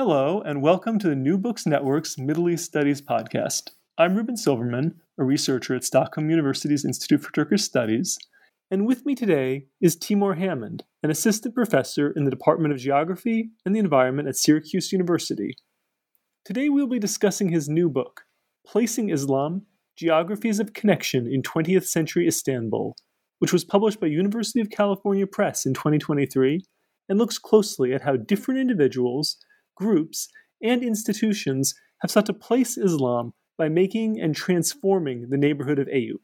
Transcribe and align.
Hello, 0.00 0.40
and 0.42 0.62
welcome 0.62 0.96
to 1.00 1.08
the 1.08 1.16
New 1.16 1.36
Books 1.36 1.66
Network's 1.66 2.16
Middle 2.16 2.48
East 2.48 2.66
Studies 2.66 3.02
podcast. 3.02 3.70
I'm 3.98 4.14
Reuben 4.14 4.36
Silverman, 4.36 4.94
a 5.18 5.24
researcher 5.24 5.74
at 5.74 5.82
Stockholm 5.82 6.30
University's 6.30 6.84
Institute 6.84 7.20
for 7.20 7.32
Turkish 7.32 7.64
Studies, 7.64 8.16
and 8.70 8.86
with 8.86 9.04
me 9.04 9.16
today 9.16 9.66
is 9.80 9.96
Timur 9.96 10.34
Hammond, 10.34 10.84
an 11.02 11.10
assistant 11.10 11.52
professor 11.52 12.12
in 12.12 12.24
the 12.24 12.30
Department 12.30 12.72
of 12.72 12.78
Geography 12.78 13.50
and 13.66 13.74
the 13.74 13.80
Environment 13.80 14.28
at 14.28 14.36
Syracuse 14.36 14.92
University. 14.92 15.56
Today 16.44 16.68
we'll 16.68 16.86
be 16.86 17.00
discussing 17.00 17.48
his 17.48 17.68
new 17.68 17.88
book, 17.88 18.20
Placing 18.64 19.10
Islam 19.10 19.62
Geographies 19.96 20.60
of 20.60 20.74
Connection 20.74 21.26
in 21.26 21.42
20th 21.42 21.86
Century 21.86 22.28
Istanbul, 22.28 22.94
which 23.40 23.52
was 23.52 23.64
published 23.64 23.98
by 23.98 24.06
University 24.06 24.60
of 24.60 24.70
California 24.70 25.26
Press 25.26 25.66
in 25.66 25.74
2023 25.74 26.62
and 27.08 27.18
looks 27.18 27.36
closely 27.36 27.92
at 27.92 28.02
how 28.02 28.14
different 28.14 28.60
individuals 28.60 29.38
groups, 29.78 30.28
and 30.62 30.82
institutions 30.82 31.74
have 32.02 32.10
sought 32.10 32.26
to 32.26 32.32
place 32.32 32.76
Islam 32.76 33.32
by 33.56 33.68
making 33.68 34.20
and 34.20 34.34
transforming 34.34 35.30
the 35.30 35.38
neighborhood 35.38 35.78
of 35.78 35.86
Eyüp. 35.86 36.20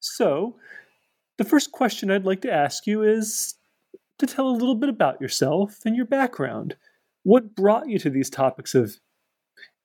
So, 0.00 0.56
the 1.38 1.44
first 1.44 1.72
question 1.72 2.10
I'd 2.10 2.24
like 2.24 2.42
to 2.42 2.52
ask 2.52 2.86
you 2.86 3.02
is 3.02 3.54
to 4.18 4.26
tell 4.26 4.48
a 4.48 4.58
little 4.60 4.74
bit 4.74 4.88
about 4.88 5.20
yourself 5.20 5.78
and 5.84 5.96
your 5.96 6.06
background. 6.06 6.76
What 7.22 7.54
brought 7.54 7.88
you 7.88 7.98
to 8.00 8.10
these 8.10 8.30
topics 8.30 8.74
of 8.74 8.98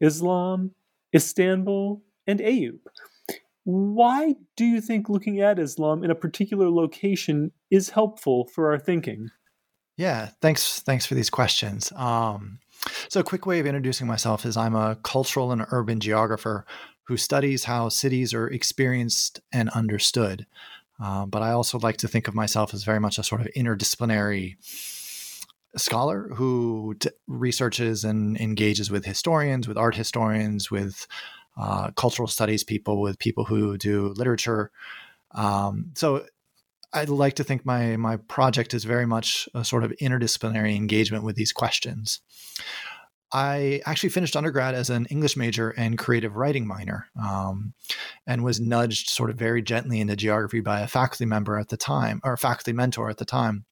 Islam, 0.01 0.71
Istanbul, 1.15 2.01
and 2.27 2.39
Eyüp? 2.39 2.79
Why 3.63 4.35
do 4.55 4.65
you 4.65 4.81
think 4.81 5.09
looking 5.09 5.41
at 5.41 5.59
Islam 5.59 6.03
in 6.03 6.11
a 6.11 6.15
particular 6.15 6.69
location 6.69 7.51
is 7.69 7.89
helpful 7.89 8.47
for 8.53 8.71
our 8.71 8.79
thinking? 8.79 9.29
Yeah, 9.99 10.29
thanks. 10.39 10.79
Thanks 10.79 11.05
for 11.05 11.13
these 11.13 11.29
questions. 11.29 11.91
Um, 11.93 12.59
so, 13.09 13.19
a 13.19 13.23
quick 13.23 13.45
way 13.45 13.59
of 13.59 13.65
introducing 13.65 14.07
myself 14.07 14.45
is 14.45 14.55
I'm 14.55 14.73
a 14.73 14.95
cultural 15.03 15.51
and 15.51 15.65
urban 15.71 15.99
geographer 15.99 16.65
who 17.03 17.17
studies 17.17 17.65
how 17.65 17.89
cities 17.89 18.33
are 18.33 18.47
experienced 18.47 19.41
and 19.51 19.67
understood. 19.71 20.45
Um, 21.01 21.29
but 21.29 21.41
I 21.41 21.51
also 21.51 21.77
like 21.79 21.97
to 21.97 22.07
think 22.07 22.29
of 22.29 22.33
myself 22.33 22.73
as 22.73 22.85
very 22.85 23.01
much 23.01 23.17
a 23.17 23.23
sort 23.23 23.41
of 23.41 23.47
interdisciplinary 23.57 24.55
scholar 25.75 26.29
who 26.33 26.95
t- 26.97 27.09
researches 27.27 28.05
and 28.05 28.39
engages 28.39 28.89
with 28.89 29.03
historians, 29.03 29.67
with 29.67 29.77
art 29.77 29.97
historians, 29.97 30.71
with 30.71 31.07
uh, 31.57 31.91
cultural 31.91 32.29
studies 32.29 32.63
people, 32.63 33.01
with 33.01 33.19
people 33.19 33.43
who 33.43 33.77
do 33.77 34.13
literature. 34.15 34.71
Um, 35.31 35.91
so 35.95 36.25
I 36.93 37.03
like 37.03 37.35
to 37.35 37.43
think 37.43 37.65
my 37.65 37.97
my 37.97 38.17
project 38.17 38.73
is 38.73 38.83
very 38.83 39.05
much 39.05 39.47
a 39.53 39.63
sort 39.63 39.83
of 39.83 39.93
interdisciplinary 40.01 40.75
engagement 40.75 41.23
with 41.23 41.35
these 41.35 41.53
questions. 41.53 42.21
I 43.31 43.81
actually 43.85 44.09
finished 44.09 44.35
undergrad 44.35 44.73
as 44.73 44.89
an 44.89 45.05
English 45.05 45.37
major 45.37 45.69
and 45.69 45.99
creative 45.99 46.35
writing 46.35 46.65
minor, 46.65 47.05
um, 47.21 47.73
and 48.25 48.43
was 48.43 48.59
nudged 48.59 49.09
sort 49.09 49.29
of 49.29 49.37
very 49.37 49.61
gently 49.61 49.99
into 49.99 50.15
geography 50.15 50.61
by 50.61 50.79
a 50.79 50.87
faculty 50.87 51.25
member 51.25 51.59
at 51.59 51.69
the 51.69 51.77
time, 51.77 52.21
or 52.23 52.33
a 52.33 52.37
faculty 52.37 52.73
mentor 52.73 53.07
at 53.09 53.17
the 53.17 53.25
time. 53.25 53.65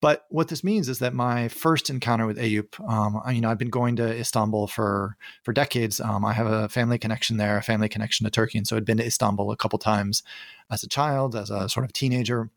But 0.00 0.26
what 0.28 0.46
this 0.46 0.62
means 0.62 0.88
is 0.88 1.00
that 1.00 1.12
my 1.12 1.48
first 1.48 1.90
encounter 1.90 2.24
with 2.24 2.38
Eyüp, 2.38 2.78
um, 2.88 3.20
you 3.34 3.40
know, 3.40 3.50
I've 3.50 3.58
been 3.58 3.68
going 3.68 3.96
to 3.96 4.16
Istanbul 4.16 4.68
for 4.68 5.16
for 5.42 5.52
decades. 5.52 6.00
Um, 6.00 6.24
I 6.24 6.32
have 6.32 6.46
a 6.46 6.68
family 6.68 6.98
connection 6.98 7.36
there, 7.36 7.58
a 7.58 7.62
family 7.62 7.88
connection 7.88 8.24
to 8.24 8.30
Turkey, 8.30 8.58
and 8.58 8.66
so 8.66 8.76
I'd 8.76 8.84
been 8.84 8.98
to 8.98 9.06
Istanbul 9.06 9.50
a 9.50 9.56
couple 9.56 9.78
times 9.78 10.22
as 10.70 10.84
a 10.84 10.88
child, 10.88 11.34
as 11.34 11.50
a 11.50 11.68
sort 11.68 11.84
of 11.84 11.92
teenager, 11.92 12.50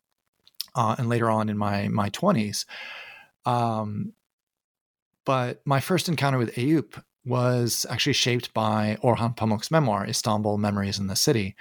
uh, 0.75 0.95
and 0.99 1.09
later 1.09 1.31
on 1.31 1.49
in 1.49 1.57
my 1.57 1.87
my 1.87 2.09
twenties. 2.09 2.65
Um, 3.45 4.13
but 5.25 5.61
my 5.65 5.79
first 5.79 6.07
encounter 6.09 6.37
with 6.37 6.53
Eyüp 6.55 7.01
was 7.25 7.85
actually 7.89 8.13
shaped 8.13 8.53
by 8.53 8.97
Orhan 9.03 9.35
Pamuk's 9.35 9.71
memoir, 9.71 10.05
Istanbul 10.07 10.57
Memories 10.57 10.99
and 10.99 11.09
the 11.09 11.15
City. 11.15 11.55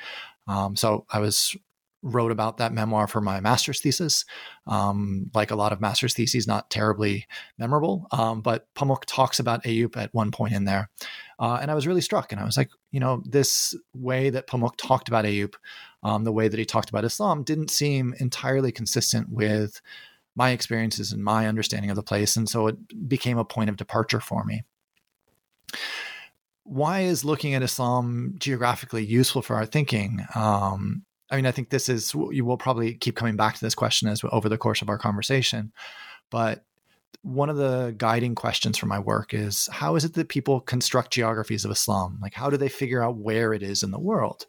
Um, 0.47 0.77
so 0.77 1.07
I 1.11 1.21
was 1.21 1.57
wrote 2.03 2.33
about 2.33 2.57
that 2.57 2.73
memoir 2.73 3.07
for 3.07 3.21
my 3.21 3.41
master's 3.41 3.81
thesis. 3.81 4.25
Um, 4.67 5.31
like 5.35 5.51
a 5.51 5.57
lot 5.57 5.73
of 5.73 5.81
master's 5.81 6.15
theses, 6.15 6.47
not 6.47 6.71
terribly 6.71 7.27
memorable, 7.59 8.07
um, 8.11 8.41
but 8.41 8.67
Pamuk 8.75 9.05
talks 9.07 9.39
about 9.39 9.65
Eyüp 9.65 9.97
at 9.97 10.15
one 10.15 10.31
point 10.31 10.55
in 10.55 10.65
there. 10.65 10.91
Uh, 11.39 11.59
and 11.61 11.71
I 11.71 11.75
was 11.75 11.87
really 11.87 12.01
struck. 12.01 12.33
And 12.33 12.41
I 12.41 12.45
was 12.45 12.57
like, 12.57 12.71
you 12.91 13.01
know, 13.01 13.23
this 13.27 13.75
way 13.95 14.31
that 14.31 14.47
Pamuk 14.47 14.77
talked 14.77 15.09
about 15.09 15.25
Eyüp 15.25 15.55
um, 16.03 16.25
the 16.25 16.33
way 16.33 16.49
that 16.49 16.59
he 16.59 16.65
talked 16.65 16.91
about 16.91 17.05
Islam 17.05 17.43
didn't 17.43 17.71
seem 17.71 18.15
entirely 18.19 18.73
consistent 18.73 19.29
with 19.31 19.81
my 20.35 20.51
experiences 20.51 21.13
and 21.13 21.23
my 21.23 21.47
understanding 21.47 21.91
of 21.91 21.97
the 21.97 22.03
place. 22.03 22.37
And 22.37 22.49
so 22.49 22.67
it 22.69 23.09
became 23.09 23.39
a 23.39 23.45
point 23.45 23.69
of 23.69 23.77
departure 23.77 24.21
for 24.21 24.45
me. 24.45 24.63
Why 26.65 27.01
is 27.01 27.25
looking 27.25 27.55
at 27.55 27.63
Islam 27.63 28.35
geographically 28.39 29.05
useful 29.05 29.43
for 29.43 29.57
our 29.57 29.67
thinking? 29.67 30.25
Um, 30.35 31.05
I 31.31 31.37
mean, 31.37 31.47
I 31.47 31.53
think 31.53 31.71
this 31.71 31.89
is, 31.89 32.15
you 32.31 32.45
will 32.45 32.57
probably 32.57 32.95
keep 32.95 33.17
coming 33.17 33.37
back 33.37 33.55
to 33.55 33.61
this 33.61 33.75
question 33.75 34.09
as 34.09 34.23
over 34.33 34.49
the 34.49 34.59
course 34.59 34.83
of 34.83 34.89
our 34.89 34.99
conversation. 34.99 35.73
But 36.31 36.65
one 37.23 37.51
of 37.51 37.57
the 37.57 37.95
guiding 37.97 38.35
questions 38.35 38.79
for 38.79 38.87
my 38.87 38.99
work 38.99 39.35
is 39.35 39.69
how 39.71 39.97
is 39.97 40.05
it 40.05 40.15
that 40.15 40.29
people 40.29 40.61
construct 40.61 41.13
geographies 41.13 41.65
of 41.65 41.71
Islam? 41.71 42.19
Like, 42.21 42.35
how 42.35 42.51
do 42.51 42.57
they 42.57 42.69
figure 42.69 43.03
out 43.03 43.17
where 43.17 43.53
it 43.53 43.63
is 43.63 43.83
in 43.83 43.91
the 43.91 44.01
world? 44.01 44.47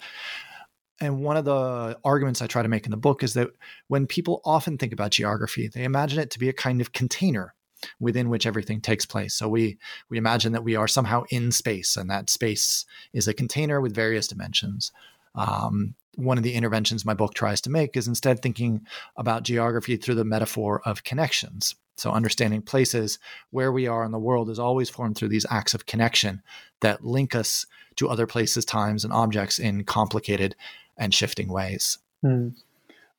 and 1.01 1.23
one 1.23 1.35
of 1.35 1.45
the 1.45 1.97
arguments 2.05 2.41
I 2.41 2.47
try 2.47 2.61
to 2.61 2.69
make 2.69 2.85
in 2.85 2.91
the 2.91 2.97
book 2.97 3.23
is 3.23 3.33
that 3.33 3.49
when 3.87 4.05
people 4.05 4.39
often 4.45 4.77
think 4.77 4.93
about 4.93 5.11
geography, 5.11 5.67
they 5.67 5.83
imagine 5.83 6.19
it 6.19 6.29
to 6.31 6.39
be 6.39 6.47
a 6.47 6.53
kind 6.53 6.79
of 6.79 6.93
container 6.93 7.55
within 7.99 8.29
which 8.29 8.45
everything 8.45 8.79
takes 8.79 9.05
place. 9.07 9.33
So 9.33 9.49
we 9.49 9.79
we 10.09 10.19
imagine 10.19 10.51
that 10.53 10.63
we 10.63 10.75
are 10.75 10.87
somehow 10.87 11.23
in 11.29 11.51
space, 11.51 11.97
and 11.97 12.07
that 12.11 12.29
space 12.29 12.85
is 13.11 13.27
a 13.27 13.33
container 13.33 13.81
with 13.81 13.95
various 13.95 14.27
dimensions. 14.27 14.91
Um, 15.35 15.95
one 16.15 16.37
of 16.37 16.43
the 16.43 16.53
interventions 16.53 17.05
my 17.05 17.13
book 17.13 17.33
tries 17.33 17.61
to 17.61 17.69
make 17.69 17.95
is 17.95 18.07
instead 18.07 18.41
thinking 18.41 18.85
about 19.15 19.43
geography 19.43 19.95
through 19.95 20.15
the 20.15 20.25
metaphor 20.25 20.81
of 20.85 21.03
connections. 21.03 21.75
So 21.95 22.11
understanding 22.11 22.61
places 22.61 23.19
where 23.51 23.71
we 23.71 23.87
are 23.87 24.03
in 24.03 24.11
the 24.11 24.19
world 24.19 24.49
is 24.49 24.59
always 24.59 24.89
formed 24.89 25.15
through 25.15 25.29
these 25.29 25.45
acts 25.49 25.73
of 25.73 25.85
connection 25.85 26.41
that 26.81 27.05
link 27.05 27.35
us 27.35 27.65
to 27.97 28.09
other 28.09 28.25
places, 28.25 28.65
times, 28.65 29.03
and 29.03 29.13
objects 29.13 29.59
in 29.59 29.83
complicated 29.83 30.55
and 30.97 31.13
shifting 31.13 31.47
ways. 31.47 31.99
Hmm. 32.21 32.49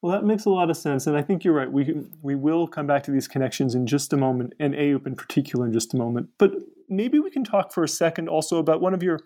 Well, 0.00 0.12
that 0.12 0.24
makes 0.24 0.46
a 0.46 0.50
lot 0.50 0.68
of 0.68 0.76
sense, 0.76 1.06
and 1.06 1.16
I 1.16 1.22
think 1.22 1.44
you're 1.44 1.54
right. 1.54 1.70
We 1.70 1.94
we 2.22 2.34
will 2.34 2.66
come 2.66 2.88
back 2.88 3.04
to 3.04 3.12
these 3.12 3.28
connections 3.28 3.76
in 3.76 3.86
just 3.86 4.12
a 4.12 4.16
moment, 4.16 4.54
and 4.58 4.74
Eyüp 4.74 5.06
in 5.06 5.14
particular 5.14 5.64
in 5.64 5.72
just 5.72 5.94
a 5.94 5.96
moment. 5.96 6.30
But 6.38 6.54
maybe 6.88 7.20
we 7.20 7.30
can 7.30 7.44
talk 7.44 7.72
for 7.72 7.84
a 7.84 7.88
second 7.88 8.28
also 8.28 8.58
about 8.58 8.80
one 8.80 8.94
of 8.94 9.02
your 9.04 9.20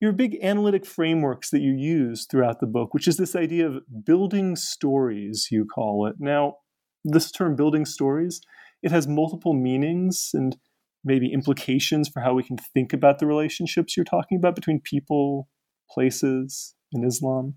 your 0.00 0.12
big 0.12 0.38
analytic 0.42 0.86
frameworks 0.86 1.50
that 1.50 1.60
you 1.60 1.72
use 1.72 2.26
throughout 2.30 2.60
the 2.60 2.66
book, 2.66 2.94
which 2.94 3.06
is 3.06 3.16
this 3.16 3.36
idea 3.36 3.66
of 3.66 3.82
building 4.04 4.56
stories. 4.56 5.48
You 5.50 5.66
call 5.66 6.06
it 6.06 6.16
now. 6.18 6.56
This 7.04 7.30
term 7.30 7.56
"building 7.56 7.86
stories" 7.86 8.40
it 8.82 8.90
has 8.90 9.06
multiple 9.06 9.52
meanings 9.52 10.30
and 10.32 10.56
maybe 11.04 11.32
implications 11.32 12.08
for 12.08 12.20
how 12.20 12.34
we 12.34 12.42
can 12.42 12.56
think 12.56 12.92
about 12.92 13.18
the 13.18 13.26
relationships 13.26 13.96
you're 13.96 14.04
talking 14.04 14.38
about 14.38 14.54
between 14.54 14.80
people, 14.80 15.48
places, 15.90 16.74
in 16.92 17.04
Islam. 17.04 17.54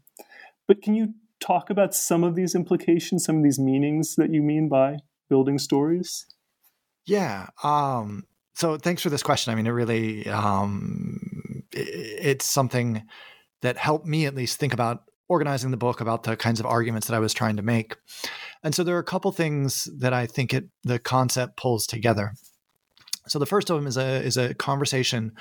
But 0.68 0.82
can 0.82 0.96
you 0.96 1.14
talk 1.40 1.70
about 1.70 1.94
some 1.94 2.24
of 2.24 2.36
these 2.36 2.56
implications, 2.56 3.26
some 3.26 3.38
of 3.38 3.44
these 3.44 3.60
meanings 3.60 4.16
that 4.16 4.34
you 4.34 4.42
mean 4.42 4.70
by 4.70 4.98
building 5.30 5.58
stories? 5.58 6.26
Yeah. 7.06 7.48
Um, 7.64 8.26
so 8.54 8.78
thanks 8.78 9.02
for 9.02 9.10
this 9.10 9.24
question. 9.24 9.52
I 9.52 9.56
mean, 9.56 9.68
it 9.68 9.72
really 9.72 10.28
um, 10.30 11.33
it's 11.74 12.46
something 12.46 13.04
that 13.62 13.78
helped 13.78 14.06
me 14.06 14.26
at 14.26 14.36
least 14.36 14.60
think 14.60 14.74
about 14.74 15.04
organizing 15.30 15.72
the 15.72 15.78
book 15.78 16.02
about 16.02 16.24
the 16.24 16.36
kinds 16.36 16.60
of 16.60 16.66
arguments 16.66 17.08
that 17.08 17.16
I 17.16 17.20
was 17.20 17.34
trying 17.34 17.56
to 17.56 17.64
make. 17.64 17.96
And 18.64 18.76
so 18.76 18.84
there 18.84 18.96
are 18.96 19.00
a 19.00 19.04
couple 19.04 19.32
things 19.32 19.90
that 19.98 20.14
I 20.14 20.26
think 20.26 20.54
it 20.54 20.66
the 20.84 21.00
concept 21.00 21.58
pulls 21.58 21.88
together. 21.88 22.34
So 23.28 23.40
the 23.40 23.46
first 23.46 23.70
of 23.70 23.78
them 23.78 23.88
is 23.88 23.98
a 23.98 24.22
is 24.22 24.38
a 24.38 24.54
conversation 24.54 25.34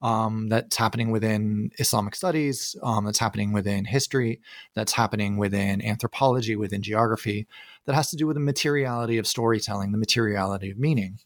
um, 0.00 0.48
that's 0.48 0.76
happening 0.76 1.10
within 1.10 1.70
Islamic 1.78 2.14
studies, 2.14 2.76
um, 2.82 3.04
that's 3.04 3.18
happening 3.18 3.52
within 3.52 3.84
history, 3.84 4.40
that's 4.74 4.92
happening 4.92 5.36
within 5.36 5.84
anthropology, 5.84 6.54
within 6.56 6.82
geography, 6.82 7.48
that 7.84 7.94
has 7.94 8.10
to 8.10 8.16
do 8.16 8.26
with 8.26 8.36
the 8.36 8.40
materiality 8.40 9.18
of 9.18 9.26
storytelling, 9.26 9.90
the 9.90 9.98
materiality 9.98 10.70
of 10.70 10.78
meaning. 10.78 11.18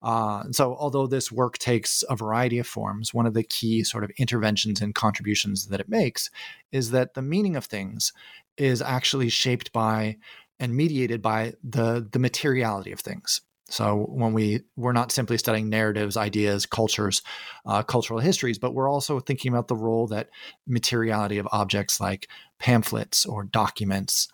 Uh, 0.00 0.44
so, 0.52 0.76
although 0.76 1.06
this 1.06 1.32
work 1.32 1.58
takes 1.58 2.04
a 2.08 2.16
variety 2.16 2.58
of 2.58 2.66
forms, 2.66 3.12
one 3.12 3.26
of 3.26 3.34
the 3.34 3.42
key 3.42 3.82
sort 3.82 4.04
of 4.04 4.10
interventions 4.16 4.80
and 4.80 4.94
contributions 4.94 5.66
that 5.66 5.80
it 5.80 5.88
makes 5.88 6.30
is 6.70 6.92
that 6.92 7.14
the 7.14 7.22
meaning 7.22 7.56
of 7.56 7.64
things 7.64 8.12
is 8.56 8.80
actually 8.80 9.28
shaped 9.28 9.72
by 9.72 10.16
and 10.60 10.76
mediated 10.76 11.22
by 11.22 11.54
the 11.62 12.06
the 12.12 12.18
materiality 12.18 12.92
of 12.92 13.00
things. 13.00 13.40
So 13.70 14.06
when 14.08 14.32
we 14.32 14.62
we're 14.76 14.92
not 14.92 15.12
simply 15.12 15.36
studying 15.36 15.68
narratives, 15.68 16.16
ideas, 16.16 16.64
cultures, 16.64 17.22
uh, 17.66 17.82
cultural 17.82 18.18
histories, 18.18 18.58
but 18.58 18.74
we're 18.74 18.88
also 18.90 19.20
thinking 19.20 19.52
about 19.52 19.68
the 19.68 19.76
role 19.76 20.06
that 20.08 20.30
materiality 20.66 21.38
of 21.38 21.48
objects 21.52 22.00
like 22.00 22.28
pamphlets 22.58 23.26
or 23.26 23.44
documents, 23.44 24.28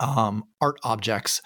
um, 0.00 0.44
art 0.60 0.78
objects, 0.82 1.42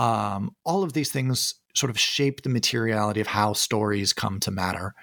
um, 0.00 0.56
all 0.64 0.82
of 0.82 0.94
these 0.94 1.12
things 1.12 1.56
sort 1.74 1.90
of 1.90 2.00
shape 2.00 2.40
the 2.40 2.48
materiality 2.48 3.20
of 3.20 3.26
how 3.26 3.52
stories 3.52 4.14
come 4.14 4.40
to 4.40 4.50
matter. 4.50 4.94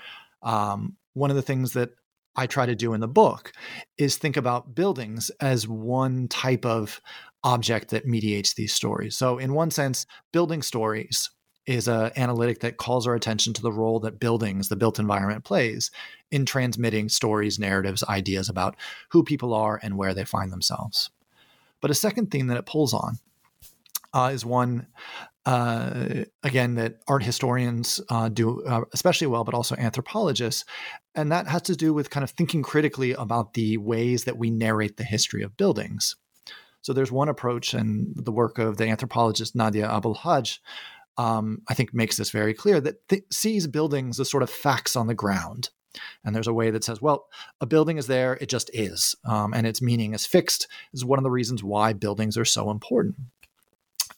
Um, 0.41 0.97
one 1.13 1.29
of 1.29 1.35
the 1.35 1.43
things 1.43 1.73
that 1.73 1.91
I 2.35 2.47
try 2.47 2.65
to 2.65 2.75
do 2.75 2.93
in 2.93 2.99
the 2.99 3.07
book 3.07 3.51
is 3.99 4.17
think 4.17 4.37
about 4.37 4.73
buildings 4.73 5.29
as 5.39 5.67
one 5.67 6.27
type 6.27 6.65
of 6.65 6.99
object 7.43 7.91
that 7.91 8.07
mediates 8.07 8.55
these 8.55 8.73
stories. 8.73 9.15
So, 9.15 9.37
in 9.37 9.53
one 9.53 9.69
sense, 9.69 10.07
building 10.33 10.63
stories 10.63 11.29
is 11.67 11.87
an 11.87 12.11
analytic 12.15 12.61
that 12.61 12.77
calls 12.77 13.05
our 13.05 13.13
attention 13.13 13.53
to 13.53 13.61
the 13.61 13.71
role 13.71 13.99
that 13.99 14.19
buildings, 14.19 14.69
the 14.69 14.75
built 14.75 14.97
environment, 14.97 15.43
plays 15.43 15.91
in 16.31 16.43
transmitting 16.43 17.07
stories, 17.07 17.59
narratives, 17.59 18.03
ideas 18.05 18.49
about 18.49 18.75
who 19.09 19.23
people 19.23 19.53
are 19.53 19.79
and 19.83 19.95
where 19.95 20.15
they 20.15 20.25
find 20.25 20.51
themselves. 20.51 21.11
But 21.81 21.91
a 21.91 21.95
second 21.95 22.31
theme 22.31 22.47
that 22.47 22.57
it 22.57 22.65
pulls 22.65 22.95
on 22.95 23.19
uh, 24.13 24.31
is 24.33 24.45
one 24.45 24.87
uh, 25.45 26.23
again 26.43 26.75
that 26.75 26.97
art 27.07 27.23
historians 27.23 28.01
uh, 28.09 28.29
do 28.29 28.63
uh, 28.63 28.81
especially 28.93 29.27
well, 29.27 29.43
but 29.43 29.53
also 29.53 29.75
anthropologists, 29.75 30.65
and 31.15 31.31
that 31.31 31.47
has 31.47 31.61
to 31.63 31.75
do 31.75 31.93
with 31.93 32.09
kind 32.09 32.23
of 32.23 32.31
thinking 32.31 32.63
critically 32.63 33.13
about 33.13 33.53
the 33.53 33.77
ways 33.77 34.25
that 34.25 34.37
we 34.37 34.49
narrate 34.49 34.97
the 34.97 35.03
history 35.03 35.43
of 35.43 35.55
buildings. 35.57 36.15
So 36.81 36.93
there's 36.93 37.11
one 37.11 37.29
approach, 37.29 37.73
and 37.73 38.13
the 38.15 38.31
work 38.31 38.57
of 38.59 38.77
the 38.77 38.87
anthropologist 38.87 39.55
Nadia 39.55 39.89
Abu 39.89 40.09
El-Haj, 40.09 40.61
um, 41.17 41.61
I 41.67 41.73
think, 41.73 41.93
makes 41.93 42.17
this 42.17 42.29
very 42.29 42.53
clear 42.53 42.79
that 42.81 43.07
th- 43.09 43.23
sees 43.31 43.67
buildings 43.67 44.19
as 44.19 44.29
sort 44.29 44.43
of 44.43 44.49
facts 44.49 44.95
on 44.95 45.07
the 45.07 45.15
ground. 45.15 45.69
And 46.23 46.35
there's 46.35 46.47
a 46.47 46.53
way 46.53 46.69
that 46.71 46.83
says, 46.83 47.01
well, 47.01 47.27
a 47.59 47.65
building 47.65 47.97
is 47.97 48.07
there, 48.07 48.37
it 48.39 48.49
just 48.49 48.69
is. 48.73 49.15
Um, 49.25 49.53
and 49.53 49.65
its 49.65 49.81
meaning 49.81 50.13
is 50.13 50.25
fixed, 50.25 50.67
is 50.93 51.03
one 51.03 51.19
of 51.19 51.23
the 51.23 51.31
reasons 51.31 51.63
why 51.63 51.93
buildings 51.93 52.37
are 52.37 52.45
so 52.45 52.69
important. 52.69 53.15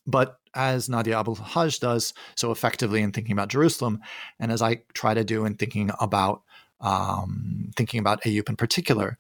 But 0.09 0.39
as 0.56 0.89
Nadia 0.89 1.19
Abu 1.19 1.31
El-Haj 1.31 1.79
does 1.79 2.13
so 2.35 2.51
effectively 2.51 3.01
in 3.01 3.11
thinking 3.11 3.33
about 3.33 3.50
Jerusalem, 3.50 4.00
and 4.39 4.51
as 4.51 4.61
I 4.61 4.81
try 4.94 5.13
to 5.13 5.23
do 5.23 5.45
in 5.45 5.56
thinking 5.56 5.91
about 6.00 6.41
um, 6.81 7.71
thinking 7.75 8.00
about 8.00 8.23
Eyüp 8.23 8.50
in 8.50 8.56
particular, 8.56 9.17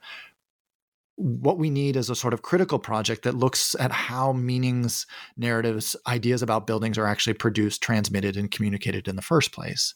what 1.17 1.57
we 1.57 1.69
need 1.69 1.97
is 1.97 2.09
a 2.09 2.15
sort 2.15 2.33
of 2.33 2.41
critical 2.41 2.79
project 2.79 3.23
that 3.23 3.35
looks 3.35 3.75
at 3.77 3.91
how 3.91 4.31
meanings, 4.31 5.05
narratives, 5.35 5.95
ideas 6.07 6.41
about 6.41 6.65
buildings 6.65 6.97
are 6.97 7.05
actually 7.05 7.33
produced, 7.33 7.83
transmitted, 7.83 8.37
and 8.37 8.49
communicated 8.49 9.09
in 9.09 9.17
the 9.17 9.21
first 9.21 9.51
place. 9.51 9.93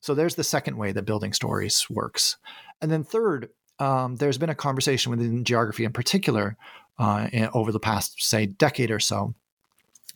So 0.00 0.14
there's 0.14 0.34
the 0.34 0.44
second 0.44 0.76
way 0.76 0.92
that 0.92 1.06
building 1.06 1.32
stories 1.32 1.86
works. 1.88 2.36
And 2.82 2.90
then 2.90 3.04
third, 3.04 3.48
um, 3.78 4.16
there's 4.16 4.36
been 4.36 4.50
a 4.50 4.54
conversation 4.54 5.10
within 5.10 5.44
geography 5.44 5.84
in 5.84 5.92
particular 5.92 6.58
uh, 6.98 7.28
over 7.54 7.72
the 7.72 7.80
past, 7.80 8.22
say, 8.22 8.44
decade 8.44 8.90
or 8.90 9.00
so 9.00 9.34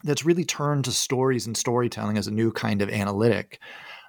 that's 0.04 0.24
really 0.24 0.44
turned 0.44 0.84
to 0.84 0.92
stories 0.92 1.46
and 1.46 1.56
storytelling 1.56 2.18
as 2.18 2.26
a 2.26 2.32
new 2.32 2.52
kind 2.52 2.82
of 2.82 2.90
analytic. 2.90 3.60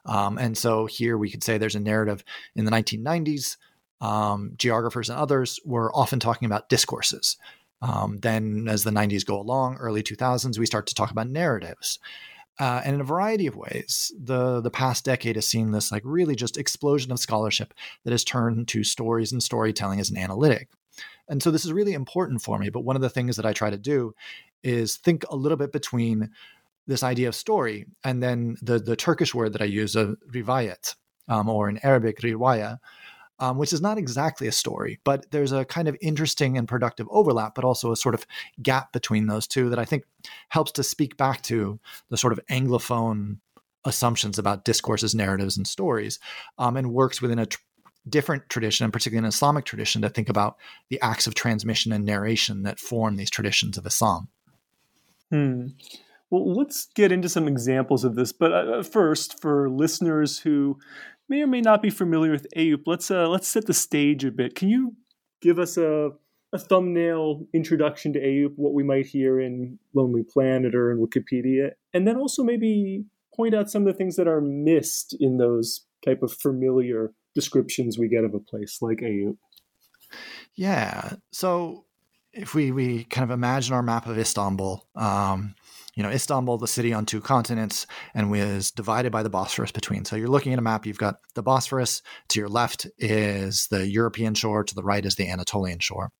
Um, 0.05 0.37
and 0.37 0.57
so 0.57 0.85
here 0.85 1.17
we 1.17 1.29
could 1.29 1.43
say 1.43 1.57
there's 1.57 1.75
a 1.75 1.79
narrative 1.79 2.23
in 2.55 2.65
the 2.65 2.71
1990s. 2.71 3.57
Um, 3.99 4.53
geographers 4.57 5.09
and 5.09 5.19
others 5.19 5.59
were 5.65 5.93
often 5.95 6.19
talking 6.19 6.45
about 6.45 6.69
discourses. 6.69 7.37
Um, 7.81 8.17
then, 8.21 8.67
as 8.67 8.83
the 8.83 8.91
90s 8.91 9.25
go 9.25 9.39
along, 9.39 9.77
early 9.77 10.01
2000s, 10.01 10.57
we 10.57 10.65
start 10.65 10.87
to 10.87 10.95
talk 10.95 11.11
about 11.11 11.29
narratives. 11.29 11.99
Uh, 12.59 12.81
and 12.83 12.95
in 12.95 13.01
a 13.01 13.05
variety 13.05 13.45
of 13.45 13.55
ways, 13.55 14.11
the 14.19 14.61
the 14.61 14.71
past 14.71 15.05
decade 15.05 15.35
has 15.35 15.45
seen 15.45 15.71
this 15.71 15.91
like 15.91 16.01
really 16.03 16.35
just 16.35 16.57
explosion 16.57 17.11
of 17.11 17.19
scholarship 17.19 17.73
that 18.03 18.11
has 18.11 18.23
turned 18.23 18.67
to 18.67 18.83
stories 18.83 19.31
and 19.31 19.43
storytelling 19.43 19.99
as 19.99 20.09
an 20.09 20.17
analytic. 20.17 20.69
And 21.29 21.43
so 21.43 21.51
this 21.51 21.65
is 21.65 21.73
really 21.73 21.93
important 21.93 22.41
for 22.41 22.57
me. 22.57 22.69
But 22.69 22.83
one 22.83 22.95
of 22.95 23.01
the 23.03 23.09
things 23.09 23.35
that 23.35 23.45
I 23.45 23.53
try 23.53 23.69
to 23.69 23.77
do 23.77 24.15
is 24.63 24.98
think 24.98 25.24
a 25.30 25.36
little 25.36 25.57
bit 25.57 25.71
between 25.71 26.30
this 26.88 27.04
idea 27.04 27.27
of 27.27 27.36
story 27.36 27.86
and 28.04 28.24
then 28.24 28.57
the 28.62 28.80
the 28.80 28.95
Turkish 28.95 29.36
word 29.36 29.54
that 29.54 29.62
I 29.62 29.65
use, 29.65 29.95
a 29.95 30.15
rivayet, 30.31 30.95
um, 31.27 31.50
or 31.50 31.69
in 31.69 31.80
Arabic 31.83 32.19
riwaya, 32.19 32.80
um, 33.39 33.57
which 33.57 33.74
is 33.74 33.81
not 33.81 33.98
exactly 33.98 34.48
a 34.48 34.51
story, 34.51 35.00
but 35.04 35.30
there's 35.31 35.51
a 35.51 35.65
kind 35.65 35.88
of 35.88 35.98
interesting 36.01 36.57
and 36.57 36.68
productive 36.68 37.07
overlap, 37.12 37.56
but 37.56 37.65
also 37.65 37.92
a 37.92 37.98
sort 37.98 38.15
of 38.15 38.25
gap 38.62 38.92
between 38.94 39.27
those 39.27 39.48
two 39.48 39.69
that 39.69 39.80
I 39.80 39.86
think 39.86 40.06
helps 40.50 40.71
to 40.74 40.83
speak 40.83 41.18
back 41.18 41.44
to 41.44 41.80
the 42.09 42.18
sort 42.18 42.33
of 42.33 42.39
anglophone 42.50 43.38
assumptions 43.86 44.39
about 44.39 44.65
discourses, 44.65 45.13
narratives, 45.13 45.57
and 45.57 45.68
stories, 45.68 46.19
um, 46.57 46.77
and 46.77 46.94
works 46.94 47.21
within 47.21 47.39
a 47.39 47.45
tr- 47.45 47.59
different 48.09 48.50
tradition, 48.50 48.86
and 48.86 48.94
particularly 48.94 49.25
an 49.25 49.30
Islamic 49.30 49.65
tradition, 49.65 50.01
to 50.01 50.09
think 50.09 50.30
about 50.30 50.57
the 50.89 51.00
acts 51.01 51.27
of 51.27 51.36
transmission 51.36 51.92
and 51.92 52.06
narration 52.06 52.63
that 52.63 52.80
form 52.80 53.15
these 53.15 53.30
traditions 53.30 53.77
of 53.77 53.86
Islam. 53.86 54.30
Hmm. 55.31 55.68
Well, 56.29 56.53
let's 56.53 56.88
get 56.94 57.12
into 57.12 57.29
some 57.29 57.47
examples 57.47 58.03
of 58.03 58.15
this. 58.15 58.31
But 58.31 58.51
uh, 58.51 58.83
first, 58.83 59.41
for 59.41 59.69
listeners 59.69 60.39
who 60.39 60.77
may 61.29 61.41
or 61.41 61.47
may 61.47 61.62
not 61.62 61.81
be 61.81 61.89
familiar 61.89 62.31
with 62.31 62.47
Eyüp, 62.56 62.83
let's 62.85 63.09
uh, 63.09 63.27
let's 63.29 63.47
set 63.47 63.65
the 63.65 63.74
stage 63.74 64.25
a 64.25 64.31
bit. 64.31 64.56
Can 64.56 64.69
you 64.69 64.95
give 65.42 65.59
us 65.59 65.78
a 65.78 66.11
a 66.54 66.57
thumbnail 66.57 67.45
introduction 67.54 68.13
to 68.13 68.19
Eyüp, 68.19 68.54
what 68.56 68.73
we 68.73 68.83
might 68.83 69.06
hear 69.06 69.40
in 69.40 69.78
Lonely 69.94 70.23
Planet 70.23 70.73
or 70.75 70.92
in 70.92 70.97
Wikipedia, 70.99 71.71
and 71.94 72.07
then 72.07 72.18
also 72.18 72.44
maybe 72.44 73.04
point 73.35 73.54
out 73.54 73.69
some 73.69 73.85
of 73.85 73.87
the 73.87 73.97
things 73.97 74.16
that 74.16 74.28
are 74.28 74.42
missed 74.42 75.16
in 75.19 75.37
those 75.37 75.85
type 76.06 76.23
of 76.23 76.31
familiar 76.33 77.13
descriptions 77.35 77.97
we 77.97 78.07
get 78.07 78.23
of 78.23 78.33
a 78.33 78.40
place 78.40 78.80
like 78.81 78.99
Eyüp. 78.99 79.37
Yeah. 80.56 81.13
So 81.31 81.85
if 82.37 82.53
we 82.53 82.71
we 82.71 83.03
kind 83.06 83.23
of 83.23 83.31
imagine 83.31 83.73
our 83.73 83.81
map 83.81 84.06
of 84.06 84.17
Istanbul, 84.17 84.85
um, 84.95 85.56
you 85.95 86.03
know, 86.03 86.09
Istanbul, 86.09 86.59
the 86.59 86.67
city 86.67 86.94
on 86.94 87.06
two 87.06 87.19
continents, 87.19 87.87
and 88.13 88.29
was 88.29 88.71
divided 88.71 89.11
by 89.11 89.23
the 89.23 89.29
Bosphorus 89.29 89.71
between. 89.71 90.06
So 90.06 90.15
you're 90.15 90.27
looking 90.27 90.53
at 90.53 90.59
a 90.59 90.63
map. 90.63 90.85
You've 90.85 90.99
got 90.99 91.19
the 91.33 91.41
Bosphorus 91.41 92.03
to 92.29 92.39
your 92.39 92.49
left 92.49 92.85
is 92.99 93.67
the 93.67 93.87
European 93.87 94.35
shore, 94.35 94.63
to 94.63 94.75
the 94.75 94.83
right 94.83 95.06
is 95.06 95.15
the 95.15 95.29
Anatolian 95.29 95.79
shore. 95.79 96.11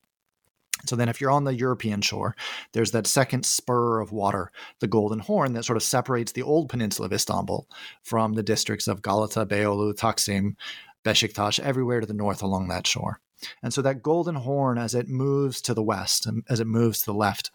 So 0.86 0.96
then, 0.96 1.10
if 1.10 1.22
you're 1.22 1.32
on 1.32 1.44
the 1.44 1.56
European 1.56 2.02
shore, 2.02 2.36
there's 2.74 2.92
that 2.92 3.08
second 3.08 3.46
spur 3.46 4.00
of 4.00 4.12
water, 4.12 4.52
the 4.80 4.88
Golden 4.88 5.20
Horn, 5.20 5.54
that 5.54 5.66
sort 5.66 5.78
of 5.78 5.84
separates 5.84 6.32
the 6.32 6.44
old 6.44 6.70
peninsula 6.70 7.08
of 7.08 7.14
Istanbul 7.14 7.68
from 8.04 8.34
the 8.34 8.44
districts 8.44 8.88
of 8.88 9.02
Galata, 9.02 9.46
Beyoğlu, 9.46 9.96
Taksim, 9.96 10.56
Beşiktaş, 11.04 11.60
everywhere 11.60 12.02
to 12.02 12.08
the 12.08 12.14
north 12.14 12.44
along 12.44 12.68
that 12.68 12.86
shore. 12.88 13.20
And 13.62 13.74
so 13.74 13.82
that 13.82 14.02
golden 14.02 14.36
horn, 14.36 14.78
as 14.78 14.96
it 14.96 15.08
moves 15.08 15.62
to 15.62 15.74
the 15.74 15.84
west, 15.84 16.26
and 16.26 16.44
as 16.50 16.60
it 16.60 16.68
moves 16.68 17.00
to 17.00 17.06
the 17.06 17.14
left, 17.14 17.52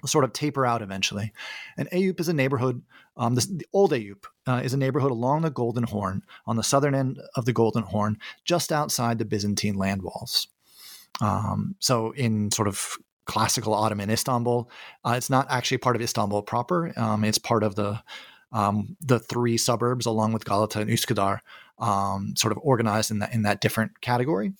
will 0.00 0.08
sort 0.08 0.24
of 0.24 0.32
taper 0.32 0.66
out 0.66 0.82
eventually. 0.82 1.32
And 1.76 1.88
Eyüp 1.90 2.20
is 2.20 2.28
a 2.28 2.34
neighborhood. 2.34 2.82
Um, 3.16 3.34
this, 3.34 3.46
the 3.46 3.66
old 3.72 3.92
Eyüp 3.92 4.24
uh, 4.46 4.60
is 4.62 4.74
a 4.74 4.78
neighborhood 4.78 5.10
along 5.10 5.42
the 5.42 5.50
Golden 5.50 5.84
Horn, 5.84 6.22
on 6.46 6.56
the 6.56 6.62
southern 6.62 6.94
end 6.94 7.20
of 7.36 7.44
the 7.44 7.52
Golden 7.52 7.84
Horn, 7.84 8.18
just 8.44 8.70
outside 8.70 9.18
the 9.18 9.24
Byzantine 9.24 9.74
land 9.74 10.02
walls. 10.02 10.48
Um, 11.20 11.76
so, 11.78 12.12
in 12.12 12.50
sort 12.50 12.68
of 12.68 12.98
classical 13.24 13.72
Ottoman 13.72 14.10
Istanbul, 14.10 14.68
uh, 15.04 15.14
it's 15.16 15.30
not 15.30 15.46
actually 15.48 15.78
part 15.78 15.96
of 15.96 16.02
Istanbul 16.02 16.42
proper. 16.42 16.92
Um, 16.98 17.24
it's 17.24 17.38
part 17.38 17.62
of 17.62 17.74
the 17.74 18.02
um, 18.52 18.96
the 19.00 19.18
three 19.18 19.56
suburbs, 19.56 20.06
along 20.06 20.32
with 20.32 20.44
Galata 20.44 20.80
and 20.80 20.90
Üsküdar, 20.90 21.40
um, 21.78 22.34
sort 22.36 22.52
of 22.52 22.58
organized 22.62 23.10
in 23.10 23.18
that 23.20 23.32
in 23.32 23.42
that 23.42 23.60
different 23.60 24.00
category. 24.00 24.52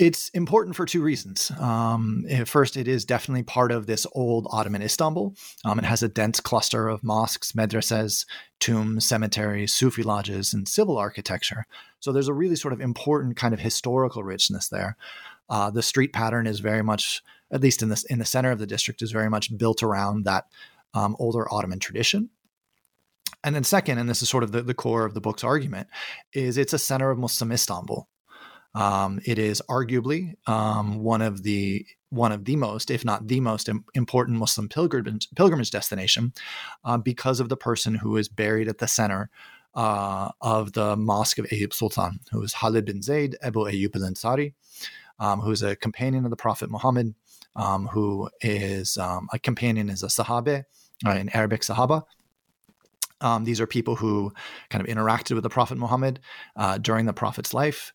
It's 0.00 0.30
important 0.30 0.76
for 0.76 0.86
two 0.86 1.02
reasons. 1.02 1.52
Um, 1.58 2.24
eh, 2.26 2.44
first, 2.44 2.78
it 2.78 2.88
is 2.88 3.04
definitely 3.04 3.42
part 3.42 3.70
of 3.70 3.84
this 3.84 4.06
old 4.12 4.46
Ottoman 4.50 4.80
Istanbul. 4.80 5.34
Um, 5.62 5.78
it 5.78 5.84
has 5.84 6.02
a 6.02 6.08
dense 6.08 6.40
cluster 6.40 6.88
of 6.88 7.04
mosques, 7.04 7.52
madrasas, 7.52 8.24
tombs, 8.60 9.04
cemeteries, 9.04 9.74
Sufi 9.74 10.02
lodges, 10.02 10.54
and 10.54 10.66
civil 10.66 10.96
architecture. 10.96 11.66
So 11.98 12.12
there's 12.12 12.28
a 12.28 12.32
really 12.32 12.56
sort 12.56 12.72
of 12.72 12.80
important 12.80 13.36
kind 13.36 13.52
of 13.52 13.60
historical 13.60 14.24
richness 14.24 14.70
there. 14.70 14.96
Uh, 15.50 15.70
the 15.70 15.82
street 15.82 16.14
pattern 16.14 16.46
is 16.46 16.60
very 16.60 16.82
much, 16.82 17.22
at 17.50 17.60
least 17.60 17.82
in 17.82 17.90
the 17.90 18.02
in 18.08 18.18
the 18.18 18.24
center 18.24 18.50
of 18.50 18.58
the 18.58 18.66
district, 18.66 19.02
is 19.02 19.12
very 19.12 19.28
much 19.28 19.54
built 19.58 19.82
around 19.82 20.24
that 20.24 20.46
um, 20.94 21.14
older 21.18 21.46
Ottoman 21.52 21.78
tradition. 21.78 22.30
And 23.44 23.54
then 23.54 23.64
second, 23.64 23.98
and 23.98 24.08
this 24.08 24.22
is 24.22 24.30
sort 24.30 24.44
of 24.44 24.52
the, 24.52 24.62
the 24.62 24.74
core 24.74 25.04
of 25.04 25.12
the 25.12 25.20
book's 25.20 25.44
argument, 25.44 25.88
is 26.32 26.56
it's 26.56 26.72
a 26.72 26.78
center 26.78 27.10
of 27.10 27.18
Muslim 27.18 27.52
Istanbul. 27.52 28.08
Um, 28.74 29.20
it 29.24 29.38
is 29.38 29.62
arguably 29.68 30.34
um, 30.48 31.00
one 31.00 31.22
of 31.22 31.42
the 31.42 31.86
one 32.10 32.32
of 32.32 32.44
the 32.44 32.56
most, 32.56 32.90
if 32.90 33.04
not 33.04 33.28
the 33.28 33.40
most 33.40 33.68
important 33.94 34.38
Muslim 34.38 34.68
pilgrimage, 34.68 35.28
pilgrimage 35.36 35.70
destination, 35.70 36.32
uh, 36.84 36.98
because 36.98 37.38
of 37.38 37.48
the 37.48 37.56
person 37.56 37.94
who 37.94 38.16
is 38.16 38.28
buried 38.28 38.68
at 38.68 38.78
the 38.78 38.88
center 38.88 39.30
uh, 39.74 40.30
of 40.40 40.72
the 40.72 40.96
Mosque 40.96 41.38
of 41.38 41.46
Ayyub 41.46 41.72
Sultan, 41.72 42.18
who 42.32 42.42
is 42.42 42.52
Khalid 42.52 42.84
bin 42.84 43.00
Zayd 43.00 43.36
Abu 43.42 43.60
Ayyub 43.60 43.94
al-Ansari, 43.94 44.54
um, 45.20 45.40
who 45.40 45.52
is 45.52 45.62
a 45.62 45.76
companion 45.76 46.24
of 46.24 46.30
the 46.30 46.36
Prophet 46.36 46.68
Muhammad, 46.68 47.14
um, 47.54 47.86
who 47.86 48.28
is 48.40 48.96
um, 48.98 49.28
a 49.32 49.38
companion 49.38 49.88
is 49.88 50.02
a 50.02 50.08
Sahabe, 50.08 50.64
uh, 51.06 51.10
in 51.10 51.34
Arabic 51.34 51.62
Sahaba. 51.62 52.02
Um, 53.20 53.44
these 53.44 53.60
are 53.60 53.66
people 53.66 53.96
who 53.96 54.32
kind 54.70 54.86
of 54.86 54.94
interacted 54.94 55.34
with 55.34 55.42
the 55.42 55.50
Prophet 55.50 55.76
Muhammad 55.78 56.20
uh, 56.56 56.78
during 56.78 57.06
the 57.06 57.12
Prophet's 57.12 57.52
life. 57.52 57.92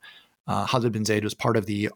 Uh, 0.48 0.66
Khalid 0.68 0.92
bin 0.92 1.06
Zayd 1.06 1.24
was 1.24 1.34
part 1.34 1.58
of 1.58 1.66
the 1.66 1.90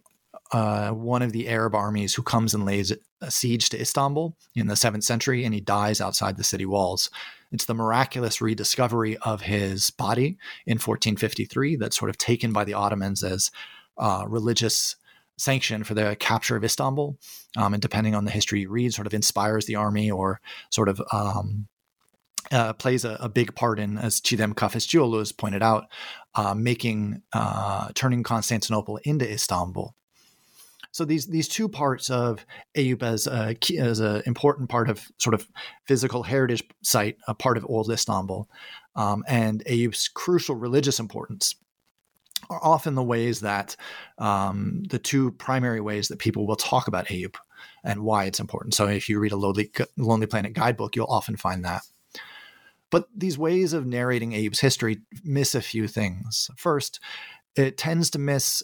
uh, 0.51 0.89
one 0.89 1.21
of 1.21 1.31
the 1.31 1.47
Arab 1.47 1.75
armies 1.75 2.15
who 2.15 2.23
comes 2.23 2.53
and 2.53 2.65
lays 2.65 2.91
a 3.21 3.31
siege 3.31 3.69
to 3.69 3.79
Istanbul 3.79 4.35
in 4.55 4.67
the 4.67 4.75
seventh 4.75 5.03
century, 5.03 5.43
and 5.43 5.53
he 5.53 5.61
dies 5.61 6.01
outside 6.01 6.37
the 6.37 6.43
city 6.43 6.65
walls. 6.65 7.09
It's 7.51 7.65
the 7.65 7.73
miraculous 7.73 8.41
rediscovery 8.41 9.17
of 9.17 9.41
his 9.41 9.89
body 9.91 10.37
in 10.65 10.75
1453 10.75 11.75
that's 11.75 11.97
sort 11.97 12.09
of 12.09 12.17
taken 12.17 12.53
by 12.53 12.63
the 12.63 12.73
Ottomans 12.73 13.23
as 13.23 13.51
uh, 13.97 14.25
religious 14.27 14.95
sanction 15.37 15.83
for 15.83 15.93
the 15.93 16.15
capture 16.19 16.55
of 16.55 16.63
Istanbul. 16.63 17.17
Um, 17.57 17.73
and 17.73 17.81
depending 17.81 18.13
on 18.13 18.25
the 18.25 18.31
history 18.31 18.61
you 18.61 18.69
read, 18.69 18.93
sort 18.93 19.07
of 19.07 19.13
inspires 19.13 19.65
the 19.65 19.75
army 19.75 20.11
or 20.11 20.41
sort 20.69 20.89
of 20.89 21.01
um, 21.11 21.67
uh, 22.51 22.73
plays 22.73 23.05
a, 23.05 23.17
a, 23.19 23.29
big 23.29 23.53
part 23.55 23.79
in, 23.79 23.97
as 23.97 24.21
Çiğdem 24.21 24.53
Kafescioğlu 24.53 25.19
has 25.19 25.31
pointed 25.31 25.61
out, 25.61 25.85
uh, 26.35 26.53
making 26.53 27.21
uh, 27.33 27.89
turning 27.95 28.23
Constantinople 28.23 28.97
into 29.03 29.29
Istanbul. 29.29 29.95
So 30.91 31.05
these 31.05 31.27
these 31.27 31.47
two 31.47 31.69
parts 31.69 32.09
of 32.09 32.45
Eyüp 32.75 33.03
as 33.03 33.27
a 33.27 33.55
as 33.77 33.99
an 33.99 34.23
important 34.25 34.69
part 34.69 34.89
of 34.89 35.07
sort 35.17 35.33
of 35.33 35.47
physical 35.85 36.23
heritage 36.23 36.63
site, 36.81 37.17
a 37.27 37.35
part 37.35 37.57
of 37.57 37.65
old 37.67 37.91
Istanbul, 37.91 38.49
um, 38.95 39.23
and 39.27 39.63
Eyüp's 39.65 40.07
crucial 40.07 40.55
religious 40.55 40.99
importance 40.99 41.55
are 42.49 42.63
often 42.63 42.95
the 42.95 43.03
ways 43.03 43.41
that 43.41 43.75
um, 44.17 44.83
the 44.89 44.99
two 44.99 45.31
primary 45.33 45.81
ways 45.81 46.07
that 46.07 46.19
people 46.19 46.47
will 46.47 46.55
talk 46.55 46.87
about 46.87 47.07
Eyüp 47.07 47.35
and 47.83 48.01
why 48.01 48.25
it's 48.25 48.39
important. 48.39 48.73
So 48.73 48.87
if 48.87 49.09
you 49.09 49.19
read 49.19 49.31
a 49.31 49.37
Lonely, 49.37 49.71
Lonely 49.97 50.25
Planet 50.25 50.53
guidebook, 50.53 50.95
you'll 50.95 51.07
often 51.07 51.35
find 51.35 51.63
that. 51.65 51.83
But 52.91 53.07
these 53.15 53.37
ways 53.37 53.73
of 53.73 53.85
narrating 53.85 54.31
Eyüp's 54.31 54.59
history 54.59 54.97
miss 55.23 55.55
a 55.55 55.61
few 55.61 55.87
things. 55.87 56.49
First, 56.57 56.99
it 57.55 57.77
tends 57.77 58.09
to 58.11 58.19
miss 58.19 58.63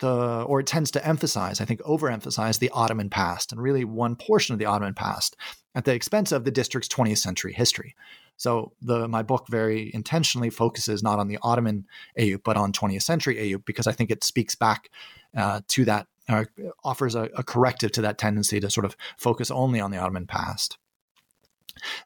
the, 0.00 0.42
or 0.42 0.60
it 0.60 0.66
tends 0.66 0.90
to 0.92 1.06
emphasize, 1.06 1.60
I 1.60 1.64
think, 1.64 1.80
overemphasize 1.82 2.58
the 2.58 2.70
Ottoman 2.70 3.10
past 3.10 3.52
and 3.52 3.60
really 3.60 3.84
one 3.84 4.16
portion 4.16 4.52
of 4.52 4.58
the 4.58 4.66
Ottoman 4.66 4.94
past 4.94 5.36
at 5.74 5.84
the 5.84 5.94
expense 5.94 6.32
of 6.32 6.44
the 6.44 6.50
district's 6.50 6.88
20th 6.88 7.18
century 7.18 7.52
history. 7.52 7.94
So 8.36 8.72
the 8.82 9.06
my 9.06 9.22
book 9.22 9.46
very 9.48 9.92
intentionally 9.94 10.50
focuses 10.50 11.02
not 11.02 11.18
on 11.18 11.28
the 11.28 11.38
Ottoman 11.42 11.86
Eyüp 12.18 12.42
but 12.44 12.56
on 12.56 12.72
20th 12.72 13.02
century 13.02 13.36
Eyüp 13.36 13.64
because 13.64 13.86
I 13.86 13.92
think 13.92 14.10
it 14.10 14.24
speaks 14.24 14.54
back 14.54 14.90
uh, 15.36 15.60
to 15.68 15.84
that, 15.84 16.08
uh, 16.28 16.44
offers 16.82 17.14
a, 17.14 17.28
a 17.36 17.44
corrective 17.44 17.92
to 17.92 18.02
that 18.02 18.18
tendency 18.18 18.58
to 18.60 18.70
sort 18.70 18.86
of 18.86 18.96
focus 19.18 19.50
only 19.50 19.78
on 19.80 19.90
the 19.90 19.98
Ottoman 19.98 20.26
past. 20.26 20.78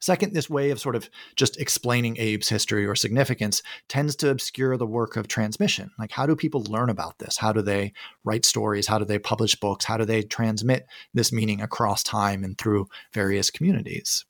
Second, 0.00 0.34
this 0.34 0.48
way 0.48 0.70
of 0.70 0.80
sort 0.80 0.96
of 0.96 1.08
just 1.36 1.60
explaining 1.60 2.16
Eyüp's 2.16 2.48
history 2.48 2.86
or 2.86 2.94
significance 2.94 3.62
tends 3.88 4.16
to 4.16 4.30
obscure 4.30 4.76
the 4.76 4.86
work 4.86 5.16
of 5.16 5.28
transmission. 5.28 5.90
Like, 5.98 6.12
how 6.12 6.26
do 6.26 6.34
people 6.36 6.62
learn 6.64 6.90
about 6.90 7.18
this? 7.18 7.36
How 7.36 7.52
do 7.52 7.62
they 7.62 7.92
write 8.24 8.44
stories? 8.44 8.86
How 8.86 8.98
do 8.98 9.04
they 9.04 9.18
publish 9.18 9.54
books? 9.54 9.84
How 9.84 9.96
do 9.96 10.04
they 10.04 10.22
transmit 10.22 10.86
this 11.14 11.32
meaning 11.32 11.60
across 11.60 12.02
time 12.02 12.44
and 12.44 12.56
through 12.56 12.88
various 13.12 13.50
communities? 13.50 14.24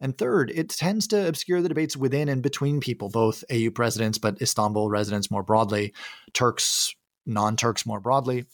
And 0.00 0.18
third, 0.18 0.50
it 0.52 0.68
tends 0.68 1.06
to 1.08 1.28
obscure 1.28 1.62
the 1.62 1.68
debates 1.68 1.96
within 1.96 2.28
and 2.28 2.42
between 2.42 2.80
people, 2.80 3.08
both 3.08 3.44
AU 3.52 3.70
presidents, 3.72 4.18
but 4.18 4.42
Istanbul 4.42 4.90
residents 4.90 5.30
more 5.30 5.44
broadly, 5.44 5.94
Turks, 6.32 6.92
non 7.24 7.56
Turks 7.56 7.86
more 7.86 8.00
broadly, 8.00 8.44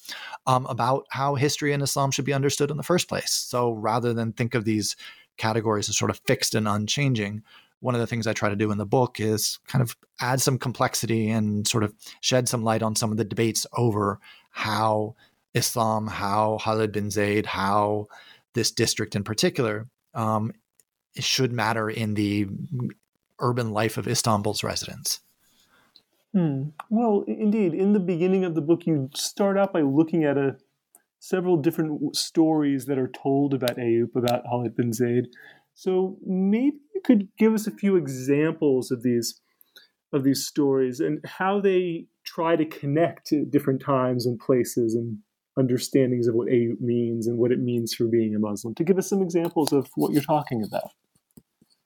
um, 0.47 0.67
about 0.67 1.07
how 1.11 1.37
history 1.37 1.73
and 1.73 1.83
Islam 1.83 2.11
should 2.11 2.27
be 2.27 2.35
understood 2.35 2.71
in 2.71 2.77
the 2.77 2.83
first 2.83 3.09
place. 3.09 3.33
So 3.33 3.73
rather 3.73 4.13
than 4.13 4.35
think 4.35 4.55
of 4.55 4.67
these 4.67 4.95
categories 5.38 5.88
as 5.88 5.97
sort 5.97 6.11
of 6.11 6.21
fixed 6.26 6.54
and 6.54 6.68
unchanging, 6.68 7.42
one 7.80 7.95
of 7.95 8.00
the 8.00 8.07
things 8.07 8.26
I 8.26 8.33
try 8.33 8.49
to 8.49 8.57
do 8.57 8.71
in 8.71 8.78
the 8.78 8.87
book 8.87 9.21
is 9.21 9.59
kind 9.66 9.83
of 9.83 9.97
add 10.21 10.40
some 10.40 10.59
complexity 10.59 11.30
and 11.30 11.66
sort 11.66 11.85
of 11.85 11.95
shed 12.21 12.49
some 12.49 12.64
light 12.64 12.83
on 12.83 12.97
some 12.97 13.11
of 13.11 13.16
the 13.16 13.25
debates 13.25 13.66
over 13.76 14.18
how 14.50 15.14
Islam, 15.54 16.07
how 16.07 16.59
Khalid 16.62 16.92
bin 16.92 17.11
Zayd, 17.11 17.47
how 17.47 18.09
this 18.54 18.71
district 18.71 19.14
in 19.14 19.25
particular 19.25 19.87
um, 20.14 20.52
should 21.16 21.52
matter 21.52 21.88
in 21.88 22.14
the 22.14 22.49
urban 23.38 23.71
life 23.71 23.97
of 23.97 24.09
Istanbul's 24.09 24.64
residents. 24.64 25.21
Hmm. 26.33 26.71
Well, 26.90 27.25
indeed, 27.26 27.73
in 27.73 27.92
the 27.92 28.00
beginning 28.00 28.45
of 28.45 28.54
the 28.54 28.61
book, 28.61 28.87
you 28.87 29.11
start 29.14 29.57
out 29.57 29.73
by 29.73 29.80
looking 29.80 30.25
at 30.25 30.37
a 30.37 30.57
several 31.19 31.57
different 31.57 32.17
stories 32.17 32.87
that 32.87 32.99
are 32.99 33.11
told 33.23 33.55
about 33.55 33.77
Eyüp, 33.77 34.15
about 34.15 34.45
Khalid 34.45 34.77
bin 34.77 34.93
Zaid. 34.93 35.29
So 35.75 36.19
maybe 36.25 36.79
you 36.95 37.01
could 37.05 37.29
give 37.39 37.55
us 37.55 37.67
a 37.67 37.73
few 37.73 37.97
examples 37.97 38.91
of 38.91 39.03
these 39.03 39.41
of 40.13 40.25
these 40.25 40.47
stories 40.47 41.01
and 41.01 41.21
how 41.27 41.61
they 41.61 42.07
try 42.25 42.57
to 42.57 42.65
connect 42.65 43.27
to 43.27 43.45
different 43.45 43.83
times 43.83 44.25
and 44.25 44.39
places 44.39 44.95
and 44.95 45.19
understandings 45.59 46.27
of 46.27 46.35
what 46.35 46.49
Eyüp 46.49 46.81
means 46.81 47.27
and 47.27 47.37
what 47.37 47.53
it 47.53 47.59
means 47.59 47.95
for 47.95 48.07
being 48.07 48.35
a 48.35 48.39
Muslim. 48.39 48.75
To 48.77 48.85
give 48.85 48.97
us 48.97 49.09
some 49.09 49.21
examples 49.21 49.73
of 49.73 49.89
what 49.97 50.13
you're 50.13 50.23
talking 50.23 50.63
about. 50.63 50.93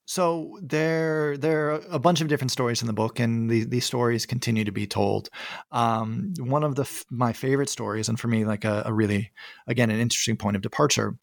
So 0.05 0.59
there, 0.61 1.37
there 1.37 1.71
are 1.71 1.81
a 1.89 1.99
bunch 1.99 2.19
of 2.19 2.27
different 2.27 2.51
stories 2.51 2.81
in 2.81 2.87
the 2.87 2.93
book, 2.93 3.19
and 3.19 3.49
the, 3.49 3.63
these 3.63 3.85
stories 3.85 4.25
continue 4.25 4.65
to 4.65 4.71
be 4.71 4.85
told. 4.85 5.29
Um, 5.71 6.33
one 6.39 6.63
of 6.63 6.75
the 6.75 6.89
my 7.09 7.31
favorite 7.31 7.69
stories, 7.69 8.09
and 8.09 8.19
for 8.19 8.27
me, 8.27 8.43
like 8.43 8.65
a, 8.65 8.83
a, 8.85 8.93
really, 8.93 9.31
again, 9.65 9.89
an 9.89 9.99
interesting 9.99 10.35
point 10.35 10.57
of 10.57 10.61
departure, 10.61 11.17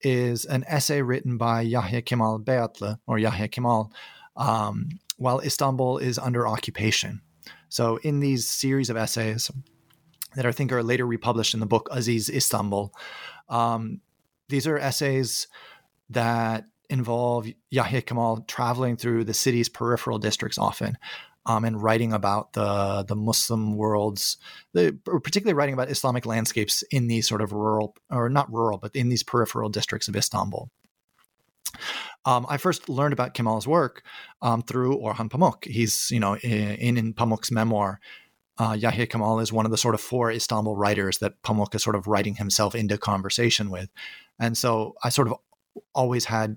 is 0.00 0.44
an 0.44 0.64
essay 0.68 1.02
written 1.02 1.36
by 1.36 1.62
Yahya 1.62 2.02
Kemal 2.02 2.40
Beyatlı 2.40 2.98
or 3.06 3.18
Yahya 3.18 3.48
Kemal 3.48 3.92
um, 4.36 4.88
while 5.16 5.40
Istanbul 5.40 5.98
is 5.98 6.18
under 6.18 6.46
occupation. 6.46 7.20
So 7.68 7.96
in 7.98 8.20
these 8.20 8.48
series 8.48 8.90
of 8.90 8.96
essays 8.96 9.50
that 10.34 10.46
I 10.46 10.52
think 10.52 10.72
are 10.72 10.82
later 10.82 11.06
republished 11.06 11.54
in 11.54 11.60
the 11.60 11.66
book 11.66 11.88
Aziz 11.90 12.28
Istanbul, 12.28 12.92
um, 13.48 14.00
these 14.48 14.66
are 14.66 14.78
essays 14.78 15.48
that 16.10 16.64
involve 16.92 17.48
Yahya 17.70 18.02
Kemal 18.02 18.44
traveling 18.46 18.96
through 18.96 19.24
the 19.24 19.34
city's 19.34 19.68
peripheral 19.68 20.18
districts 20.18 20.58
often 20.58 20.98
um, 21.46 21.64
and 21.64 21.82
writing 21.82 22.12
about 22.12 22.52
the 22.52 23.04
the 23.08 23.16
Muslim 23.16 23.76
worlds, 23.76 24.36
the, 24.74 24.96
particularly 25.04 25.54
writing 25.54 25.72
about 25.74 25.90
Islamic 25.90 26.26
landscapes 26.26 26.84
in 26.90 27.08
these 27.08 27.26
sort 27.26 27.40
of 27.40 27.52
rural 27.52 27.96
or 28.10 28.28
not 28.28 28.52
rural, 28.52 28.78
but 28.78 28.94
in 28.94 29.08
these 29.08 29.22
peripheral 29.22 29.70
districts 29.70 30.06
of 30.06 30.14
Istanbul. 30.14 30.70
Um, 32.26 32.46
I 32.48 32.58
first 32.58 32.88
learned 32.88 33.14
about 33.14 33.34
Kemal's 33.34 33.66
work 33.66 34.02
um, 34.42 34.62
through 34.62 34.98
Orhan 34.98 35.30
Pamuk. 35.30 35.64
He's, 35.64 36.10
you 36.10 36.20
know, 36.20 36.36
in, 36.36 36.96
in 36.96 37.14
Pamuk's 37.14 37.50
memoir, 37.50 37.98
uh, 38.58 38.76
Yahya 38.78 39.06
Kemal 39.06 39.40
is 39.40 39.52
one 39.52 39.64
of 39.64 39.72
the 39.72 39.78
sort 39.78 39.94
of 39.94 40.00
four 40.00 40.30
Istanbul 40.30 40.76
writers 40.76 41.18
that 41.18 41.42
Pamuk 41.42 41.74
is 41.74 41.82
sort 41.82 41.96
of 41.96 42.06
writing 42.06 42.36
himself 42.36 42.74
into 42.74 42.98
conversation 42.98 43.70
with. 43.70 43.88
And 44.38 44.56
so 44.56 44.94
I 45.02 45.08
sort 45.08 45.28
of 45.28 45.38
always 45.94 46.26
had 46.26 46.56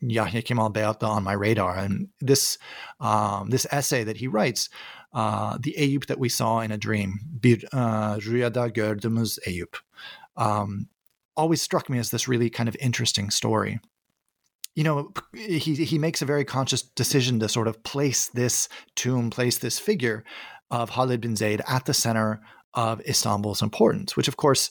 Yahya 0.00 0.42
Kemal 0.42 0.70
Beyatlı 0.70 1.08
on 1.08 1.24
my 1.24 1.32
radar. 1.32 1.76
And 1.76 2.08
this 2.20 2.58
um, 3.00 3.50
this 3.50 3.66
essay 3.70 4.04
that 4.04 4.16
he 4.16 4.28
writes, 4.28 4.68
uh, 5.12 5.58
the 5.60 5.74
Eyüp 5.78 6.06
that 6.06 6.18
we 6.18 6.28
saw 6.28 6.60
in 6.60 6.70
a 6.70 6.78
dream, 6.78 7.20
bir 7.40 7.64
uh, 7.72 8.16
rüyada 8.16 8.68
gördüğümüz 8.68 9.38
Eyüp, 9.46 9.76
um, 10.36 10.88
always 11.36 11.62
struck 11.62 11.88
me 11.88 11.98
as 11.98 12.10
this 12.10 12.28
really 12.28 12.50
kind 12.50 12.68
of 12.68 12.76
interesting 12.80 13.30
story. 13.30 13.80
You 14.76 14.84
know, 14.84 15.12
he 15.34 15.58
he 15.58 15.98
makes 15.98 16.22
a 16.22 16.26
very 16.26 16.44
conscious 16.44 16.82
decision 16.82 17.40
to 17.40 17.48
sort 17.48 17.68
of 17.68 17.82
place 17.82 18.28
this 18.28 18.68
tomb, 18.94 19.30
place 19.30 19.58
this 19.58 19.78
figure 19.80 20.22
of 20.70 20.90
Khalid 20.90 21.20
bin 21.20 21.36
Zayd 21.36 21.60
at 21.66 21.84
the 21.84 21.94
center 21.94 22.40
of 22.74 23.00
Istanbul's 23.00 23.62
importance, 23.62 24.16
which, 24.16 24.28
of 24.28 24.36
course, 24.36 24.70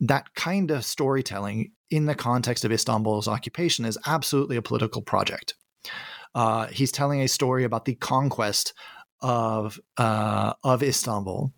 that 0.00 0.34
kind 0.34 0.70
of 0.70 0.84
storytelling 0.84 1.72
in 1.94 2.06
the 2.06 2.14
context 2.14 2.64
of 2.64 2.72
Istanbul's 2.72 3.28
occupation 3.28 3.84
is 3.84 3.98
absolutely 4.06 4.56
a 4.56 4.62
political 4.62 5.02
project. 5.02 5.54
Uh, 6.34 6.66
he's 6.66 6.90
telling 6.90 7.20
a 7.20 7.28
story 7.28 7.62
about 7.62 7.84
the 7.84 7.94
conquest 7.94 8.74
of 9.20 9.78
uh, 9.96 10.52
of 10.64 10.82
Istanbul, 10.82 11.52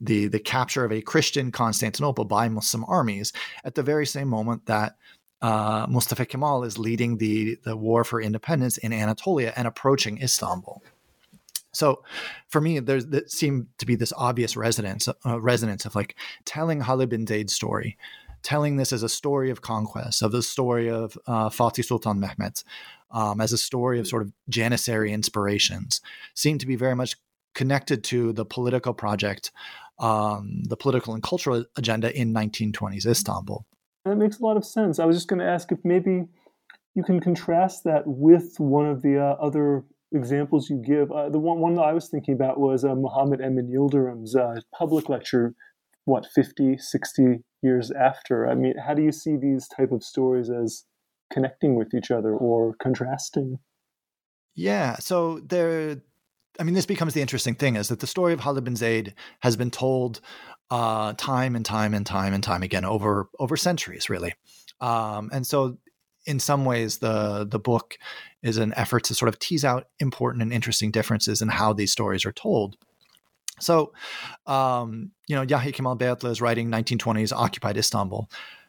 the 0.00 0.28
the 0.28 0.38
capture 0.38 0.84
of 0.84 0.92
a 0.92 1.00
Christian 1.00 1.50
Constantinople 1.50 2.24
by 2.26 2.48
Muslim 2.48 2.84
armies 2.86 3.32
at 3.64 3.74
the 3.74 3.82
very 3.82 4.06
same 4.06 4.28
moment 4.28 4.66
that 4.66 4.96
uh, 5.40 5.86
Mustafa 5.88 6.26
Kemal 6.26 6.64
is 6.64 6.78
leading 6.78 7.16
the 7.16 7.58
the 7.62 7.76
war 7.76 8.04
for 8.04 8.20
independence 8.20 8.76
in 8.76 8.92
Anatolia 8.92 9.54
and 9.56 9.66
approaching 9.66 10.22
Istanbul. 10.22 10.82
So, 11.72 12.02
for 12.48 12.60
me, 12.60 12.80
there 12.80 13.00
seemed 13.26 13.68
to 13.78 13.86
be 13.86 13.94
this 13.94 14.12
obvious 14.16 14.56
resonance 14.56 15.08
uh, 15.08 15.40
resonance 15.40 15.84
of 15.86 15.94
like 15.94 16.16
telling 16.44 16.82
Khalid 16.82 17.08
bin 17.08 17.48
story, 17.48 17.96
telling 18.42 18.76
this 18.76 18.92
as 18.92 19.02
a 19.02 19.08
story 19.08 19.50
of 19.50 19.62
conquest, 19.62 20.22
of 20.22 20.32
the 20.32 20.42
story 20.42 20.88
of 20.88 21.16
uh, 21.26 21.48
Fatih 21.48 21.84
Sultan 21.84 22.20
Mehmet, 22.20 22.64
um, 23.10 23.40
as 23.40 23.52
a 23.52 23.58
story 23.58 23.98
of 23.98 24.06
sort 24.06 24.22
of 24.22 24.32
Janissary 24.48 25.12
inspirations, 25.12 26.00
seem 26.34 26.58
to 26.58 26.66
be 26.66 26.76
very 26.76 26.94
much 26.94 27.16
connected 27.54 28.04
to 28.04 28.32
the 28.32 28.44
political 28.44 28.94
project, 28.94 29.50
um, 29.98 30.62
the 30.64 30.76
political 30.76 31.14
and 31.14 31.22
cultural 31.22 31.64
agenda 31.76 32.16
in 32.16 32.32
1920s 32.32 33.06
Istanbul. 33.06 33.66
That 34.04 34.16
makes 34.16 34.38
a 34.38 34.44
lot 34.44 34.56
of 34.56 34.64
sense. 34.64 34.98
I 34.98 35.04
was 35.04 35.16
just 35.16 35.28
going 35.28 35.40
to 35.40 35.46
ask 35.46 35.70
if 35.72 35.78
maybe 35.84 36.24
you 36.94 37.02
can 37.02 37.20
contrast 37.20 37.84
that 37.84 38.04
with 38.06 38.58
one 38.58 38.86
of 38.86 39.02
the 39.02 39.18
uh, 39.18 39.36
other 39.42 39.84
examples 40.12 40.70
you 40.70 40.82
give. 40.84 41.12
Uh, 41.12 41.28
the 41.28 41.38
one, 41.38 41.58
one 41.58 41.74
that 41.74 41.82
I 41.82 41.92
was 41.92 42.08
thinking 42.08 42.34
about 42.34 42.58
was 42.58 42.84
uh, 42.84 42.94
Muhammad 42.94 43.40
Emin 43.40 43.68
Yildirim's 43.68 44.34
uh, 44.34 44.60
public 44.76 45.08
lecture, 45.08 45.54
what, 46.04 46.26
50, 46.26 46.78
60 46.78 47.44
years 47.62 47.90
after? 47.90 48.48
I 48.48 48.54
mean, 48.54 48.74
how 48.78 48.94
do 48.94 49.02
you 49.02 49.12
see 49.12 49.36
these 49.36 49.68
type 49.68 49.92
of 49.92 50.02
stories 50.02 50.50
as 50.50 50.84
connecting 51.32 51.76
with 51.76 51.94
each 51.94 52.10
other 52.10 52.34
or 52.34 52.74
contrasting? 52.82 53.58
Yeah, 54.54 54.96
so 54.96 55.40
there, 55.40 56.02
I 56.58 56.64
mean, 56.64 56.74
this 56.74 56.86
becomes 56.86 57.14
the 57.14 57.22
interesting 57.22 57.54
thing 57.54 57.76
is 57.76 57.88
that 57.88 58.00
the 58.00 58.06
story 58.06 58.32
of 58.32 58.40
Khalid 58.40 58.64
bin 58.64 58.76
Zaid 58.76 59.14
has 59.40 59.56
been 59.56 59.70
told 59.70 60.20
uh, 60.70 61.14
time 61.14 61.56
and 61.56 61.64
time 61.64 61.94
and 61.94 62.06
time 62.06 62.32
and 62.32 62.42
time 62.42 62.62
again 62.62 62.84
over 62.84 63.28
over 63.38 63.56
centuries, 63.56 64.08
really. 64.08 64.34
Um, 64.80 65.30
and 65.32 65.46
so, 65.46 65.78
in 66.26 66.38
some 66.38 66.64
ways, 66.64 66.98
the 66.98 67.46
the 67.48 67.58
book 67.58 67.96
is 68.42 68.56
an 68.56 68.72
effort 68.76 69.04
to 69.04 69.14
sort 69.14 69.28
of 69.28 69.38
tease 69.38 69.64
out 69.64 69.86
important 69.98 70.42
and 70.42 70.52
interesting 70.52 70.90
differences 70.90 71.42
in 71.42 71.48
how 71.48 71.72
these 71.72 71.92
stories 71.92 72.24
are 72.24 72.32
told. 72.32 72.76
So, 73.60 73.92
um, 74.46 75.12
you 75.28 75.36
know, 75.36 75.42
Yahya 75.42 75.72
Kemal 75.72 75.96
Beyatlı 75.96 76.30
is 76.30 76.40
writing 76.40 76.70
1920s 76.70 77.32
occupied 77.32 77.76
Istanbul. 77.76 78.28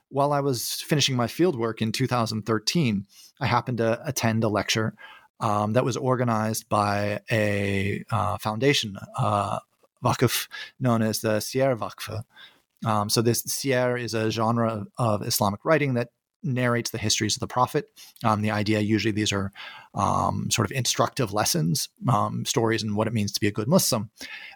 While 0.10 0.34
I 0.34 0.42
was 0.42 0.82
finishing 0.82 1.16
my 1.16 1.28
fieldwork 1.28 1.82
in 1.82 1.92
2013, 1.92 3.06
I 3.40 3.46
happened 3.46 3.78
to 3.78 4.00
attend 4.06 4.44
a 4.44 4.50
lecture 4.50 4.94
um, 5.40 5.74
that 5.74 5.86
was 5.86 5.98
organized 5.98 6.70
by 6.70 7.22
a 7.32 8.04
uh, 8.12 8.38
foundation, 8.38 8.98
uh, 9.18 9.60
Vakıf, 10.04 10.48
known 10.80 11.02
as 11.02 11.22
the 11.22 11.40
Siyer 11.40 11.76
Vakfı. 11.76 12.24
Um, 12.86 13.10
so 13.10 13.22
this 13.22 13.44
Siyer 13.44 13.98
is 13.98 14.14
a 14.14 14.32
genre 14.32 14.86
of 14.98 15.22
Islamic 15.22 15.64
writing 15.64 15.94
that 15.96 16.10
narrates 16.44 16.92
the 16.92 16.98
histories 16.98 17.36
of 17.36 17.40
the 17.40 17.48
prophet. 17.48 17.90
Um, 18.24 18.42
the 18.42 18.52
idea 18.52 18.80
usually 18.80 19.12
these 19.12 19.32
are 19.32 19.52
um, 19.94 20.50
sort 20.52 20.70
of 20.70 20.76
instructive 20.76 21.34
lessons, 21.34 21.90
um, 22.08 22.46
stories, 22.46 22.84
and 22.84 22.96
what 22.96 23.08
it 23.08 23.14
means 23.14 23.32
to 23.34 23.40
be 23.40 23.48
a 23.48 23.52
good 23.52 23.68
Muslim. 23.68 24.10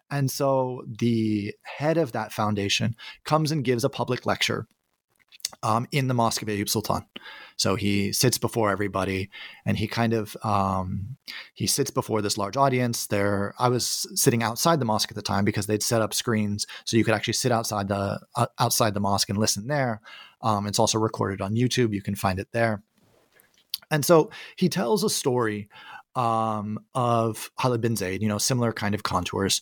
And 0.10 0.30
so 0.30 0.84
the 0.88 1.54
head 1.64 1.98
of 1.98 2.12
that 2.14 2.32
foundation 2.32 2.96
comes 3.24 3.52
and 3.52 3.64
gives 3.64 3.84
a 3.84 3.90
public 3.90 4.26
lecture 4.26 4.68
um, 5.64 5.88
in 5.92 6.08
the 6.08 6.14
Mosque 6.14 6.42
of 6.42 6.48
Eyüp 6.48 6.70
Sultan. 6.70 7.06
So 7.58 7.76
he 7.76 8.12
sits 8.12 8.38
before 8.38 8.70
everybody, 8.70 9.30
and 9.66 9.78
he 9.78 9.88
kind 9.88 10.14
of 10.14 10.36
um, 10.44 11.16
he 11.54 11.68
sits 11.68 11.90
before 11.90 12.22
this 12.22 12.38
large 12.38 12.58
audience. 12.58 13.08
There, 13.08 13.54
I 13.58 13.70
was 13.70 14.08
sitting 14.16 14.44
outside 14.44 14.80
the 14.80 14.86
mosque 14.86 15.12
at 15.12 15.16
the 15.16 15.22
time 15.22 15.46
because 15.46 15.66
they'd 15.66 15.84
set 15.84 16.02
up 16.02 16.14
screens 16.14 16.68
so 16.84 16.98
you 16.98 17.06
could 17.06 17.14
actually 17.14 17.34
sit 17.34 17.52
outside 17.52 17.88
the 17.88 18.20
uh, 18.36 18.48
outside 18.60 18.94
the 18.94 19.00
mosque 19.00 19.30
and 19.30 19.38
listen 19.38 19.68
there. 19.68 20.02
Um, 20.46 20.68
it's 20.68 20.80
also 20.80 21.00
recorded 21.00 21.42
on 21.42 21.56
YouTube. 21.56 21.94
You 21.94 22.02
can 22.02 22.16
find 22.16 22.40
it 22.40 22.48
there. 22.54 22.82
And 23.92 24.06
so 24.06 24.32
he 24.56 24.70
tells 24.70 25.04
a 25.04 25.10
story 25.10 25.68
um, 26.16 26.80
of 26.94 27.52
Khalid 27.60 27.82
bin 27.82 27.96
Zaid, 27.96 28.22
you 28.22 28.30
know, 28.30 28.38
similar 28.38 28.72
kind 28.72 28.96
of 28.96 29.04
contours. 29.04 29.62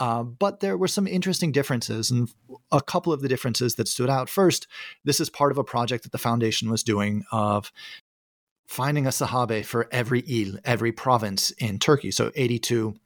Uh, 0.00 0.24
but 0.24 0.58
there 0.58 0.76
were 0.76 0.88
some 0.88 1.06
interesting 1.06 1.52
differences, 1.52 2.10
and 2.10 2.28
a 2.72 2.80
couple 2.80 3.12
of 3.12 3.22
the 3.22 3.28
differences 3.28 3.76
that 3.76 3.86
stood 3.86 4.10
out. 4.10 4.28
First, 4.28 4.66
this 5.04 5.20
is 5.20 5.30
part 5.30 5.52
of 5.52 5.58
a 5.58 5.62
project 5.62 6.02
that 6.02 6.10
the 6.10 6.18
foundation 6.18 6.68
was 6.68 6.82
doing 6.82 7.22
of 7.30 7.70
finding 8.66 9.06
a 9.06 9.10
sahabe 9.10 9.64
for 9.64 9.86
every 9.92 10.20
il, 10.26 10.58
every 10.64 10.90
province 10.90 11.52
in 11.52 11.78
Turkey. 11.78 12.10
So 12.10 12.32
82 12.34 12.96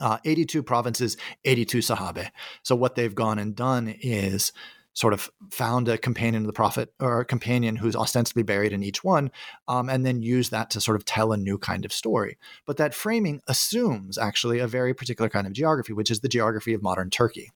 uh, 0.00 0.18
82 0.24 0.64
provinces, 0.64 1.16
82 1.44 1.78
sahabe. 1.78 2.28
So 2.64 2.74
what 2.74 2.96
they've 2.96 3.14
gone 3.14 3.38
and 3.38 3.54
done 3.54 3.94
is 4.00 4.52
sort 4.94 5.14
of 5.14 5.30
found 5.50 5.88
a 5.88 5.96
companion 5.96 6.42
of 6.42 6.46
the 6.46 6.52
prophet 6.52 6.92
or 7.00 7.20
a 7.20 7.24
companion 7.24 7.76
who's 7.76 7.96
ostensibly 7.96 8.42
buried 8.42 8.72
in 8.72 8.82
each 8.82 9.02
one, 9.02 9.30
um, 9.68 9.88
and 9.88 10.04
then 10.04 10.22
use 10.22 10.50
that 10.50 10.70
to 10.70 10.80
sort 10.80 10.96
of 10.96 11.04
tell 11.04 11.32
a 11.32 11.36
new 11.36 11.58
kind 11.58 11.84
of 11.84 11.92
story. 11.92 12.38
But 12.66 12.76
that 12.76 12.94
framing 12.94 13.40
assumes 13.48 14.18
actually 14.18 14.58
a 14.58 14.66
very 14.66 14.94
particular 14.94 15.28
kind 15.28 15.46
of 15.46 15.52
geography, 15.52 15.92
which 15.92 16.10
is 16.10 16.20
the 16.20 16.28
geography 16.28 16.74
of 16.74 16.82
modern 16.82 17.10
Turkey. 17.10 17.50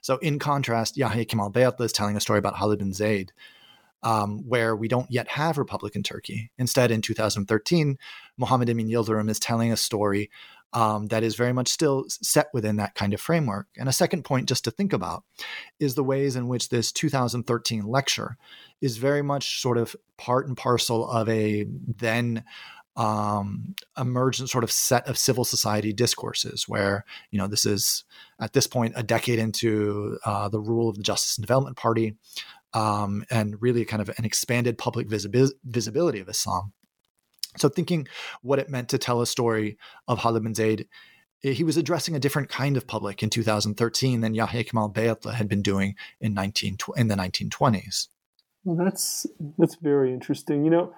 So, 0.00 0.18
in 0.18 0.38
contrast, 0.38 0.96
Yahya 0.96 1.24
Kemal 1.24 1.52
Beyatlı 1.52 1.84
is 1.84 1.92
telling 1.92 2.16
a 2.16 2.20
story 2.20 2.38
about 2.38 2.56
Khalid 2.56 2.80
bin 2.80 2.92
Zaid, 2.92 3.32
um, 4.02 4.40
where 4.48 4.74
we 4.74 4.88
don't 4.88 5.10
yet 5.10 5.28
have 5.28 5.58
Republican 5.58 6.02
Turkey. 6.02 6.50
Instead, 6.58 6.90
in 6.90 7.00
2013, 7.00 7.96
Muhammad 8.36 8.68
Emin 8.68 8.88
Yildirim 8.88 9.30
is 9.30 9.38
telling 9.38 9.72
a 9.72 9.76
story 9.76 10.30
um, 10.74 11.08
that 11.08 11.22
is 11.22 11.36
very 11.36 11.52
much 11.52 11.68
still 11.68 12.04
set 12.08 12.48
within 12.52 12.76
that 12.76 12.94
kind 12.94 13.12
of 13.12 13.20
framework. 13.20 13.68
And 13.76 13.88
a 13.88 13.92
second 13.92 14.24
point 14.24 14.48
just 14.48 14.64
to 14.64 14.70
think 14.70 14.92
about 14.92 15.24
is 15.78 15.94
the 15.94 16.04
ways 16.04 16.36
in 16.36 16.48
which 16.48 16.70
this 16.70 16.92
2013 16.92 17.84
lecture 17.84 18.36
is 18.80 18.96
very 18.96 19.22
much 19.22 19.60
sort 19.60 19.78
of 19.78 19.94
part 20.16 20.46
and 20.46 20.56
parcel 20.56 21.08
of 21.10 21.28
a 21.28 21.66
then 21.86 22.44
um, 22.96 23.74
emergent 23.98 24.50
sort 24.50 24.64
of 24.64 24.72
set 24.72 25.06
of 25.08 25.18
civil 25.18 25.44
society 25.44 25.92
discourses 25.92 26.68
where, 26.68 27.04
you 27.30 27.38
know, 27.38 27.46
this 27.46 27.64
is 27.64 28.04
at 28.40 28.52
this 28.52 28.66
point 28.66 28.94
a 28.96 29.02
decade 29.02 29.38
into 29.38 30.18
uh, 30.24 30.48
the 30.48 30.60
rule 30.60 30.88
of 30.88 30.96
the 30.96 31.02
Justice 31.02 31.36
and 31.36 31.42
Development 31.42 31.76
Party. 31.76 32.16
Um, 32.74 33.26
and 33.30 33.60
really 33.60 33.84
kind 33.84 34.00
of 34.00 34.08
an 34.16 34.24
expanded 34.24 34.78
public 34.78 35.06
visibility 35.06 36.20
of 36.20 36.28
Islam. 36.30 36.72
So, 37.56 37.68
thinking 37.68 38.08
what 38.42 38.58
it 38.58 38.68
meant 38.70 38.88
to 38.90 38.98
tell 38.98 39.20
a 39.20 39.26
story 39.26 39.78
of 40.08 40.20
Khalid 40.20 40.42
bin 40.42 40.54
Zaid, 40.54 40.88
eh, 41.44 41.52
he 41.52 41.64
was 41.64 41.76
addressing 41.76 42.16
a 42.16 42.20
different 42.20 42.48
kind 42.48 42.76
of 42.76 42.86
public 42.86 43.22
in 43.22 43.30
2013 43.30 44.20
than 44.20 44.34
Yahya 44.34 44.64
Kemal 44.64 44.90
Beyatlı 44.90 45.34
had 45.34 45.48
been 45.48 45.62
doing 45.62 45.94
in 46.20 46.34
19 46.34 46.78
in 46.96 47.08
the 47.08 47.14
1920s. 47.14 48.08
Well, 48.64 48.76
that's 48.76 49.26
that's 49.58 49.76
very 49.76 50.12
interesting. 50.12 50.64
You 50.64 50.70
know, 50.70 50.94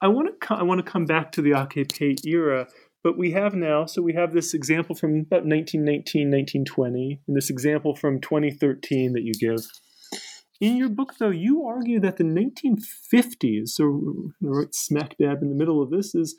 I, 0.00 0.08
want 0.08 0.40
to 0.40 0.54
I 0.54 0.62
want 0.62 0.84
to 0.84 0.90
come 0.90 1.04
back 1.04 1.32
to 1.32 1.42
the 1.42 1.50
AKP 1.50 2.26
era, 2.26 2.68
but 3.02 3.18
we 3.18 3.32
have 3.32 3.54
now. 3.54 3.86
So 3.86 4.02
we 4.02 4.14
have 4.14 4.32
this 4.32 4.54
example 4.54 4.94
from 4.94 5.20
about 5.20 5.44
1919, 5.44 6.30
1920, 6.30 7.20
and 7.26 7.36
this 7.36 7.50
example 7.50 7.94
from 7.94 8.20
2013 8.20 9.12
that 9.12 9.22
you 9.22 9.32
give. 9.34 9.60
In 10.62 10.76
your 10.76 10.90
book, 10.90 11.14
though, 11.18 11.30
you 11.30 11.66
argue 11.66 11.98
that 11.98 12.18
the 12.18 12.22
1950s, 12.22 13.70
so 13.70 14.30
right 14.40 14.72
smack 14.72 15.16
dab 15.18 15.42
in 15.42 15.48
the 15.48 15.56
middle 15.56 15.82
of 15.82 15.90
this, 15.90 16.14
is 16.14 16.36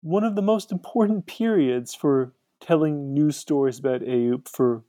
one 0.00 0.24
of 0.24 0.34
the 0.34 0.42
most 0.42 0.72
important 0.72 1.26
periods 1.26 1.94
for 1.94 2.32
telling 2.60 3.14
news 3.14 3.36
stories 3.36 3.78
about 3.78 4.00
Eyüp, 4.00 4.48
for 4.48 4.82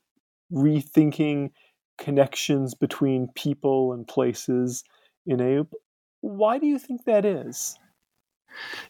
rethinking 0.52 1.52
connections 2.00 2.74
between 2.74 3.28
people 3.36 3.94
and 3.94 4.08
places 4.08 4.84
in 5.28 5.38
Eyüp. 5.38 5.68
Why 6.22 6.58
do 6.58 6.66
you 6.66 6.80
think 6.80 7.06
that 7.06 7.26
is? 7.26 7.78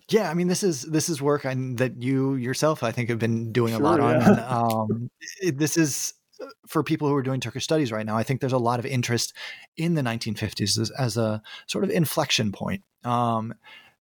Yeah, 0.08 0.30
I 0.30 0.34
mean, 0.34 0.48
this 0.48 0.64
is 0.64 0.84
this 0.84 1.10
is 1.10 1.22
work 1.22 1.46
I, 1.46 1.56
that 1.76 2.02
you 2.02 2.36
yourself, 2.36 2.84
I 2.84 2.94
think, 2.94 3.10
have 3.10 3.20
been 3.20 3.52
doing 3.52 3.74
sure, 3.74 3.82
a 3.82 3.84
lot 3.84 4.00
yeah. 4.00 4.46
on. 4.50 4.92
Um, 4.92 5.10
this 5.42 5.76
is 5.76 6.14
for 6.68 6.84
people 6.84 7.08
who 7.08 7.16
are 7.16 7.24
doing 7.24 7.40
Turkish 7.40 7.64
studies 7.64 7.92
right 7.92 8.06
now, 8.06 8.18
I 8.18 8.24
think 8.24 8.42
there's 8.42 8.54
a 8.54 8.58
lot 8.58 8.80
of 8.80 8.86
interest 8.86 9.34
in 9.78 9.96
the 9.96 10.02
1950s 10.02 10.80
as, 10.80 10.92
as 10.92 11.18
a 11.18 11.42
sort 11.68 11.84
of 11.84 11.90
inflection 11.90 12.52
point. 12.52 12.84
Um, 13.04 13.54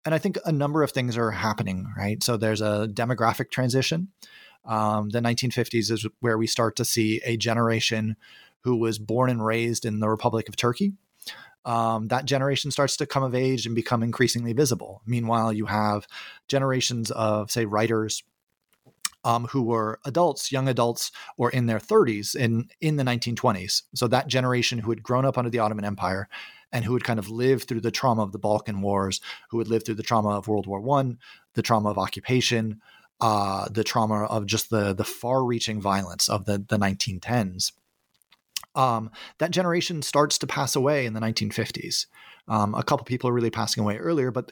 and 0.06 0.16
I 0.16 0.18
think 0.18 0.38
a 0.46 0.52
number 0.52 0.84
of 0.84 0.92
things 0.92 1.18
are 1.18 1.32
happening, 1.32 1.92
right? 1.98 2.24
So 2.24 2.38
there's 2.38 2.62
a 2.62 2.88
demographic 2.92 3.52
transition. 3.52 4.10
Um, 4.66 5.10
the 5.10 5.20
1950s 5.20 5.92
is 5.92 6.06
where 6.20 6.38
we 6.38 6.48
start 6.48 6.76
to 6.78 6.86
see 6.86 7.22
a 7.26 7.38
generation 7.38 8.16
who 8.62 8.76
was 8.76 9.00
born 9.00 9.30
and 9.30 9.44
raised 9.44 9.86
in 9.86 10.00
the 10.00 10.10
Republic 10.10 10.50
of 10.50 10.56
Turkey. 10.56 10.94
Um, 11.66 12.08
that 12.08 12.26
generation 12.26 12.72
starts 12.72 12.98
to 12.98 13.06
come 13.06 13.24
of 13.24 13.36
age 13.36 13.66
and 13.66 13.76
become 13.76 14.02
increasingly 14.04 14.54
visible. 14.54 15.02
Meanwhile, 15.06 15.54
you 15.54 15.66
have 15.66 16.08
generations 16.48 17.12
of, 17.12 17.52
say, 17.52 17.66
writers 17.66 18.24
um, 19.24 19.46
who 19.46 19.62
were 19.62 20.00
adults, 20.06 20.52
young 20.52 20.68
adults, 20.68 21.12
or 21.38 21.50
in 21.50 21.66
their 21.66 21.80
30s 21.80 22.36
in, 22.36 22.70
in 22.82 22.96
the 22.96 23.04
1920s. 23.04 23.84
So 23.96 24.08
that 24.08 24.28
generation 24.28 24.80
who 24.80 24.92
had 24.92 25.04
grown 25.04 25.26
up 25.26 25.38
under 25.38 25.50
the 25.50 25.60
Ottoman 25.60 25.86
Empire 25.86 26.30
and 26.72 26.86
who 26.86 26.94
had 26.94 27.04
kind 27.04 27.20
of 27.20 27.30
lived 27.30 27.68
through 27.68 27.82
the 27.82 27.92
trauma 27.92 28.24
of 28.24 28.32
the 28.32 28.40
Balkan 28.40 28.82
Wars, 28.82 29.22
who 29.50 29.60
had 29.60 29.68
lived 29.68 29.86
through 29.86 29.96
the 29.96 30.04
trauma 30.04 30.30
of 30.30 30.48
World 30.48 30.68
War 30.68 30.80
One, 30.80 31.18
the 31.56 31.62
trauma 31.62 31.90
of 31.90 31.98
occupation, 31.98 32.82
uh, 33.22 33.68
the 33.70 33.84
trauma 33.84 34.24
of 34.26 34.46
just 34.46 34.70
the 34.70 34.94
the 34.94 35.04
far-reaching 35.04 35.82
violence 35.82 36.30
of 36.30 36.46
the 36.46 36.64
the 36.68 36.78
1910s. 36.78 37.72
Um, 38.76 39.10
that 39.40 39.52
generation 39.52 40.02
starts 40.02 40.38
to 40.38 40.48
pass 40.48 40.76
away 40.76 41.06
in 41.06 41.14
the 41.14 41.20
1950s. 41.20 42.06
Um, 42.48 42.76
a 42.76 42.84
couple 42.84 43.04
people 43.04 43.30
are 43.30 43.34
really 43.34 43.50
passing 43.50 43.82
away 43.82 43.98
earlier, 43.98 44.32
but 44.32 44.52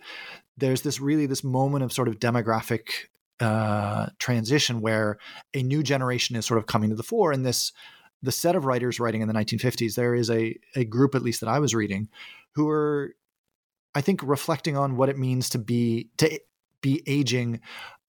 there's 0.58 0.82
this 0.82 1.00
really 1.00 1.28
this 1.28 1.44
moment 1.44 1.84
of 1.84 1.94
sort 1.94 2.08
of 2.08 2.20
demographic 2.20 3.06
uh, 3.40 4.08
transition 4.20 4.82
where 4.82 5.18
a 5.54 5.64
new 5.64 5.84
generation 5.84 6.36
is 6.36 6.46
sort 6.46 6.58
of 6.58 6.66
coming 6.66 6.90
to 6.90 6.96
the 6.96 7.04
fore, 7.04 7.32
and 7.32 7.46
this 7.46 7.72
the 8.24 8.32
set 8.32 8.56
of 8.56 8.66
writers 8.66 9.00
writing 9.00 9.22
in 9.22 9.28
the 9.28 9.34
1950s, 9.34 9.96
there 9.96 10.16
is 10.16 10.30
a 10.30 10.58
a 10.76 10.86
group 10.86 11.16
at 11.16 11.22
least 11.22 11.42
that 11.42 11.50
I 11.50 11.60
was 11.60 11.76
reading 11.76 12.10
who 12.54 12.68
are, 12.70 13.16
I 13.94 14.02
think, 14.02 14.22
reflecting 14.24 14.76
on 14.76 14.98
what 14.98 15.10
it 15.10 15.18
means 15.18 15.50
to 15.52 15.60
be 15.60 16.10
to 16.18 16.40
be 16.82 17.04
aging 17.08 17.60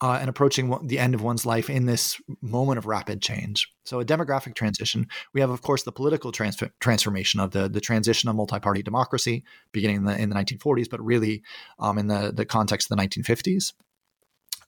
uh, 0.00 0.18
and 0.20 0.30
approaching 0.30 0.76
the 0.86 0.98
end 0.98 1.14
of 1.14 1.22
one's 1.22 1.44
life 1.44 1.68
in 1.68 1.86
this 1.86 2.20
moment 2.40 2.78
of 2.78 2.86
rapid 2.86 3.20
change. 3.20 3.70
So, 3.84 4.00
a 4.00 4.04
demographic 4.04 4.54
transition. 4.54 5.08
We 5.34 5.40
have, 5.40 5.50
of 5.50 5.62
course, 5.62 5.82
the 5.82 5.92
political 5.92 6.32
trans- 6.32 6.62
transformation 6.80 7.40
of 7.40 7.50
the 7.50 7.68
the 7.68 7.80
transition 7.80 8.28
of 8.28 8.36
multi-party 8.36 8.82
democracy 8.82 9.44
beginning 9.72 9.96
in 9.96 10.04
the, 10.04 10.16
in 10.18 10.28
the 10.28 10.36
1940s, 10.36 10.88
but 10.88 11.04
really 11.04 11.42
um, 11.78 11.98
in 11.98 12.06
the 12.06 12.32
the 12.34 12.46
context 12.46 12.90
of 12.90 12.96
the 12.96 13.02
1950s 13.02 13.72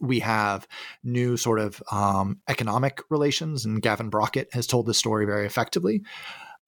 we 0.01 0.21
have 0.21 0.67
new 1.05 1.37
sort 1.37 1.61
of 1.61 1.83
um, 1.93 2.41
economic 2.49 3.03
relations, 3.11 3.65
and 3.65 3.83
Gavin 3.83 4.09
Brockett 4.09 4.49
has 4.53 4.67
told 4.67 4.87
this 4.87 4.99
story 4.99 5.27
very 5.27 5.47
effectively. 5.47 6.03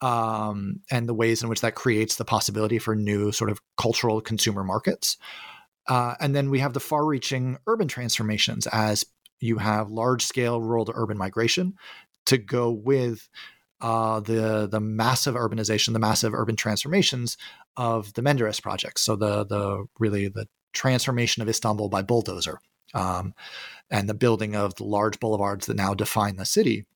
Um, 0.00 0.80
and 0.90 1.08
the 1.08 1.14
ways 1.14 1.42
in 1.42 1.48
which 1.48 1.60
that 1.60 1.76
creates 1.76 2.16
the 2.16 2.24
possibility 2.24 2.80
for 2.80 2.96
new 2.96 3.30
sort 3.30 3.50
of 3.50 3.60
cultural 3.76 4.20
consumer 4.20 4.64
markets. 4.64 5.16
Uh, 5.86 6.14
and 6.20 6.34
then 6.34 6.50
we 6.50 6.58
have 6.58 6.72
the 6.72 6.80
far 6.80 7.04
reaching 7.04 7.56
urban 7.68 7.86
transformations 7.86 8.66
as 8.66 9.04
you 9.38 9.58
have 9.58 9.90
large 9.90 10.24
scale 10.24 10.60
rural 10.60 10.84
to 10.84 10.92
urban 10.94 11.18
migration 11.18 11.74
to 12.26 12.38
go 12.38 12.70
with 12.70 13.28
uh, 13.80 14.20
the 14.20 14.68
the 14.70 14.80
massive 14.80 15.34
urbanization, 15.34 15.92
the 15.92 15.98
massive 15.98 16.34
urban 16.34 16.54
transformations 16.54 17.36
of 17.76 18.12
the 18.14 18.22
Menderes 18.22 18.62
projects. 18.62 19.02
So 19.02 19.16
the 19.16 19.44
the 19.44 19.86
really 19.98 20.28
the 20.28 20.48
transformation 20.72 21.42
of 21.42 21.48
Istanbul 21.48 21.88
by 21.88 22.02
bulldozer 22.02 22.60
um, 22.94 23.34
and 23.90 24.08
the 24.08 24.14
building 24.14 24.54
of 24.54 24.74
the 24.76 24.84
large 24.84 25.20
boulevards 25.20 25.66
that 25.66 25.76
now 25.76 25.94
define 25.94 26.36
the 26.36 26.44
city. 26.44 26.86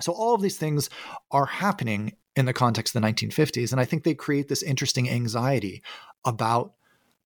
So 0.00 0.12
all 0.12 0.34
of 0.34 0.42
these 0.42 0.56
things 0.56 0.88
are 1.30 1.46
happening 1.46 2.12
in 2.36 2.46
the 2.46 2.52
context 2.52 2.94
of 2.94 3.02
the 3.02 3.08
1950s, 3.08 3.72
and 3.72 3.80
I 3.80 3.84
think 3.84 4.04
they 4.04 4.14
create 4.14 4.48
this 4.48 4.62
interesting 4.62 5.10
anxiety 5.10 5.82
about 6.24 6.74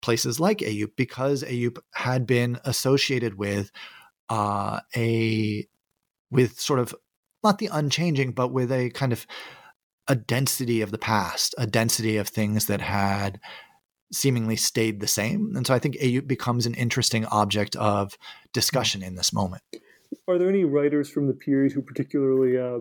places 0.01 0.39
like 0.39 0.59
Eyüp 0.59 0.91
because 0.95 1.43
Eyüp 1.43 1.77
had 1.93 2.25
been 2.25 2.59
associated 2.63 3.37
with 3.37 3.71
uh, 4.29 4.79
a 4.95 5.67
with 6.31 6.59
sort 6.59 6.79
of 6.79 6.95
not 7.43 7.57
the 7.57 7.69
unchanging, 7.71 8.31
but 8.31 8.53
with 8.53 8.71
a 8.71 8.89
kind 8.91 9.11
of 9.11 9.27
a 10.07 10.15
density 10.15 10.81
of 10.81 10.91
the 10.91 10.97
past, 10.97 11.53
a 11.57 11.67
density 11.67 12.17
of 12.17 12.27
things 12.27 12.65
that 12.65 12.81
had 12.81 13.39
seemingly 14.11 14.55
stayed 14.55 14.99
the 14.99 15.07
same. 15.07 15.55
And 15.55 15.65
so 15.65 15.73
I 15.73 15.79
think 15.79 15.95
Eyüp 15.95 16.27
becomes 16.27 16.65
an 16.65 16.73
interesting 16.73 17.25
object 17.25 17.75
of 17.75 18.17
discussion 18.53 19.03
in 19.03 19.15
this 19.15 19.33
moment. 19.33 19.63
Are 20.27 20.37
there 20.37 20.49
any 20.49 20.65
writers 20.65 21.09
from 21.09 21.27
the 21.27 21.33
period 21.33 21.71
who 21.71 21.81
particularly 21.81 22.57
uh, 22.57 22.79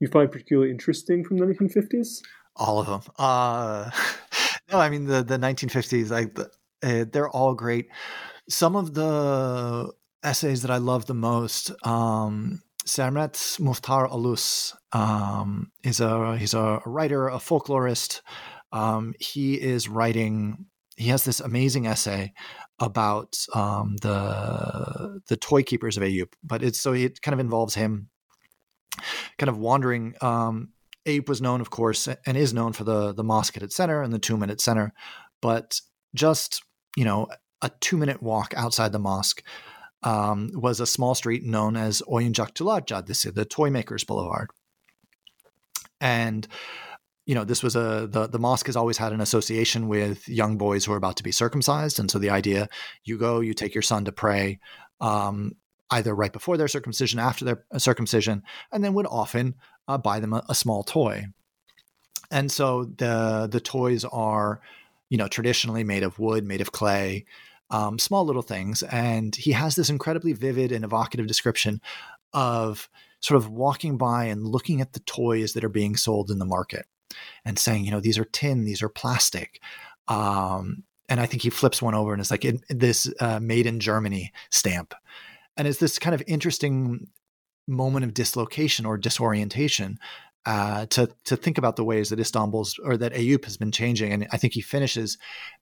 you 0.00 0.08
find 0.08 0.30
particularly 0.30 0.70
interesting 0.70 1.24
from 1.24 1.38
the 1.38 1.46
1950s? 1.46 2.22
All 2.56 2.78
of 2.78 2.86
them. 2.86 3.00
Uh, 3.18 3.90
no, 4.72 4.78
I 4.78 4.90
mean 4.90 5.06
the 5.06 5.22
the 5.22 5.38
1950s. 5.38 6.10
Like 6.10 6.34
the, 6.34 6.50
uh, 6.82 7.04
they're 7.10 7.30
all 7.30 7.54
great. 7.54 7.88
Some 8.48 8.76
of 8.76 8.94
the 8.94 9.92
essays 10.22 10.62
that 10.62 10.70
I 10.70 10.78
love 10.78 11.06
the 11.06 11.14
most. 11.14 11.72
Um, 11.86 12.62
Sermet 12.84 13.34
Muhtar 13.60 14.10
Alus 14.10 14.74
um, 14.92 15.70
is 15.84 16.00
a 16.00 16.38
he's 16.38 16.54
a 16.54 16.80
writer, 16.86 17.28
a 17.28 17.36
folklorist, 17.36 18.22
um, 18.72 19.14
he 19.18 19.54
is 19.54 19.88
writing. 19.88 20.66
He 20.96 21.08
has 21.08 21.24
this 21.24 21.40
amazing 21.40 21.86
essay 21.86 22.32
about 22.80 23.38
um, 23.54 23.96
the 24.02 25.20
the 25.28 25.36
toy 25.36 25.62
keepers 25.62 25.96
of 25.96 26.02
Eyüp, 26.02 26.32
but 26.42 26.62
it's 26.62 26.80
so 26.80 26.92
it 26.92 27.22
kind 27.22 27.32
of 27.34 27.40
involves 27.40 27.74
him 27.74 28.08
kind 29.38 29.48
of 29.48 29.58
wandering. 29.58 30.14
Um, 30.20 30.70
Eyüp 31.06 31.28
was 31.28 31.40
known, 31.40 31.60
of 31.60 31.70
course, 31.70 32.08
and 32.26 32.36
is 32.36 32.52
known 32.52 32.72
for 32.72 32.84
the 32.84 33.12
the 33.12 33.24
mosque 33.24 33.56
at 33.56 33.62
its 33.62 33.76
center 33.76 34.02
and 34.02 34.12
the 34.12 34.18
tomb 34.18 34.42
at 34.42 34.50
its 34.50 34.64
center, 34.64 34.92
but 35.40 35.80
just 36.14 36.62
you 36.96 37.04
know 37.04 37.28
a 37.62 37.70
two 37.80 37.96
minute 37.96 38.22
walk 38.22 38.54
outside 38.56 38.92
the 38.92 38.98
mosque 38.98 39.42
um, 40.02 40.50
was 40.54 40.80
a 40.80 40.86
small 40.86 41.14
street 41.14 41.44
known 41.44 41.76
as 41.76 42.02
Oyuncakçılar 42.02 42.86
Caddesi, 42.86 43.34
the 43.34 43.44
Toy 43.44 43.70
Makers 43.70 44.04
Boulevard, 44.04 44.50
and 46.00 46.46
you 47.28 47.34
know, 47.34 47.44
this 47.44 47.62
was 47.62 47.76
a 47.76 48.08
the 48.10 48.26
the 48.26 48.38
mosque 48.38 48.66
has 48.66 48.74
always 48.74 48.96
had 48.96 49.12
an 49.12 49.20
association 49.20 49.86
with 49.86 50.26
young 50.30 50.56
boys 50.56 50.86
who 50.86 50.94
are 50.94 50.96
about 50.96 51.18
to 51.18 51.22
be 51.22 51.30
circumcised, 51.30 52.00
and 52.00 52.10
so 52.10 52.18
the 52.18 52.30
idea 52.30 52.70
you 53.04 53.18
go, 53.18 53.40
you 53.40 53.52
take 53.52 53.74
your 53.74 53.82
son 53.82 54.06
to 54.06 54.12
pray, 54.12 54.58
um, 55.02 55.54
either 55.90 56.14
right 56.14 56.32
before 56.32 56.56
their 56.56 56.68
circumcision, 56.68 57.18
after 57.18 57.44
their 57.44 57.64
uh, 57.70 57.78
circumcision, 57.78 58.42
and 58.72 58.82
then 58.82 58.94
would 58.94 59.06
often 59.10 59.54
uh, 59.88 59.98
buy 59.98 60.20
them 60.20 60.32
a, 60.32 60.42
a 60.48 60.54
small 60.54 60.82
toy. 60.82 61.26
And 62.30 62.50
so 62.50 62.84
the 62.84 63.46
the 63.52 63.60
toys 63.60 64.06
are, 64.06 64.62
you 65.10 65.18
know, 65.18 65.28
traditionally 65.28 65.84
made 65.84 66.04
of 66.04 66.18
wood, 66.18 66.46
made 66.46 66.62
of 66.62 66.72
clay, 66.72 67.26
um, 67.68 67.98
small 67.98 68.24
little 68.24 68.40
things. 68.40 68.82
And 68.84 69.36
he 69.36 69.52
has 69.52 69.76
this 69.76 69.90
incredibly 69.90 70.32
vivid 70.32 70.72
and 70.72 70.82
evocative 70.82 71.26
description 71.26 71.82
of 72.32 72.88
sort 73.20 73.36
of 73.36 73.50
walking 73.50 73.98
by 73.98 74.24
and 74.24 74.46
looking 74.46 74.80
at 74.80 74.94
the 74.94 75.00
toys 75.00 75.52
that 75.52 75.64
are 75.64 75.68
being 75.68 75.94
sold 75.94 76.30
in 76.30 76.38
the 76.38 76.46
market 76.46 76.86
and 77.44 77.58
saying, 77.58 77.84
you 77.84 77.90
know, 77.90 78.00
these 78.00 78.18
are 78.18 78.24
tin, 78.24 78.64
these 78.64 78.82
are 78.82 78.88
plastic. 78.88 79.60
Um, 80.08 80.84
and 81.08 81.20
I 81.20 81.26
think 81.26 81.42
he 81.42 81.50
flips 81.50 81.80
one 81.80 81.94
over 81.94 82.12
and 82.12 82.20
it's 82.20 82.30
like 82.30 82.46
this 82.68 83.12
uh, 83.20 83.40
made 83.40 83.66
in 83.66 83.80
Germany 83.80 84.32
stamp. 84.50 84.94
And 85.56 85.66
it's 85.66 85.78
this 85.78 85.98
kind 85.98 86.14
of 86.14 86.22
interesting 86.26 87.08
moment 87.66 88.04
of 88.04 88.14
dislocation 88.14 88.86
or 88.86 88.96
disorientation 88.96 89.98
uh, 90.46 90.86
to 90.86 91.10
to 91.24 91.36
think 91.36 91.58
about 91.58 91.76
the 91.76 91.84
ways 91.84 92.08
that 92.08 92.20
Istanbul's 92.20 92.78
or 92.82 92.96
that 92.96 93.12
Eyüp 93.12 93.44
has 93.44 93.56
been 93.56 93.72
changing. 93.72 94.12
And 94.12 94.26
I 94.32 94.38
think 94.38 94.54
he 94.54 94.60
finishes 94.60 95.18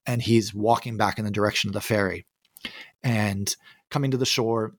and 0.07 0.23
he's 0.23 0.55
walking 0.55 0.97
back 0.97 1.19
in 1.19 1.25
the 1.25 1.31
direction 1.31 1.69
of 1.69 1.75
the 1.75 1.81
ferry 1.81 2.27
and 3.03 3.55
coming 3.91 4.11
to 4.13 4.17
the 4.17 4.27
shore 4.27 4.75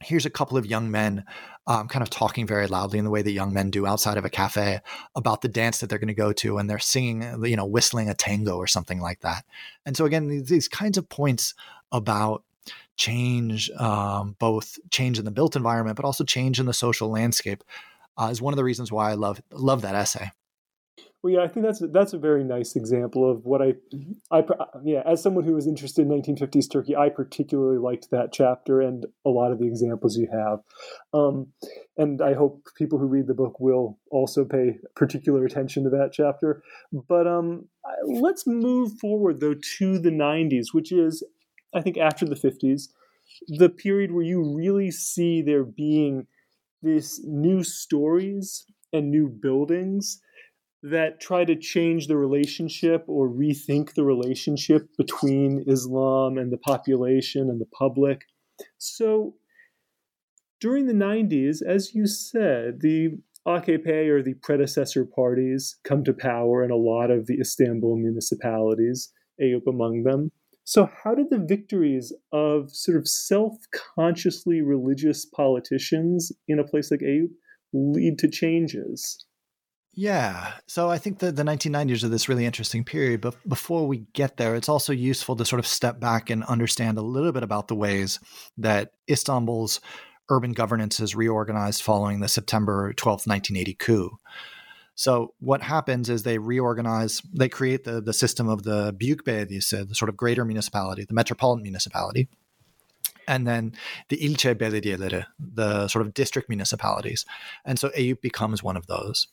here's 0.00 0.26
a 0.26 0.30
couple 0.30 0.58
of 0.58 0.66
young 0.66 0.90
men 0.90 1.24
um, 1.66 1.88
kind 1.88 2.02
of 2.02 2.10
talking 2.10 2.46
very 2.46 2.66
loudly 2.66 2.98
in 2.98 3.04
the 3.04 3.10
way 3.10 3.22
that 3.22 3.32
young 3.32 3.52
men 3.52 3.70
do 3.70 3.86
outside 3.86 4.18
of 4.18 4.24
a 4.24 4.30
cafe 4.30 4.80
about 5.14 5.40
the 5.40 5.48
dance 5.48 5.78
that 5.78 5.88
they're 5.88 5.98
going 5.98 6.08
to 6.08 6.14
go 6.14 6.32
to 6.32 6.58
and 6.58 6.70
they're 6.70 6.78
singing 6.78 7.44
you 7.44 7.56
know 7.56 7.66
whistling 7.66 8.08
a 8.08 8.14
tango 8.14 8.56
or 8.56 8.66
something 8.66 9.00
like 9.00 9.20
that. 9.20 9.44
And 9.84 9.96
so 9.96 10.04
again 10.04 10.28
these, 10.28 10.48
these 10.48 10.68
kinds 10.68 10.98
of 10.98 11.08
points 11.08 11.54
about 11.92 12.44
change 12.96 13.70
um, 13.72 14.36
both 14.38 14.78
change 14.90 15.18
in 15.18 15.24
the 15.24 15.30
built 15.30 15.56
environment 15.56 15.96
but 15.96 16.04
also 16.04 16.24
change 16.24 16.58
in 16.58 16.66
the 16.66 16.74
social 16.74 17.10
landscape 17.10 17.62
uh, 18.16 18.28
is 18.30 18.40
one 18.40 18.52
of 18.52 18.56
the 18.56 18.64
reasons 18.64 18.90
why 18.90 19.10
i 19.10 19.14
love 19.14 19.40
love 19.50 19.82
that 19.82 19.94
essay 19.94 20.30
well, 21.26 21.34
yeah, 21.34 21.42
I 21.42 21.48
think 21.48 21.66
that's 21.66 21.82
that's 21.92 22.12
a 22.12 22.18
very 22.18 22.44
nice 22.44 22.76
example 22.76 23.28
of 23.28 23.44
what 23.44 23.60
I, 23.60 23.74
I 24.30 24.44
yeah, 24.84 25.02
as 25.04 25.20
someone 25.20 25.42
who 25.42 25.54
was 25.54 25.66
interested 25.66 26.02
in 26.02 26.08
1950s 26.08 26.70
Turkey, 26.70 26.94
I 26.94 27.08
particularly 27.08 27.78
liked 27.78 28.12
that 28.12 28.32
chapter 28.32 28.80
and 28.80 29.06
a 29.24 29.30
lot 29.30 29.50
of 29.50 29.58
the 29.58 29.66
examples 29.66 30.16
you 30.16 30.28
have, 30.32 30.60
um, 31.12 31.48
and 31.96 32.22
I 32.22 32.34
hope 32.34 32.68
people 32.76 33.00
who 33.00 33.06
read 33.06 33.26
the 33.26 33.34
book 33.34 33.58
will 33.58 33.98
also 34.12 34.44
pay 34.44 34.78
particular 34.94 35.44
attention 35.44 35.82
to 35.82 35.90
that 35.90 36.10
chapter. 36.12 36.62
But 36.92 37.26
um, 37.26 37.66
let's 38.06 38.46
move 38.46 38.92
forward 39.00 39.40
though 39.40 39.56
to 39.78 39.98
the 39.98 40.10
90s, 40.10 40.66
which 40.70 40.92
is, 40.92 41.24
I 41.74 41.82
think, 41.82 41.98
after 41.98 42.24
the 42.24 42.36
50s, 42.36 42.88
the 43.48 43.68
period 43.68 44.12
where 44.12 44.22
you 44.22 44.54
really 44.54 44.92
see 44.92 45.42
there 45.42 45.64
being 45.64 46.28
these 46.84 47.20
new 47.24 47.64
stories 47.64 48.64
and 48.92 49.10
new 49.10 49.28
buildings 49.28 50.20
that 50.90 51.20
try 51.20 51.44
to 51.44 51.56
change 51.56 52.06
the 52.06 52.16
relationship 52.16 53.04
or 53.08 53.28
rethink 53.28 53.94
the 53.94 54.04
relationship 54.04 54.88
between 54.96 55.64
Islam 55.66 56.38
and 56.38 56.52
the 56.52 56.58
population 56.58 57.50
and 57.50 57.60
the 57.60 57.66
public. 57.66 58.22
So 58.78 59.34
during 60.60 60.86
the 60.86 60.92
90s, 60.92 61.60
as 61.66 61.94
you 61.94 62.06
said, 62.06 62.80
the 62.80 63.18
AKP 63.46 64.08
or 64.08 64.22
the 64.22 64.34
predecessor 64.34 65.04
parties 65.04 65.76
come 65.84 66.04
to 66.04 66.12
power 66.12 66.64
in 66.64 66.70
a 66.70 66.76
lot 66.76 67.10
of 67.10 67.26
the 67.26 67.38
Istanbul 67.40 67.96
municipalities, 67.96 69.12
Eyüp 69.40 69.66
among 69.66 70.04
them. 70.04 70.30
So, 70.64 70.90
how 71.04 71.14
did 71.14 71.30
the 71.30 71.38
victories 71.38 72.12
of 72.32 72.70
sort 72.72 72.96
of 72.96 73.06
self 73.06 73.54
consciously 73.94 74.62
religious 74.62 75.24
politicians 75.24 76.32
in 76.48 76.58
a 76.58 76.64
place 76.64 76.90
like 76.90 77.00
Eyüp 77.00 77.30
lead 77.72 78.18
to 78.18 78.28
changes? 78.28 79.25
Yeah. 79.98 80.52
So 80.66 80.90
I 80.90 80.98
think 80.98 81.20
that 81.20 81.36
the 81.36 81.42
1990s 81.42 82.04
are 82.04 82.08
this 82.08 82.28
really 82.28 82.44
interesting 82.44 82.84
period. 82.84 83.22
But 83.22 83.34
before 83.48 83.86
we 83.86 84.04
get 84.12 84.36
there, 84.36 84.54
it's 84.54 84.68
also 84.68 84.92
useful 84.92 85.36
to 85.36 85.44
sort 85.46 85.58
of 85.58 85.66
step 85.66 85.98
back 85.98 86.28
and 86.28 86.44
understand 86.44 86.98
a 86.98 87.02
little 87.02 87.32
bit 87.32 87.42
about 87.42 87.68
the 87.68 87.74
ways 87.74 88.20
that 88.58 88.92
Istanbul's 89.08 89.80
urban 90.28 90.52
governance 90.52 91.00
is 91.00 91.16
reorganized 91.16 91.82
following 91.82 92.20
the 92.20 92.28
September 92.28 92.92
12th, 92.92 93.26
1980 93.26 93.74
coup. 93.74 94.18
So 94.96 95.32
what 95.40 95.62
happens 95.62 96.10
is 96.10 96.22
they 96.22 96.38
reorganize, 96.38 97.22
they 97.32 97.48
create 97.48 97.84
the, 97.84 98.02
the 98.02 98.12
system 98.12 98.50
of 98.50 98.64
the 98.64 98.92
Büyükbelediyesi, 98.92 99.88
the 99.88 99.94
sort 99.94 100.10
of 100.10 100.16
greater 100.16 100.44
municipality, 100.44 101.06
the 101.06 101.14
metropolitan 101.14 101.62
municipality, 101.62 102.28
and 103.26 103.46
then 103.46 103.72
the 104.08 104.18
ilçe 104.18 104.54
belediyeleri, 104.54 105.24
the 105.38 105.88
sort 105.88 106.06
of 106.06 106.12
district 106.12 106.50
municipalities. 106.50 107.24
And 107.64 107.78
so 107.78 107.88
Eyüp 107.90 108.20
becomes 108.20 108.62
one 108.62 108.76
of 108.76 108.86
those 108.88 109.28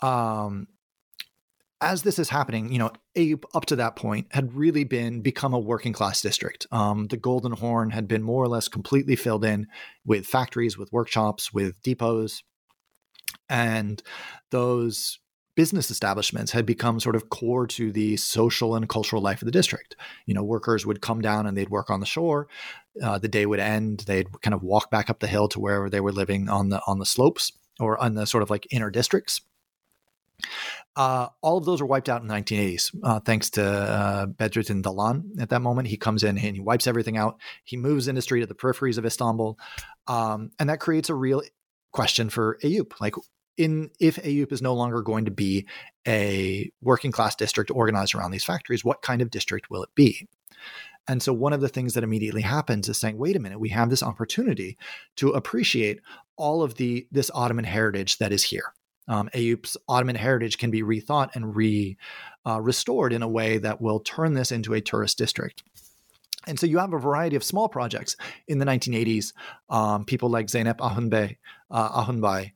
um, 0.00 0.68
as 1.80 2.02
this 2.02 2.18
is 2.18 2.30
happening, 2.30 2.72
you 2.72 2.78
know, 2.78 2.90
Eyüp 3.16 3.44
up 3.54 3.66
to 3.66 3.76
that 3.76 3.96
point 3.96 4.26
had 4.30 4.54
really 4.54 4.84
been 4.84 5.20
become 5.20 5.52
a 5.52 5.58
working 5.58 5.92
class 5.92 6.20
district. 6.20 6.66
Um, 6.72 7.08
the 7.08 7.16
Golden 7.16 7.52
Horn 7.52 7.90
had 7.90 8.08
been 8.08 8.22
more 8.22 8.42
or 8.42 8.48
less 8.48 8.68
completely 8.68 9.16
filled 9.16 9.44
in 9.44 9.66
with 10.04 10.26
factories, 10.26 10.78
with 10.78 10.92
workshops, 10.92 11.52
with 11.52 11.80
depots, 11.82 12.42
and 13.48 14.02
those 14.50 15.18
business 15.56 15.90
establishments 15.90 16.52
had 16.52 16.66
become 16.66 16.98
sort 16.98 17.14
of 17.14 17.28
core 17.28 17.66
to 17.66 17.92
the 17.92 18.16
social 18.16 18.74
and 18.74 18.88
cultural 18.88 19.22
life 19.22 19.40
of 19.40 19.46
the 19.46 19.52
district. 19.52 19.94
You 20.26 20.34
know, 20.34 20.42
workers 20.42 20.84
would 20.84 21.00
come 21.00 21.20
down 21.20 21.46
and 21.46 21.56
they'd 21.56 21.70
work 21.70 21.90
on 21.90 22.00
the 22.00 22.06
shore. 22.06 22.48
Uh, 23.02 23.18
the 23.18 23.28
day 23.28 23.46
would 23.46 23.60
end. 23.60 24.00
They'd 24.06 24.40
kind 24.40 24.54
of 24.54 24.62
walk 24.62 24.90
back 24.90 25.10
up 25.10 25.20
the 25.20 25.26
hill 25.26 25.48
to 25.48 25.60
wherever 25.60 25.88
they 25.90 26.00
were 26.00 26.12
living 26.12 26.48
on 26.48 26.70
the 26.70 26.80
on 26.86 26.98
the 26.98 27.06
slopes 27.06 27.52
or 27.78 28.02
on 28.02 28.14
the 28.14 28.26
sort 28.26 28.42
of 28.42 28.50
like 28.50 28.66
inner 28.70 28.90
districts. 28.90 29.40
Uh, 30.96 31.28
all 31.40 31.58
of 31.58 31.64
those 31.64 31.80
were 31.80 31.86
wiped 31.86 32.08
out 32.08 32.22
in 32.22 32.28
the 32.28 32.34
1980s, 32.34 32.94
uh, 33.02 33.20
thanks 33.20 33.50
to 33.50 33.64
uh, 33.64 34.26
Bedrettin 34.26 34.82
Dalan. 34.82 35.40
At 35.40 35.48
that 35.50 35.60
moment, 35.60 35.88
he 35.88 35.96
comes 35.96 36.22
in 36.22 36.38
and 36.38 36.54
he 36.54 36.60
wipes 36.60 36.86
everything 36.86 37.16
out. 37.16 37.40
He 37.64 37.76
moves 37.76 38.06
industry 38.06 38.40
to 38.40 38.46
the 38.46 38.54
peripheries 38.54 38.98
of 38.98 39.04
Istanbul, 39.04 39.58
um, 40.06 40.52
and 40.58 40.68
that 40.70 40.80
creates 40.80 41.08
a 41.08 41.14
real 41.14 41.42
question 41.92 42.30
for 42.30 42.58
Eyüp. 42.62 42.92
Like, 43.00 43.14
in 43.56 43.90
if 44.00 44.16
Eyüp 44.16 44.52
is 44.52 44.62
no 44.62 44.74
longer 44.74 45.02
going 45.02 45.24
to 45.24 45.30
be 45.30 45.66
a 46.06 46.70
working 46.80 47.12
class 47.12 47.34
district 47.34 47.70
organized 47.70 48.14
around 48.14 48.30
these 48.30 48.44
factories, 48.44 48.84
what 48.84 49.02
kind 49.02 49.20
of 49.20 49.30
district 49.30 49.70
will 49.70 49.82
it 49.82 49.94
be? 49.94 50.28
And 51.06 51.22
so 51.22 51.32
one 51.32 51.52
of 51.52 51.60
the 51.60 51.68
things 51.68 51.94
that 51.94 52.04
immediately 52.04 52.42
happens 52.42 52.88
is 52.88 52.98
saying, 52.98 53.18
wait 53.18 53.36
a 53.36 53.40
minute, 53.40 53.60
we 53.60 53.68
have 53.70 53.90
this 53.90 54.02
opportunity 54.02 54.78
to 55.16 55.30
appreciate 55.30 56.00
all 56.36 56.62
of 56.62 56.76
the 56.76 57.06
this 57.12 57.30
Ottoman 57.34 57.64
heritage 57.64 58.18
that 58.18 58.32
is 58.32 58.44
here 58.44 58.72
um, 59.08 59.28
Eyüp's 59.34 59.76
Ottoman 59.88 60.16
heritage 60.16 60.58
can 60.58 60.70
be 60.70 60.82
rethought 60.82 61.34
and 61.34 61.54
re 61.54 61.96
uh, 62.46 62.60
restored 62.60 63.12
in 63.12 63.22
a 63.22 63.28
way 63.28 63.58
that 63.58 63.80
will 63.80 64.00
turn 64.00 64.34
this 64.34 64.52
into 64.52 64.74
a 64.74 64.80
tourist 64.80 65.18
district. 65.18 65.62
And 66.46 66.58
so 66.58 66.66
you 66.66 66.78
have 66.78 66.92
a 66.92 66.98
variety 66.98 67.36
of 67.36 67.44
small 67.44 67.68
projects 67.68 68.16
in 68.46 68.58
the 68.58 68.66
1980s. 68.66 69.32
Um, 69.70 70.04
people 70.04 70.28
like 70.28 70.46
Zeynep 70.46 70.76
uh, 71.70 72.04
Ahunbay 72.04 72.52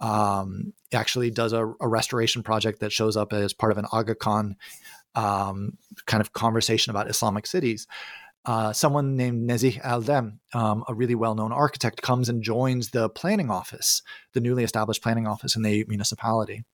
um, 0.00 0.72
actually 0.92 1.30
does 1.30 1.52
a, 1.52 1.66
a, 1.80 1.88
restoration 1.88 2.42
project 2.42 2.80
that 2.80 2.92
shows 2.92 3.16
up 3.16 3.32
as 3.32 3.52
part 3.52 3.72
of 3.72 3.78
an 3.78 3.86
Aga 3.92 4.16
Khan 4.16 4.56
um, 5.14 5.76
kind 6.06 6.20
of 6.20 6.32
conversation 6.32 6.90
about 6.90 7.08
Islamic 7.08 7.46
cities 7.46 7.86
uh, 8.44 8.72
someone 8.72 9.16
named 9.16 9.48
Nezih 9.48 9.80
Eldem, 9.82 10.38
um, 10.54 10.84
a 10.88 10.94
really 10.94 11.14
well 11.14 11.34
known 11.34 11.52
architect, 11.52 12.02
comes 12.02 12.28
and 12.28 12.42
joins 12.42 12.90
the 12.90 13.08
planning 13.08 13.50
office, 13.50 14.02
the 14.32 14.40
newly 14.40 14.64
established 14.64 15.02
planning 15.02 15.26
office 15.26 15.54
in 15.54 15.62
the 15.62 15.84
municipality. 15.88 16.64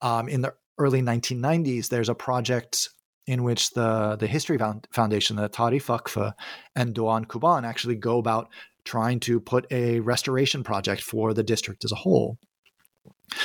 Um, 0.00 0.28
in 0.28 0.42
the 0.42 0.54
early 0.78 1.02
1990s, 1.02 1.88
there's 1.88 2.08
a 2.08 2.14
project 2.14 2.88
in 3.26 3.42
which 3.42 3.70
the, 3.70 4.16
the 4.18 4.26
History 4.26 4.58
Foundation, 4.90 5.36
the 5.36 5.50
Tarih 5.50 5.82
Vakfı, 5.82 6.32
and 6.74 6.94
Doğan 6.94 7.26
Kuban 7.26 7.66
actually 7.66 7.96
go 7.96 8.18
about 8.18 8.48
trying 8.84 9.20
to 9.20 9.38
put 9.38 9.66
a 9.70 10.00
restoration 10.00 10.64
project 10.64 11.02
for 11.02 11.34
the 11.34 11.42
district 11.42 11.84
as 11.84 11.92
a 11.92 11.96
whole. 11.96 12.38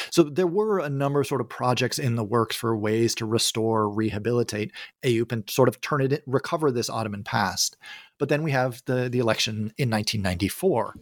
So 0.09 0.23
there 0.23 0.47
were 0.47 0.79
a 0.79 0.89
number 0.89 1.21
of 1.21 1.27
sort 1.27 1.41
of 1.41 1.49
projects 1.49 1.99
in 1.99 2.15
the 2.15 2.23
works 2.23 2.55
for 2.55 2.75
ways 2.75 3.15
to 3.15 3.25
restore, 3.25 3.89
rehabilitate 3.89 4.71
Eyüp 5.03 5.31
and 5.31 5.49
sort 5.49 5.69
of 5.69 5.81
turn 5.81 6.01
it, 6.01 6.23
recover 6.25 6.71
this 6.71 6.89
Ottoman 6.89 7.23
past. 7.23 7.77
But 8.17 8.29
then 8.29 8.43
we 8.43 8.51
have 8.51 8.81
the 8.85 9.09
the 9.09 9.19
election 9.19 9.73
in 9.77 9.89
1994, 9.89 10.95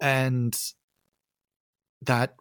and 0.00 0.56
that 2.02 2.34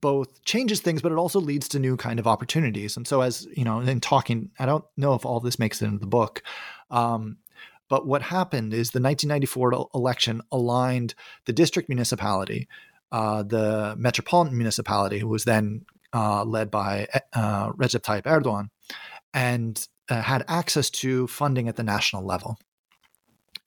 both 0.00 0.42
changes 0.44 0.80
things, 0.80 1.02
but 1.02 1.12
it 1.12 1.18
also 1.18 1.40
leads 1.40 1.68
to 1.68 1.78
new 1.78 1.96
kind 1.96 2.18
of 2.18 2.26
opportunities. 2.26 2.96
And 2.96 3.06
so, 3.06 3.20
as 3.20 3.46
you 3.54 3.64
know, 3.64 3.80
in 3.80 4.00
talking, 4.00 4.50
I 4.58 4.66
don't 4.66 4.84
know 4.96 5.14
if 5.14 5.24
all 5.24 5.40
this 5.40 5.58
makes 5.58 5.82
it 5.82 5.86
into 5.86 5.98
the 5.98 6.06
book. 6.06 6.42
Um, 6.90 7.38
but 7.88 8.06
what 8.06 8.22
happened 8.22 8.74
is 8.74 8.90
the 8.90 9.00
1994 9.00 9.88
election 9.94 10.42
aligned 10.52 11.14
the 11.46 11.52
district 11.52 11.88
municipality 11.88 12.68
uh, 13.12 13.42
the 13.42 13.94
metropolitan 13.98 14.56
municipality, 14.56 15.18
who 15.18 15.28
was 15.28 15.44
then 15.44 15.84
uh, 16.14 16.44
led 16.44 16.70
by 16.70 17.08
uh, 17.32 17.70
Recep 17.72 18.00
Tayyip 18.00 18.22
Erdogan, 18.22 18.68
and 19.34 19.86
uh, 20.08 20.22
had 20.22 20.44
access 20.48 20.90
to 20.90 21.26
funding 21.26 21.68
at 21.68 21.76
the 21.76 21.82
national 21.82 22.24
level. 22.24 22.58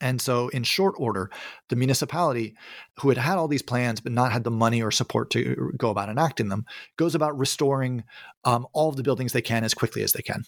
And 0.00 0.20
so, 0.20 0.48
in 0.48 0.64
short 0.64 0.96
order, 0.98 1.30
the 1.68 1.76
municipality, 1.76 2.56
who 2.98 3.08
had 3.08 3.18
had 3.18 3.38
all 3.38 3.46
these 3.46 3.62
plans 3.62 4.00
but 4.00 4.10
not 4.10 4.32
had 4.32 4.42
the 4.42 4.50
money 4.50 4.82
or 4.82 4.90
support 4.90 5.30
to 5.30 5.72
go 5.76 5.90
about 5.90 6.08
enacting 6.08 6.48
them, 6.48 6.66
goes 6.96 7.14
about 7.14 7.38
restoring 7.38 8.02
um, 8.44 8.66
all 8.72 8.88
of 8.88 8.96
the 8.96 9.04
buildings 9.04 9.32
they 9.32 9.40
can 9.40 9.62
as 9.62 9.74
quickly 9.74 10.02
as 10.02 10.12
they 10.12 10.22
can. 10.22 10.42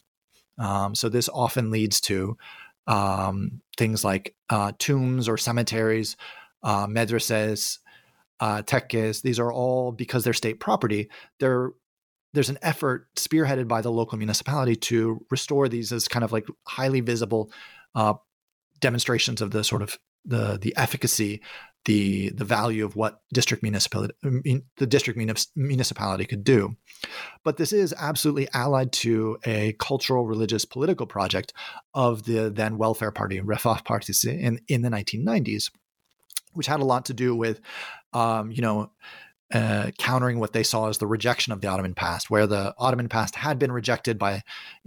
Um, 0.58 0.96
so, 0.96 1.08
this 1.08 1.28
often 1.28 1.70
leads 1.70 2.00
to 2.02 2.36
um, 2.88 3.60
things 3.76 4.04
like 4.04 4.34
uh, 4.50 4.72
tombs 4.78 5.28
or 5.28 5.38
cemeteries, 5.38 6.16
uh, 6.64 6.88
medreses, 6.88 7.78
uh, 8.44 8.60
tekkes, 8.60 9.22
these 9.22 9.40
are 9.40 9.50
all 9.50 9.90
because 9.90 10.22
they're 10.22 10.34
state 10.34 10.60
property. 10.60 11.08
They're 11.40 11.70
there's 12.34 12.50
an 12.50 12.58
effort 12.60 13.08
spearheaded 13.16 13.68
by 13.68 13.80
the 13.80 13.90
local 13.90 14.18
municipality 14.18 14.76
to 14.76 15.24
restore 15.30 15.66
these 15.66 15.92
as 15.92 16.08
kind 16.08 16.24
of 16.24 16.30
like 16.30 16.46
highly 16.66 17.00
visible 17.00 17.50
uh, 17.94 18.14
demonstrations 18.80 19.40
of 19.40 19.50
the 19.50 19.64
sort 19.64 19.80
of 19.80 19.98
the 20.26 20.58
the 20.60 20.76
efficacy, 20.76 21.40
the 21.86 22.28
the 22.30 22.44
value 22.44 22.84
of 22.84 22.96
what 22.96 23.22
district 23.32 23.62
municipality 23.62 24.12
the 24.76 24.86
district 24.86 25.18
municipality 25.56 26.26
could 26.26 26.44
do. 26.44 26.76
But 27.44 27.56
this 27.56 27.72
is 27.72 27.94
absolutely 27.96 28.48
allied 28.52 28.92
to 29.04 29.38
a 29.46 29.72
cultural, 29.78 30.26
religious, 30.26 30.66
political 30.66 31.06
project 31.06 31.54
of 31.94 32.24
the 32.24 32.50
then 32.50 32.76
welfare 32.76 33.10
party, 33.10 33.40
Refah 33.40 33.82
Partisi, 33.86 34.38
in 34.38 34.60
in 34.68 34.82
the 34.82 34.90
1990s 34.90 35.70
which 36.54 36.66
had 36.66 36.80
a 36.80 36.84
lot 36.84 37.04
to 37.06 37.14
do 37.14 37.36
with, 37.36 37.60
um, 38.14 38.50
you 38.50 38.62
know, 38.62 38.90
uh, 39.52 39.90
countering 39.98 40.40
what 40.40 40.52
they 40.52 40.62
saw 40.62 40.88
as 40.88 40.98
the 40.98 41.06
rejection 41.06 41.52
of 41.52 41.60
the 41.60 41.68
Ottoman 41.68 41.94
past, 41.94 42.30
where 42.30 42.46
the 42.46 42.74
Ottoman 42.78 43.08
past 43.08 43.36
had 43.36 43.58
been 43.58 43.70
rejected 43.70 44.18
by 44.18 44.42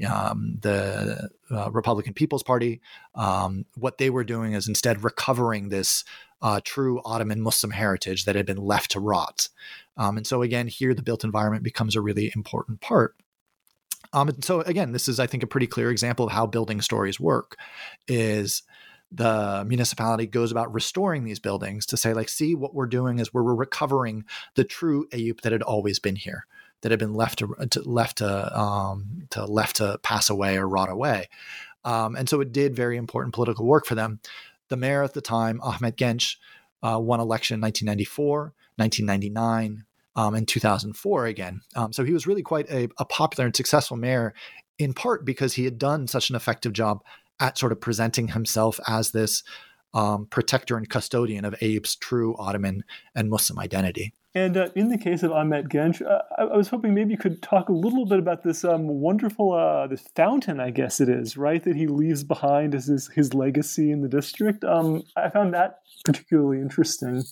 um, 0.10 0.58
the 0.62 1.30
uh, 1.52 1.70
Republican 1.72 2.14
People's 2.14 2.44
Party. 2.44 2.82
Um, 3.16 3.66
what 3.76 3.98
they 3.98 4.10
were 4.10 4.24
doing 4.24 4.54
is 4.54 4.68
instead 4.68 5.04
recovering 5.04 5.70
this 5.70 6.04
uh, 6.42 6.60
true 6.64 7.02
Ottoman 7.06 7.42
Muslim 7.42 7.72
heritage 7.72 8.26
that 8.26 8.36
had 8.36 8.46
been 8.46 8.58
left 8.58 8.92
to 8.92 9.00
rot. 9.00 9.48
Um, 9.96 10.18
and 10.18 10.28
so, 10.28 10.42
again, 10.42 10.68
here 10.68 10.94
the 10.94 11.02
built 11.02 11.24
environment 11.24 11.64
becomes 11.64 11.96
a 11.96 12.02
really 12.02 12.32
important 12.36 12.82
part. 12.82 13.16
Um, 14.14 14.30
and 14.30 14.44
so, 14.44 14.62
again, 14.62 14.92
this 14.92 15.08
is, 15.08 15.20
I 15.20 15.28
think, 15.28 15.44
a 15.44 15.48
pretty 15.48 15.68
clear 15.68 15.92
example 15.92 16.26
of 16.26 16.32
how 16.32 16.46
building 16.46 16.82
stories 16.82 17.20
work. 17.20 17.58
Is 18.08 18.64
the 19.12 19.64
municipality 19.66 20.28
goes 20.28 20.52
about 20.52 20.74
restoring 20.74 21.24
these 21.24 21.40
buildings 21.40 21.86
to 21.86 21.98
say 21.98 22.14
like 22.14 22.28
see 22.28 22.56
what 22.56 22.74
we're 22.74 22.88
doing 22.88 23.20
is 23.20 23.34
we're 23.34 23.42
recovering 23.42 24.26
the 24.56 24.64
true 24.64 25.08
Eyüp 25.12 25.42
that 25.42 25.54
had 25.54 25.62
always 25.64 26.00
been 26.00 26.18
here 26.18 26.46
that 26.82 26.92
had 26.92 27.00
been 27.00 27.14
left 27.14 27.40
to, 27.40 27.56
to 27.70 27.82
left 27.90 28.18
to 28.18 28.60
um, 28.60 29.28
to 29.30 29.46
left 29.46 29.78
to 29.78 30.00
pass 30.04 30.30
away 30.30 30.58
or 30.58 30.68
rot 30.68 30.90
away. 30.90 31.28
Um, 31.86 32.16
and 32.16 32.28
so 32.28 32.42
it 32.42 32.52
did 32.52 32.76
very 32.76 32.98
important 32.98 33.34
political 33.34 33.66
work 33.66 33.86
for 33.86 33.96
them. 33.96 34.20
The 34.68 34.78
mayor 34.78 35.04
at 35.04 35.14
the 35.14 35.22
time 35.22 35.62
Ahmed 35.62 35.96
Genç 35.96 36.36
uh, 36.84 37.00
won 37.00 37.20
election 37.20 37.56
in 37.56 37.62
1994 37.62 38.54
1999 38.76 39.86
um, 40.16 40.36
and 40.36 40.48
2004 40.48 41.26
again. 41.26 41.62
Um, 41.76 41.94
so 41.94 42.04
he 42.04 42.14
was 42.14 42.28
really 42.28 42.44
quite 42.44 42.70
a, 42.70 42.90
a 42.98 43.06
popular 43.06 43.46
and 43.46 43.56
successful 43.56 43.98
mayor 43.98 44.34
in 44.78 44.94
part 44.94 45.26
because 45.26 45.54
he 45.54 45.66
had 45.66 45.80
done 45.80 46.08
such 46.08 46.30
an 46.30 46.36
effective 46.36 46.74
job 46.74 47.04
at 47.40 47.58
sort 47.58 47.72
of 47.72 47.82
presenting 47.82 48.30
himself 48.30 48.80
as 48.88 49.12
this 49.12 49.44
um, 49.94 50.26
protector 50.28 50.78
and 50.78 50.90
custodian 50.90 51.46
of 51.46 51.54
Eyüp's 51.56 51.96
true 51.96 52.36
Ottoman 52.38 52.84
and 53.16 53.30
Muslim 53.30 53.60
identity. 53.60 54.14
And 54.36 54.56
uh, 54.56 54.70
in 54.76 54.90
the 54.90 54.98
case 54.98 55.24
of 55.24 55.32
Ahmet 55.32 55.70
Genç, 55.70 56.02
uh, 56.02 56.22
I, 56.38 56.44
I, 56.44 56.58
was 56.58 56.68
hoping 56.68 56.94
maybe 56.94 57.12
you 57.12 57.18
could 57.18 57.42
talk 57.42 57.70
a 57.70 57.74
little 57.74 58.06
bit 58.06 58.20
about 58.20 58.44
this 58.44 58.64
um, 58.64 58.88
wonderful 58.88 59.54
uh, 59.54 59.88
this 59.88 60.04
fountain, 60.16 60.60
I 60.60 60.70
guess 60.70 61.02
it 61.02 61.10
is, 61.10 61.38
right, 61.38 61.64
that 61.64 61.76
he 61.76 61.88
leaves 61.88 62.24
behind 62.24 62.76
as 62.76 62.86
his, 62.86 63.08
his 63.08 63.34
legacy 63.34 63.92
in 63.92 64.02
the 64.02 64.08
district. 64.08 64.64
Um, 64.64 65.04
I 65.16 65.30
found 65.30 65.56
that 65.56 65.80
particularly 66.06 66.60
interesting. 66.60 67.24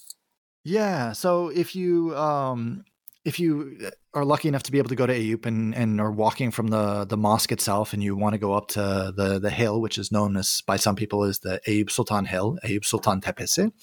Yeah. 0.64 1.12
So 1.12 1.50
if 1.50 1.76
you 1.76 2.16
um, 2.18 2.86
if 3.24 3.40
you 3.40 3.92
are 4.16 4.24
lucky 4.24 4.48
enough 4.48 4.64
to 4.64 4.72
be 4.72 4.78
able 4.78 4.90
to 4.90 4.96
go 4.96 5.06
to 5.06 5.14
Eyüp 5.14 5.46
and, 5.46 5.76
and 5.76 6.00
are 6.00 6.12
walking 6.12 6.50
from 6.50 6.68
the, 6.70 7.06
the 7.06 7.18
mosque 7.18 7.52
itself 7.52 7.92
and 7.92 8.02
you 8.02 8.16
want 8.16 8.34
to 8.34 8.40
go 8.40 8.54
up 8.54 8.70
to 8.70 9.14
the, 9.16 9.40
the 9.40 9.50
hill, 9.50 9.82
which 9.82 9.98
is 9.98 10.10
known 10.12 10.38
as 10.38 10.62
by 10.62 10.78
some 10.78 10.96
people 10.96 11.24
as 11.26 11.40
the 11.40 11.60
Eyüp 11.68 11.92
Sultan 11.92 12.24
Hill, 12.24 12.58
Eyüp 12.64 12.86
Sultan 12.86 13.20
Tepesi, 13.20 13.74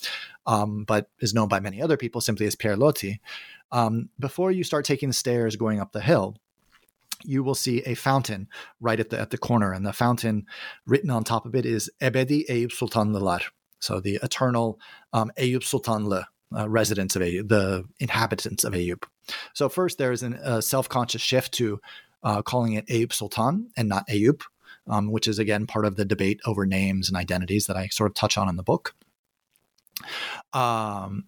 um, 0.46 0.84
but 0.84 1.10
is 1.20 1.34
known 1.34 1.48
by 1.48 1.60
many 1.60 1.82
other 1.82 1.98
people 1.98 2.22
simply 2.22 2.46
as 2.46 2.56
Pierre 2.56 2.78
Loti. 2.78 3.20
Um, 3.70 4.08
before 4.18 4.50
you 4.50 4.64
start 4.64 4.86
taking 4.86 5.10
the 5.10 5.14
stairs 5.14 5.56
going 5.56 5.80
up 5.80 5.92
the 5.92 6.00
hill, 6.00 6.36
you 7.24 7.44
will 7.44 7.54
see 7.54 7.82
a 7.82 7.94
fountain 7.94 8.48
right 8.80 8.98
at 8.98 9.10
the 9.10 9.20
at 9.20 9.30
the 9.30 9.38
corner, 9.38 9.72
and 9.72 9.86
the 9.86 9.92
fountain 9.92 10.44
written 10.86 11.10
on 11.10 11.22
top 11.22 11.46
of 11.46 11.54
it 11.54 11.64
is 11.64 11.90
Ebedi 12.00 12.44
Eyüp 12.48 12.72
Sultanlılar, 12.72 13.42
so 13.78 14.00
the 14.00 14.18
eternal 14.22 14.80
um, 15.12 15.30
Eyüp 15.38 15.62
Sultanlı 15.62 16.24
uh, 16.56 16.68
residents 16.68 17.16
of 17.16 17.22
Eyüp, 17.22 17.48
the 17.48 17.84
inhabitants 17.98 18.64
of 18.64 18.72
Eyüp. 18.72 19.04
So 19.54 19.68
first, 19.68 19.98
there 19.98 20.12
is 20.12 20.22
a 20.22 20.60
self-conscious 20.62 21.22
shift 21.22 21.52
to 21.54 21.80
uh, 22.22 22.42
calling 22.42 22.74
it 22.74 22.86
Eyüp 22.86 23.12
Sultan 23.12 23.70
and 23.76 23.88
not 23.88 24.08
Eyüp, 24.08 24.42
um, 24.86 25.10
which 25.10 25.28
is 25.28 25.38
again 25.38 25.66
part 25.66 25.84
of 25.84 25.96
the 25.96 26.04
debate 26.04 26.40
over 26.44 26.66
names 26.66 27.08
and 27.08 27.16
identities 27.16 27.66
that 27.66 27.76
I 27.76 27.88
sort 27.88 28.10
of 28.10 28.14
touch 28.14 28.38
on 28.38 28.48
in 28.48 28.56
the 28.56 28.62
book. 28.62 28.94
Um, 30.52 31.24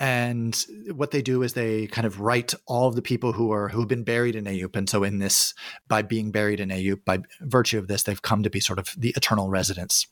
and 0.00 0.66
what 0.94 1.12
they 1.12 1.22
do 1.22 1.42
is 1.42 1.52
they 1.52 1.86
kind 1.86 2.06
of 2.06 2.20
write 2.20 2.54
all 2.66 2.88
of 2.88 2.96
the 2.96 3.02
people 3.02 3.32
who 3.32 3.52
are 3.52 3.68
who've 3.68 3.86
been 3.86 4.02
buried 4.02 4.34
in 4.34 4.44
Eyüp, 4.44 4.74
and 4.74 4.90
so 4.90 5.04
in 5.04 5.18
this, 5.18 5.54
by 5.86 6.02
being 6.02 6.32
buried 6.32 6.58
in 6.58 6.70
Eyüp, 6.70 7.04
by 7.04 7.20
virtue 7.40 7.78
of 7.78 7.86
this, 7.86 8.02
they've 8.02 8.20
come 8.20 8.42
to 8.42 8.50
be 8.50 8.58
sort 8.58 8.80
of 8.80 8.92
the 8.98 9.14
eternal 9.16 9.48
residents. 9.48 10.08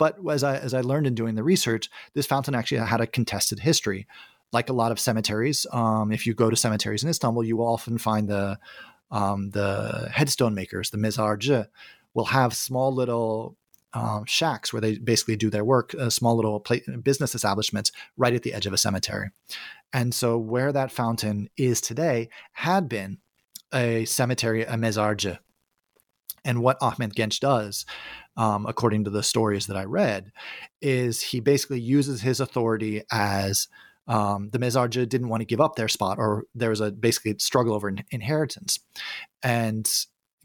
But 0.00 0.16
as 0.30 0.42
I 0.42 0.56
as 0.56 0.72
I 0.72 0.80
learned 0.80 1.06
in 1.06 1.14
doing 1.14 1.34
the 1.34 1.44
research, 1.44 1.90
this 2.14 2.26
fountain 2.26 2.54
actually 2.54 2.78
had 2.78 3.02
a 3.02 3.06
contested 3.06 3.60
history. 3.60 4.06
Like 4.50 4.70
a 4.70 4.72
lot 4.72 4.92
of 4.92 4.98
cemeteries, 4.98 5.66
um, 5.72 6.10
if 6.10 6.26
you 6.26 6.32
go 6.32 6.48
to 6.48 6.56
cemeteries 6.56 7.04
in 7.04 7.10
Istanbul, 7.10 7.44
you 7.44 7.58
will 7.58 7.68
often 7.68 7.98
find 7.98 8.26
the 8.26 8.58
um, 9.10 9.50
the 9.50 10.08
headstone 10.10 10.54
makers, 10.54 10.88
the 10.88 10.96
mezarcı, 10.96 11.66
will 12.14 12.24
have 12.24 12.54
small 12.54 12.94
little 12.94 13.56
um, 13.92 14.24
shacks 14.24 14.72
where 14.72 14.80
they 14.80 14.96
basically 14.96 15.36
do 15.36 15.50
their 15.50 15.64
work, 15.64 15.94
uh, 15.94 16.08
small 16.08 16.34
little 16.34 16.64
business 17.02 17.34
establishments 17.34 17.92
right 18.16 18.34
at 18.34 18.42
the 18.42 18.54
edge 18.54 18.66
of 18.66 18.72
a 18.72 18.78
cemetery. 18.78 19.28
And 19.92 20.14
so, 20.14 20.38
where 20.38 20.72
that 20.72 20.90
fountain 20.90 21.50
is 21.58 21.82
today 21.82 22.30
had 22.52 22.88
been 22.88 23.18
a 23.74 24.06
cemetery, 24.06 24.62
a 24.62 24.76
mezarcı. 24.76 25.38
And 26.42 26.62
what 26.62 26.78
Ahmed 26.80 27.14
Genç 27.14 27.38
does 27.38 27.84
um, 28.40 28.64
according 28.64 29.04
to 29.04 29.10
the 29.10 29.22
stories 29.22 29.66
that 29.66 29.76
I 29.76 29.84
read, 29.84 30.32
is 30.80 31.20
he 31.20 31.40
basically 31.40 31.78
uses 31.78 32.22
his 32.22 32.40
authority 32.40 33.02
as 33.12 33.68
um, 34.08 34.48
the 34.50 34.58
Mezarcı 34.58 35.06
didn't 35.06 35.28
want 35.28 35.42
to 35.42 35.52
give 35.52 35.60
up 35.60 35.76
their 35.76 35.88
spot, 35.88 36.16
or 36.18 36.44
there 36.54 36.70
was 36.70 36.80
a 36.80 36.90
basically 36.90 37.36
struggle 37.38 37.74
over 37.74 37.92
inheritance, 38.10 38.80
and 39.42 39.86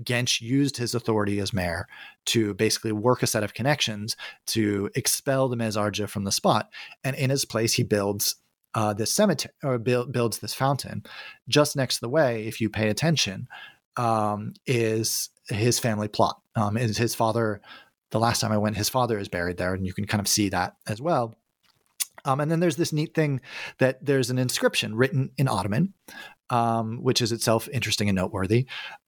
Genç 0.04 0.42
used 0.42 0.76
his 0.76 0.94
authority 0.94 1.40
as 1.40 1.54
mayor 1.54 1.88
to 2.26 2.54
basically 2.54 2.92
work 2.92 3.24
a 3.24 3.28
set 3.28 3.46
of 3.46 3.54
connections 3.54 4.18
to 4.48 4.90
expel 4.94 5.48
the 5.48 5.56
Mezarcı 5.56 6.10
from 6.10 6.26
the 6.26 6.34
spot, 6.34 6.70
and 7.06 7.16
in 7.16 7.30
his 7.30 7.46
place 7.46 7.76
he 7.76 7.84
builds 7.84 8.36
uh, 8.74 8.94
this 8.94 9.10
cemetery 9.10 9.54
or 9.64 9.80
build, 9.80 10.12
builds 10.12 10.40
this 10.40 10.54
fountain. 10.54 11.02
Just 11.48 11.78
next 11.78 11.96
to 11.96 12.02
the 12.02 12.10
way, 12.10 12.46
if 12.46 12.60
you 12.60 12.70
pay 12.70 12.90
attention, 12.90 13.48
um, 13.96 14.54
is 14.66 15.30
his 15.48 15.80
family 15.80 16.10
plot. 16.10 16.42
Um, 16.58 16.76
is 16.76 16.98
his 16.98 17.16
father? 17.16 17.62
The 18.15 18.19
last 18.19 18.39
time 18.39 18.54
I 18.54 18.58
went, 18.58 18.78
his 18.78 18.88
father 18.88 19.19
is 19.19 19.28
buried 19.28 19.58
there, 19.58 19.73
and 19.73 19.86
you 19.86 19.93
can 19.93 20.08
kind 20.08 20.21
of 20.21 20.28
see 20.30 20.47
that 20.47 20.78
as 20.88 21.01
well. 21.01 21.36
Um, 22.23 22.39
and 22.39 22.49
then 22.49 22.62
there's 22.62 22.78
this 22.78 22.93
neat 22.93 23.13
thing 23.13 23.41
that 23.80 24.06
there's 24.06 24.30
an 24.30 24.38
inscription 24.38 24.95
written 24.95 25.32
in 25.38 25.49
Ottoman, 25.49 25.93
um, 26.49 27.04
which 27.04 27.21
is 27.21 27.34
itself 27.34 27.67
interesting 27.73 28.08
and 28.08 28.15
noteworthy, 28.15 28.67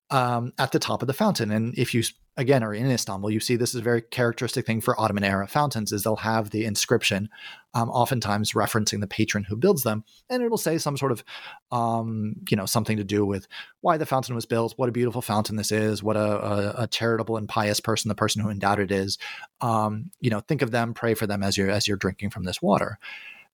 um, 0.09 0.53
at 0.57 0.71
the 0.71 0.79
top 0.79 1.01
of 1.01 1.07
the 1.07 1.13
fountain. 1.13 1.51
And 1.51 1.77
if 1.77 1.93
you 1.93 2.03
again 2.37 2.63
are 2.63 2.73
in 2.73 2.89
Istanbul, 2.89 3.31
you 3.31 3.39
see 3.39 3.55
this 3.55 3.73
is 3.73 3.81
a 3.81 3.83
very 3.83 4.01
characteristic 4.01 4.65
thing 4.65 4.79
for 4.79 4.99
Ottoman 4.99 5.23
era 5.23 5.47
fountains 5.47 5.91
is 5.91 6.03
they'll 6.03 6.15
have 6.17 6.51
the 6.51 6.65
inscription, 6.65 7.29
um, 7.73 7.89
oftentimes 7.89 8.53
referencing 8.53 9.01
the 9.01 9.07
patron 9.07 9.43
who 9.43 9.55
builds 9.55 9.83
them, 9.83 10.03
and 10.29 10.43
it'll 10.43 10.57
say 10.57 10.77
some 10.77 10.97
sort 10.97 11.11
of, 11.11 11.23
um, 11.71 12.35
you 12.49 12.55
know, 12.55 12.65
something 12.65 12.95
to 12.97 13.03
do 13.03 13.25
with 13.25 13.47
why 13.81 13.97
the 13.97 14.05
fountain 14.05 14.35
was 14.35 14.45
built, 14.45 14.73
what 14.77 14.87
a 14.87 14.93
beautiful 14.93 15.21
fountain 15.21 15.55
this 15.55 15.71
is, 15.71 16.03
what 16.03 16.15
a, 16.15 16.19
a, 16.19 16.83
a 16.83 16.87
charitable 16.87 17.37
and 17.37 17.49
pious 17.49 17.79
person 17.79 18.07
the 18.07 18.15
person 18.15 18.41
who 18.41 18.49
endowed 18.49 18.79
it 18.79 18.91
is. 18.91 19.17
Um, 19.59 20.11
you 20.21 20.29
know, 20.29 20.39
think 20.39 20.61
of 20.61 20.71
them, 20.71 20.93
pray 20.93 21.15
for 21.15 21.27
them 21.27 21.43
as 21.43 21.57
you're 21.57 21.71
as 21.71 21.87
you're 21.87 21.97
drinking 21.97 22.29
from 22.29 22.43
this 22.43 22.61
water, 22.61 22.99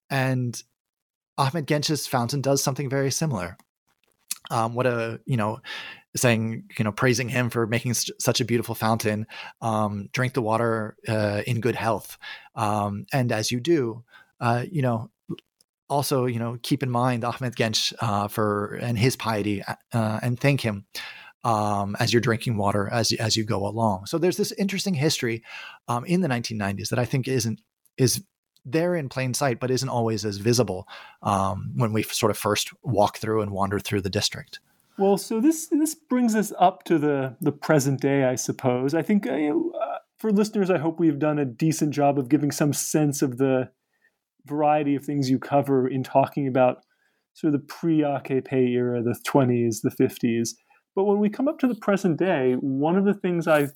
and 0.10 0.62
Ahmed 1.38 1.68
Genç's 1.68 2.06
fountain 2.06 2.42
does 2.42 2.62
something 2.62 2.90
very 2.90 3.12
similar. 3.12 3.58
Um, 4.52 4.76
what 4.76 4.86
a 4.86 5.22
you 5.26 5.38
know 5.38 5.62
saying, 6.16 6.64
you 6.78 6.84
know, 6.84 6.92
praising 6.92 7.30
him 7.30 7.50
for 7.50 7.66
making 7.68 7.94
such 7.94 8.42
a 8.42 8.46
beautiful 8.46 8.76
fountain. 8.76 9.28
Um, 9.62 10.10
drink 10.14 10.34
the 10.34 10.42
water 10.42 10.96
uh, 11.08 11.42
in 11.48 11.60
good 11.60 11.76
health, 11.76 12.18
um, 12.56 13.06
and 13.12 13.32
as 13.32 13.52
you 13.52 13.60
do, 13.60 14.04
uh, 14.40 14.66
you 14.70 14.82
know, 14.82 15.10
also, 15.90 16.26
you 16.26 16.40
know, 16.40 16.58
keep 16.62 16.84
in 16.84 16.90
mind 16.90 17.24
Ahmed 17.24 17.56
Genç 17.56 17.94
uh, 18.00 18.28
for 18.28 18.80
and 18.82 18.98
his 18.98 19.16
piety, 19.16 19.64
uh, 19.94 20.20
and 20.22 20.40
thank 20.40 20.62
him. 20.62 20.86
Um, 21.46 21.98
as 22.00 22.14
you're 22.14 22.22
drinking 22.22 22.56
water 22.56 22.88
as 22.90 23.12
as 23.14 23.36
you 23.36 23.44
go 23.44 23.68
along, 23.68 24.06
so 24.06 24.18
there's 24.18 24.38
this 24.38 24.54
interesting 24.54 24.94
history 24.94 25.44
um, 25.90 26.06
in 26.06 26.22
the 26.22 26.30
1990s 26.30 26.88
that 26.88 27.00
I 27.00 27.06
think 27.06 27.28
isn't 27.28 27.60
is 27.98 28.24
there 28.66 28.96
in 28.96 29.10
plain 29.10 29.34
sight, 29.34 29.60
but 29.60 29.72
isn't 29.72 29.90
always 29.90 30.24
as 30.26 30.38
visible 30.38 30.88
um, 31.22 31.74
when 31.76 31.92
we 31.92 32.04
sort 32.04 32.30
of 32.30 32.38
first 32.38 32.72
walk 32.82 33.18
through 33.18 33.42
and 33.42 33.52
wander 33.52 33.80
through 33.80 34.02
the 34.02 34.10
district. 34.10 34.60
Well, 34.98 35.18
so 35.18 35.42
this 35.42 35.68
this 35.68 35.96
brings 35.96 36.36
us 36.36 36.54
up 36.60 36.84
to 36.86 37.00
the 37.00 37.36
the 37.42 37.52
present 37.52 38.00
day, 38.02 38.26
I 38.26 38.36
suppose. 38.36 38.94
I 38.94 39.02
think 39.02 39.26
uh, 39.26 39.32
uh, 39.32 39.98
for 40.18 40.32
listeners, 40.32 40.70
I 40.70 40.78
hope 40.78 41.00
we've 41.00 41.20
done 41.20 41.40
a 41.40 41.46
decent 41.46 41.94
job 41.94 42.20
of 42.20 42.30
giving 42.30 42.52
some 42.52 42.74
sense 42.74 43.22
of 43.22 43.38
the 43.38 43.70
variety 44.46 44.96
of 44.96 45.04
things 45.04 45.30
you 45.30 45.40
cover 45.40 45.88
in 45.88 46.04
talking 46.04 46.48
about 46.48 46.84
sort 47.34 47.54
of 47.54 47.62
the 47.62 47.66
pre-AKP 47.66 48.54
era, 48.54 49.02
the 49.02 49.20
20s, 49.28 49.82
the 49.82 49.90
50s. 49.90 50.50
But 50.96 51.06
when 51.06 51.20
we 51.20 51.30
come 51.30 51.48
up 51.48 51.58
to 51.60 51.68
the 51.68 51.76
present 51.76 52.20
day, 52.20 52.54
one 52.60 52.96
of 52.96 53.06
the 53.06 53.14
things 53.14 53.48
I 53.48 53.70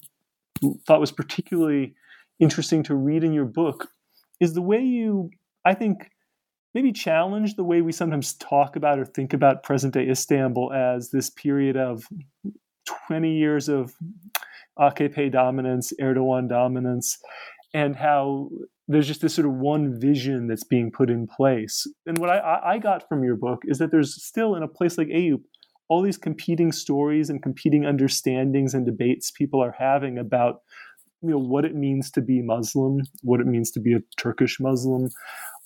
thought 0.86 1.00
was 1.00 1.12
particularly 1.12 1.96
interesting 2.40 2.84
to 2.84 2.96
read 2.96 3.24
in 3.24 3.34
your 3.34 3.46
book 3.46 3.88
is 4.40 4.54
the 4.54 4.62
way 4.62 4.82
you, 4.82 5.32
I 5.66 5.74
think, 5.74 6.12
maybe 6.78 6.92
challenge 6.92 7.56
the 7.56 7.64
way 7.64 7.82
we 7.82 7.92
sometimes 7.92 8.34
talk 8.36 8.76
about 8.76 9.00
or 9.00 9.06
think 9.06 9.34
about 9.34 9.64
present 9.64 9.96
day 9.96 10.08
Istanbul 10.08 10.72
as 10.72 11.10
this 11.10 11.28
period 11.32 11.76
of 11.76 12.08
20 13.08 13.36
years 13.36 13.68
of 13.68 13.96
AKP 14.78 15.32
dominance, 15.32 15.92
Erdogan 16.00 16.48
dominance, 16.48 17.18
and 17.74 17.96
how 17.96 18.52
there's 18.88 19.08
just 19.08 19.22
this 19.22 19.34
sort 19.34 19.48
of 19.48 19.54
one 19.54 20.00
vision 20.00 20.46
that's 20.46 20.64
being 20.64 20.92
put 20.92 21.10
in 21.10 21.26
place. 21.26 21.88
And 22.06 22.20
what 22.20 22.30
I, 22.30 22.60
I 22.64 22.78
got 22.78 23.10
from 23.10 23.24
your 23.24 23.38
book 23.38 23.64
is 23.66 23.80
that 23.80 23.90
there's 23.90 24.24
still 24.24 24.54
in 24.54 24.62
a 24.62 24.68
place 24.68 25.00
like 25.00 25.08
Eyüp 25.08 25.42
all 25.90 26.04
these 26.04 26.18
competing 26.18 26.72
stories 26.72 27.30
and 27.30 27.42
competing 27.42 27.86
understandings 27.86 28.76
and 28.76 28.86
debates 28.86 29.32
people 29.32 29.64
are 29.64 29.74
having 29.80 30.20
about 30.20 30.60
you 31.22 31.32
know 31.32 31.40
what 31.40 31.66
it 31.66 31.76
means 31.76 32.12
to 32.12 32.22
be 32.22 32.42
Muslim, 32.42 33.02
what 33.24 33.40
it 33.40 33.48
means 33.48 33.72
to 33.72 33.80
be 33.80 33.94
a 33.94 34.00
Turkish 34.18 34.60
Muslim, 34.60 35.10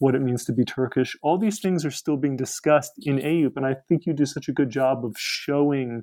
what 0.02 0.16
it 0.16 0.22
means 0.22 0.44
to 0.44 0.52
be 0.52 0.66
Turkish. 0.66 1.16
All 1.22 1.38
these 1.38 1.60
things 1.60 1.86
are 1.86 1.92
still 1.92 2.18
being 2.18 2.36
discussed 2.36 2.94
in 3.04 3.18
Eyüp, 3.18 3.56
and 3.56 3.68
I 3.68 3.76
think 3.88 4.08
you 4.08 4.14
do 4.14 4.26
such 4.26 4.50
a 4.50 4.52
good 4.52 4.72
job 4.72 5.06
of 5.06 5.14
showing 5.18 6.02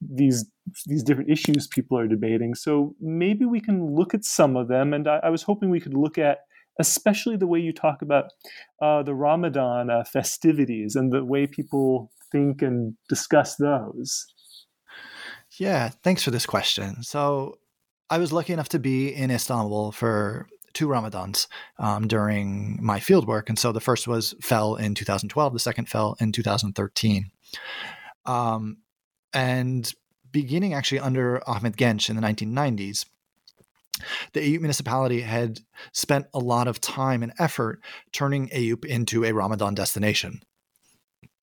these 0.00 0.44
these 0.86 1.02
different 1.02 1.30
issues 1.30 1.66
people 1.66 1.98
are 1.98 2.06
debating. 2.06 2.54
So 2.54 2.94
maybe 3.00 3.46
we 3.46 3.60
can 3.60 3.94
look 3.94 4.12
at 4.12 4.24
some 4.24 4.56
of 4.56 4.68
them, 4.68 4.92
and 4.92 5.08
I, 5.08 5.20
I 5.24 5.30
was 5.30 5.42
hoping 5.42 5.70
we 5.70 5.80
could 5.80 5.94
look 5.94 6.18
at 6.18 6.40
especially 6.78 7.36
the 7.36 7.46
way 7.46 7.58
you 7.58 7.72
talk 7.72 8.02
about 8.02 8.26
uh, 8.82 9.02
the 9.02 9.14
Ramadan 9.14 9.90
uh, 9.90 10.04
festivities 10.04 10.94
and 10.94 11.10
the 11.12 11.24
way 11.24 11.46
people 11.46 12.10
think 12.32 12.62
and 12.62 12.94
discuss 13.08 13.56
those. 13.56 14.26
Yeah, 15.58 15.90
thanks 16.04 16.22
for 16.22 16.30
this 16.30 16.46
question. 16.46 17.02
So 17.02 17.58
I 18.10 18.18
was 18.18 18.32
lucky 18.32 18.52
enough 18.52 18.68
to 18.70 18.78
be 18.78 19.08
in 19.14 19.30
Istanbul 19.30 19.92
for 19.92 20.46
two 20.72 20.88
Ramadans 20.88 21.46
um, 21.78 22.08
during 22.08 22.78
my 22.80 23.00
fieldwork. 23.00 23.48
And 23.48 23.58
so 23.58 23.72
the 23.72 23.80
first 23.80 24.06
was 24.06 24.34
fell 24.40 24.76
in 24.76 24.94
2012, 24.94 25.52
the 25.52 25.58
second 25.58 25.88
fell 25.88 26.16
in 26.20 26.32
2013. 26.32 27.30
Um, 28.26 28.78
and 29.32 29.92
beginning 30.30 30.74
actually 30.74 31.00
under 31.00 31.42
Ahmed 31.48 31.76
Genç 31.76 32.08
in 32.10 32.16
the 32.16 32.22
1990s, 32.22 33.06
the 34.32 34.40
Eyüp 34.40 34.60
municipality 34.60 35.20
had 35.20 35.60
spent 35.92 36.26
a 36.32 36.38
lot 36.38 36.68
of 36.68 36.80
time 36.80 37.22
and 37.22 37.32
effort 37.38 37.80
turning 38.12 38.48
Eyüp 38.48 38.84
into 38.84 39.24
a 39.24 39.32
Ramadan 39.32 39.74
destination. 39.74 40.40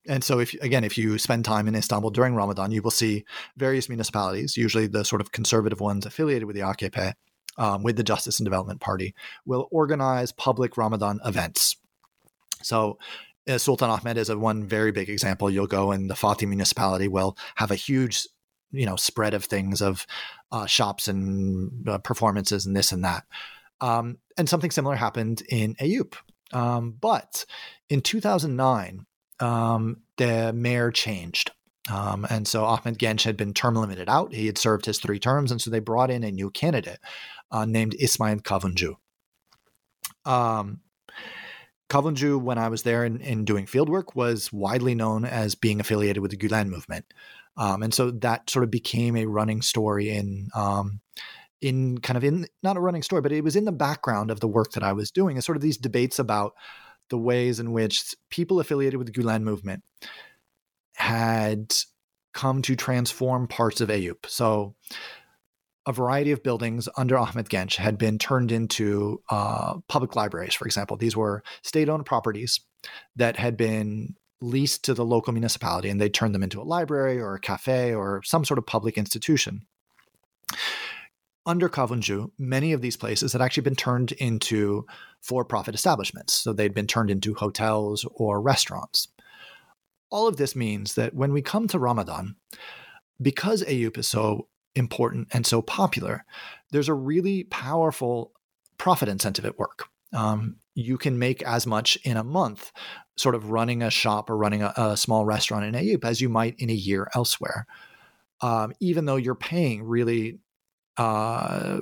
and 0.08 0.24
so 0.24 0.40
if 0.40 0.54
again 0.62 0.84
if 0.84 0.98
you 0.98 1.18
spend 1.18 1.46
time 1.46 1.68
in 1.68 1.76
istanbul 1.76 2.10
during 2.10 2.34
ramadan 2.34 2.72
you 2.72 2.82
will 2.82 2.92
see 2.92 3.26
various 3.58 3.90
municipalities 3.90 4.58
usually 4.58 4.88
the 4.88 5.04
sort 5.04 5.22
of 5.22 5.32
conservative 5.32 5.80
ones 5.80 6.06
affiliated 6.06 6.46
with 6.46 6.56
the 6.56 6.62
akp 6.62 7.14
um, 7.58 7.84
with 7.84 7.96
the 7.98 8.04
justice 8.04 8.40
and 8.40 8.46
development 8.46 8.80
party 8.80 9.14
will 9.46 9.68
organize 9.72 10.32
public 10.32 10.78
ramadan 10.78 11.20
events 11.26 11.78
so 12.62 12.98
uh, 13.48 13.58
Sultan 13.58 13.90
Ahmed 13.90 14.18
is 14.18 14.30
a 14.30 14.38
one 14.38 14.68
very 14.68 14.92
big 14.92 15.10
example. 15.10 15.50
You'll 15.50 15.68
go 15.68 15.92
and 15.92 16.10
the 16.10 16.16
Fatih 16.16 16.48
municipality 16.48 17.08
will 17.08 17.38
have 17.56 17.72
a 17.72 17.76
huge, 17.76 18.28
you 18.72 18.86
know, 18.86 18.96
spread 18.96 19.34
of 19.34 19.46
things 19.46 19.82
of 19.82 20.06
uh, 20.52 20.66
shops 20.66 21.08
and 21.08 21.88
uh, 21.88 21.98
performances 22.00 22.66
and 22.66 22.76
this 22.76 22.92
and 22.92 23.04
that. 23.06 23.24
Um, 23.80 24.18
and 24.38 24.50
something 24.50 24.72
similar 24.72 24.96
happened 24.96 25.44
in 25.50 25.76
Eyüp. 25.76 26.16
Um, 26.52 26.96
but 27.00 27.46
in 27.90 28.02
2009, 28.02 29.06
um, 29.40 29.98
the 30.18 30.52
mayor 30.54 30.92
changed. 30.92 31.52
Um, 31.92 32.28
and 32.30 32.48
so 32.48 32.66
Ahmed 32.66 32.98
Genç 32.98 33.24
had 33.24 33.38
been 33.38 33.54
term 33.54 33.76
limited 33.76 34.10
out. 34.10 34.34
He 34.34 34.46
had 34.46 34.58
served 34.58 34.86
his 34.86 35.00
three 35.00 35.20
terms. 35.20 35.52
And 35.52 35.62
so 35.62 35.70
they 35.70 35.80
brought 35.80 36.12
in 36.12 36.24
a 36.24 36.32
new 36.32 36.50
candidate 36.52 37.00
uh, 37.52 37.66
named 37.66 37.96
Ismail 38.00 38.38
Kavuncu. 38.38 38.96
Um, 40.26 40.82
Kavuncu, 41.90 42.42
when 42.42 42.58
I 42.58 42.68
was 42.68 42.84
there 42.84 43.06
and, 43.06 43.22
in 43.22 43.46
doing 43.46 43.66
fieldwork, 43.66 44.16
was 44.16 44.52
widely 44.52 44.94
known 44.94 45.24
as 45.26 45.56
being 45.56 45.80
affiliated 45.80 46.22
with 46.22 46.32
the 46.32 46.38
Gulen 46.38 46.68
movement. 46.68 47.06
Um, 47.56 47.82
and 47.82 47.94
so 47.94 48.12
that 48.12 48.50
sort 48.50 48.64
of 48.64 48.72
became 48.72 49.16
a 49.16 49.26
running 49.26 49.62
story 49.62 50.10
in 50.10 50.50
um, 50.54 51.00
in 51.60 51.98
kind 51.98 52.18
of 52.18 52.24
in 52.24 52.48
not 52.62 52.78
a 52.78 52.82
running 52.82 53.02
story, 53.02 53.22
but 53.22 53.32
it 53.32 53.44
was 53.44 53.56
in 53.56 53.66
the 53.66 53.72
background 53.72 54.30
of 54.30 54.40
the 54.40 54.48
work 54.48 54.72
that 54.74 54.84
I 54.84 54.94
was 54.94 55.10
doing. 55.10 55.38
Is 55.38 55.46
sort 55.46 55.56
of 55.56 55.62
these 55.62 55.78
debates 55.78 56.20
about 56.20 56.54
the 57.10 57.18
ways 57.18 57.60
in 57.60 57.72
which 57.72 58.16
people 58.30 58.60
affiliated 58.60 58.98
with 58.98 59.08
the 59.08 59.14
Gulen 59.14 59.42
movement 59.42 59.84
had 60.94 61.74
come 62.34 62.62
to 62.62 62.76
transform 62.76 63.48
parts 63.48 63.82
of 63.82 63.90
Eyüp. 63.90 64.26
So 64.28 64.76
a 65.88 65.94
variety 65.94 66.32
of 66.32 66.44
buildings 66.44 66.90
under 66.98 67.18
Ahmed 67.18 67.48
Genç 67.48 67.78
had 67.78 67.98
been 67.98 68.20
turned 68.20 68.52
into 68.52 69.24
uh, 69.30 69.76
public 69.88 70.18
libraries, 70.18 70.54
for 70.54 70.66
example. 70.66 70.98
These 70.98 71.16
were 71.16 71.44
state 71.64 71.88
owned 71.88 72.06
properties 72.06 72.60
that 73.16 73.38
had 73.38 73.56
been 73.56 74.16
leased 74.42 74.84
to 74.84 74.94
the 74.94 75.06
local 75.06 75.34
municipality 75.34 75.90
and 75.90 76.00
they 76.00 76.10
turned 76.10 76.36
them 76.36 76.44
into 76.44 76.62
a 76.62 76.64
library 76.64 77.20
or 77.20 77.34
a 77.36 77.40
cafe 77.40 77.96
or 77.96 78.22
some 78.24 78.44
sort 78.44 78.58
of 78.58 78.68
public 78.68 78.98
institution. 78.98 79.62
Under 81.46 81.70
Kavuncu, 81.70 82.32
many 82.38 82.74
of 82.74 82.82
these 82.82 82.98
places 82.98 83.32
had 83.32 83.42
actually 83.42 83.64
been 83.64 83.76
turned 83.76 84.12
into 84.12 84.86
for 85.22 85.46
profit 85.46 85.74
establishments. 85.74 86.34
So 86.34 86.52
they'd 86.52 86.74
been 86.74 86.88
turned 86.88 87.10
into 87.10 87.34
hotels 87.34 88.06
or 88.14 88.42
restaurants. 88.42 89.08
All 90.12 90.28
of 90.28 90.36
this 90.36 90.54
means 90.54 90.96
that 90.96 91.14
when 91.14 91.32
we 91.32 91.42
come 91.42 91.70
to 91.70 91.80
Ramadan, 91.80 92.36
because 93.22 93.64
Eyüp 93.64 93.98
is 93.98 94.08
so 94.08 94.50
important 94.76 95.28
and 95.34 95.46
so 95.46 95.62
popular, 95.62 96.26
there's 96.72 96.90
a 96.90 96.94
really 96.94 97.44
powerful 97.46 98.32
profit 98.78 99.10
incentive 99.10 99.46
at 99.46 99.58
work. 99.58 99.88
Um, 100.14 100.58
you 100.76 100.98
can 100.98 101.20
make 101.20 101.42
as 101.44 101.68
much 101.68 101.98
in 102.04 102.18
a 102.18 102.24
month, 102.24 102.72
sort 103.18 103.36
of 103.36 103.50
running 103.50 103.82
a 103.82 103.90
shop 103.90 104.30
or 104.30 104.38
running 104.38 104.62
a, 104.62 104.74
a 104.78 104.98
small 104.98 105.26
restaurant 105.26 105.66
in 105.66 105.74
Eyüp 105.74 106.06
as 106.06 106.22
you 106.22 106.30
might 106.30 106.56
in 106.60 106.70
a 106.70 106.74
year 106.74 107.10
elsewhere. 107.16 107.66
Um, 108.42 108.74
even 108.80 109.06
though 109.06 109.16
you're 109.16 109.36
paying 109.36 109.84
really 109.84 110.40
uh, 110.98 111.80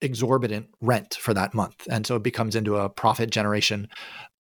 exorbitant 0.00 0.68
rent 0.80 1.14
for 1.14 1.34
that 1.34 1.54
month. 1.54 1.86
And 1.90 2.06
so 2.06 2.16
it 2.16 2.22
becomes 2.22 2.54
into 2.54 2.76
a 2.76 2.88
profit 2.88 3.30
generation 3.30 3.88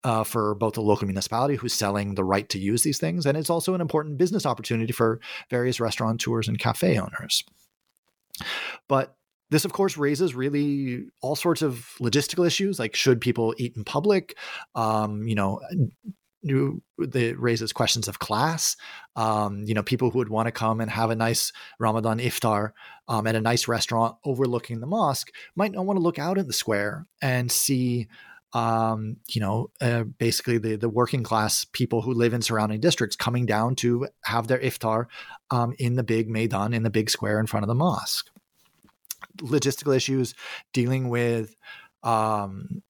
uh, 0.04 0.24
for 0.24 0.56
both 0.56 0.74
the 0.74 0.82
local 0.82 1.08
municipality 1.08 1.56
who's 1.56 1.74
selling 1.74 2.16
the 2.16 2.24
right 2.24 2.50
to 2.50 2.60
use 2.60 2.84
these 2.84 3.00
things. 3.00 3.26
And 3.26 3.38
it's 3.38 3.50
also 3.50 3.74
an 3.74 3.82
important 3.82 4.18
business 4.18 4.46
opportunity 4.46 4.92
for 4.92 5.20
various 5.50 5.80
restaurateurs 5.80 6.48
and 6.48 6.60
cafe 6.60 6.98
owners. 6.98 7.44
But 8.88 9.16
this, 9.50 9.66
of 9.66 9.74
course, 9.74 9.98
raises 9.98 10.34
really 10.36 11.06
all 11.22 11.36
sorts 11.36 11.62
of 11.62 11.88
logistical 12.00 12.46
issues, 12.46 12.80
like 12.80 12.96
should 12.96 13.22
people 13.22 13.54
eat 13.58 13.78
in 13.78 13.84
public? 13.84 14.38
Um, 14.76 15.28
you 15.28 15.36
know, 15.36 15.62
it 16.44 17.40
raises 17.40 17.72
questions 17.72 18.08
of 18.08 18.20
class. 18.20 18.76
Um, 19.16 19.64
you 19.66 19.74
know, 19.74 19.84
people 19.84 20.10
who 20.10 20.18
would 20.18 20.30
want 20.30 20.48
to 20.48 20.52
come 20.52 20.82
and 20.82 20.90
have 20.90 21.10
a 21.10 21.16
nice 21.16 21.54
Ramadan 21.80 22.20
iftar 22.20 22.72
um, 23.08 23.28
at 23.28 23.36
a 23.36 23.42
nice 23.42 23.68
restaurant 23.68 24.18
overlooking 24.26 24.80
the 24.80 24.88
mosque 24.88 25.32
might 25.56 25.72
not 25.72 25.86
want 25.86 25.98
to 25.98 26.04
look 26.04 26.20
out 26.20 26.38
at 26.38 26.48
the 26.48 26.54
square 26.54 27.06
and 27.22 27.52
see 27.52 28.08
um, 28.54 29.18
you 29.30 29.42
know, 29.42 29.72
uh, 29.82 30.04
basically 30.04 30.58
the 30.58 30.76
the 30.76 30.90
working 30.90 31.24
class 31.24 31.66
people 31.66 32.02
who 32.02 32.14
live 32.14 32.34
in 32.34 32.42
surrounding 32.42 32.80
districts 32.80 33.16
coming 33.16 33.46
down 33.46 33.76
to 33.76 34.08
have 34.24 34.48
their 34.48 34.60
iftar 34.60 35.08
um, 35.50 35.74
in 35.80 35.96
the 35.96 36.04
big 36.04 36.30
maidan, 36.30 36.74
in 36.74 36.84
the 36.84 36.90
big 36.90 37.10
square 37.10 37.40
in 37.40 37.48
front 37.48 37.64
of 37.64 37.68
the 37.68 37.76
mosque. 37.76 38.30
Logistical 39.42 39.96
issues, 39.96 40.36
dealing 40.74 41.10
with, 41.10 41.56
um, 42.04 42.84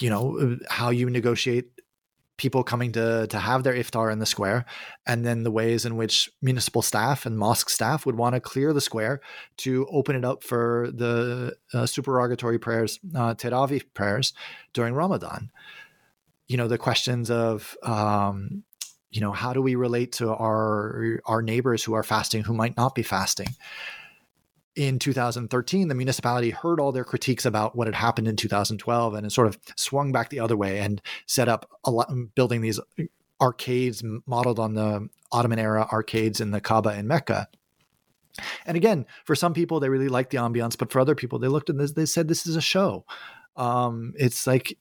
you 0.00 0.10
know, 0.10 0.58
how 0.68 0.90
you 0.90 1.08
negotiate 1.08 1.66
people 2.42 2.64
coming 2.64 2.90
to 2.90 3.28
to 3.28 3.38
have 3.38 3.62
their 3.62 3.74
iftar 3.74 4.12
in 4.12 4.18
the 4.18 4.26
square, 4.26 4.64
and 5.06 5.24
then 5.24 5.44
the 5.44 5.50
ways 5.50 5.86
in 5.86 5.96
which 5.96 6.28
municipal 6.42 6.82
staff 6.82 7.24
and 7.24 7.38
mosque 7.38 7.70
staff 7.70 8.04
would 8.04 8.16
want 8.16 8.34
to 8.34 8.40
clear 8.40 8.72
the 8.72 8.80
square 8.80 9.20
to 9.58 9.86
open 9.92 10.16
it 10.16 10.24
up 10.24 10.42
for 10.42 10.90
the 10.92 11.56
uh, 11.72 11.86
supererogatory 11.86 12.58
prayers, 12.58 12.98
uh, 13.14 13.34
Teravih 13.34 13.84
prayers 13.94 14.34
during 14.72 14.92
Ramadan. 14.92 15.50
You 16.48 16.56
know 16.56 16.66
the 16.66 16.78
questions 16.78 17.30
of 17.30 17.76
um, 17.84 18.64
you 19.12 19.20
know 19.20 19.32
how 19.32 19.52
do 19.52 19.62
we 19.62 19.76
relate 19.76 20.10
to 20.14 20.34
our 20.34 21.20
our 21.26 21.42
neighbors 21.42 21.84
who 21.84 21.94
are 21.94 22.02
fasting 22.02 22.42
who 22.42 22.54
might 22.54 22.76
not 22.76 22.96
be 22.96 23.04
fasting 23.04 23.54
in 24.74 24.98
2013, 24.98 25.88
the 25.88 25.94
municipality 25.94 26.50
heard 26.50 26.80
all 26.80 26.92
their 26.92 27.04
critiques 27.04 27.44
about 27.44 27.76
what 27.76 27.86
had 27.86 27.94
happened 27.94 28.28
in 28.28 28.36
2012 28.36 29.14
and 29.14 29.26
it 29.26 29.30
sort 29.30 29.48
of 29.48 29.58
swung 29.76 30.12
back 30.12 30.30
the 30.30 30.40
other 30.40 30.56
way 30.56 30.78
and 30.78 31.02
set 31.26 31.48
up 31.48 31.68
lot, 31.86 32.10
building 32.34 32.62
these 32.62 32.80
arcades 33.40 34.02
modeled 34.26 34.58
on 34.58 34.74
the 34.74 35.08
Ottoman 35.30 35.58
era 35.58 35.88
arcades 35.92 36.40
in 36.40 36.52
the 36.52 36.60
Kaaba 36.60 36.96
in 36.96 37.06
Mecca. 37.06 37.48
And 38.64 38.76
again, 38.76 39.04
for 39.24 39.34
some 39.34 39.52
people, 39.52 39.78
they 39.78 39.90
really 39.90 40.08
liked 40.08 40.30
the 40.30 40.38
ambiance, 40.38 40.78
but 40.78 40.90
for 40.90 41.00
other 41.00 41.14
people, 41.14 41.38
they 41.38 41.48
looked 41.48 41.74
this, 41.76 41.92
they 41.92 42.06
said, 42.06 42.28
this 42.28 42.46
is 42.46 42.56
a 42.56 42.62
show. 42.62 43.04
Um, 43.56 44.14
it's 44.16 44.46
like, 44.46 44.78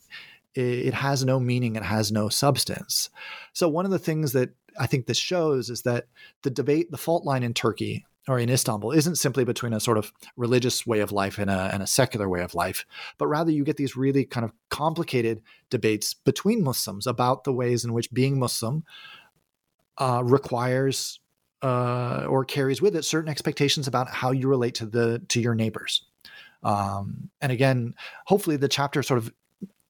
it 0.53 0.93
has 0.93 1.25
no 1.25 1.39
meaning, 1.39 1.75
it 1.75 1.83
has 1.83 2.11
no 2.11 2.29
substance. 2.29 3.09
So, 3.53 3.67
one 3.67 3.85
of 3.85 3.91
the 3.91 3.99
things 3.99 4.33
that 4.33 4.51
I 4.79 4.87
think 4.87 5.05
this 5.05 5.17
shows 5.17 5.69
is 5.69 5.81
that 5.83 6.07
the 6.43 6.49
debate, 6.49 6.91
the 6.91 6.97
fault 6.97 7.25
line 7.25 7.43
in 7.43 7.53
Turkey 7.53 8.05
or 8.27 8.39
in 8.39 8.49
Istanbul 8.49 8.91
isn't 8.91 9.15
simply 9.15 9.43
between 9.43 9.73
a 9.73 9.79
sort 9.79 9.97
of 9.97 10.13
religious 10.37 10.85
way 10.85 10.99
of 10.99 11.11
life 11.11 11.39
and 11.39 11.49
a, 11.49 11.69
and 11.73 11.81
a 11.81 11.87
secular 11.87 12.29
way 12.29 12.41
of 12.41 12.53
life, 12.53 12.85
but 13.17 13.27
rather 13.27 13.51
you 13.51 13.63
get 13.63 13.77
these 13.77 13.95
really 13.95 14.25
kind 14.25 14.45
of 14.45 14.53
complicated 14.69 15.41
debates 15.69 16.13
between 16.13 16.63
Muslims 16.63 17.07
about 17.07 17.43
the 17.43 17.53
ways 17.53 17.83
in 17.83 17.93
which 17.93 18.11
being 18.11 18.37
Muslim 18.37 18.83
uh, 19.97 20.21
requires 20.23 21.19
uh, 21.63 22.25
or 22.27 22.43
carries 22.45 22.81
with 22.81 22.95
it 22.95 23.03
certain 23.03 23.29
expectations 23.29 23.87
about 23.87 24.09
how 24.09 24.31
you 24.31 24.47
relate 24.47 24.75
to 24.75 24.85
the 24.85 25.21
to 25.27 25.39
your 25.39 25.53
neighbors. 25.53 26.05
Um, 26.63 27.29
and 27.39 27.51
again, 27.51 27.95
hopefully 28.25 28.57
the 28.57 28.67
chapter 28.67 29.03
sort 29.03 29.19
of 29.19 29.33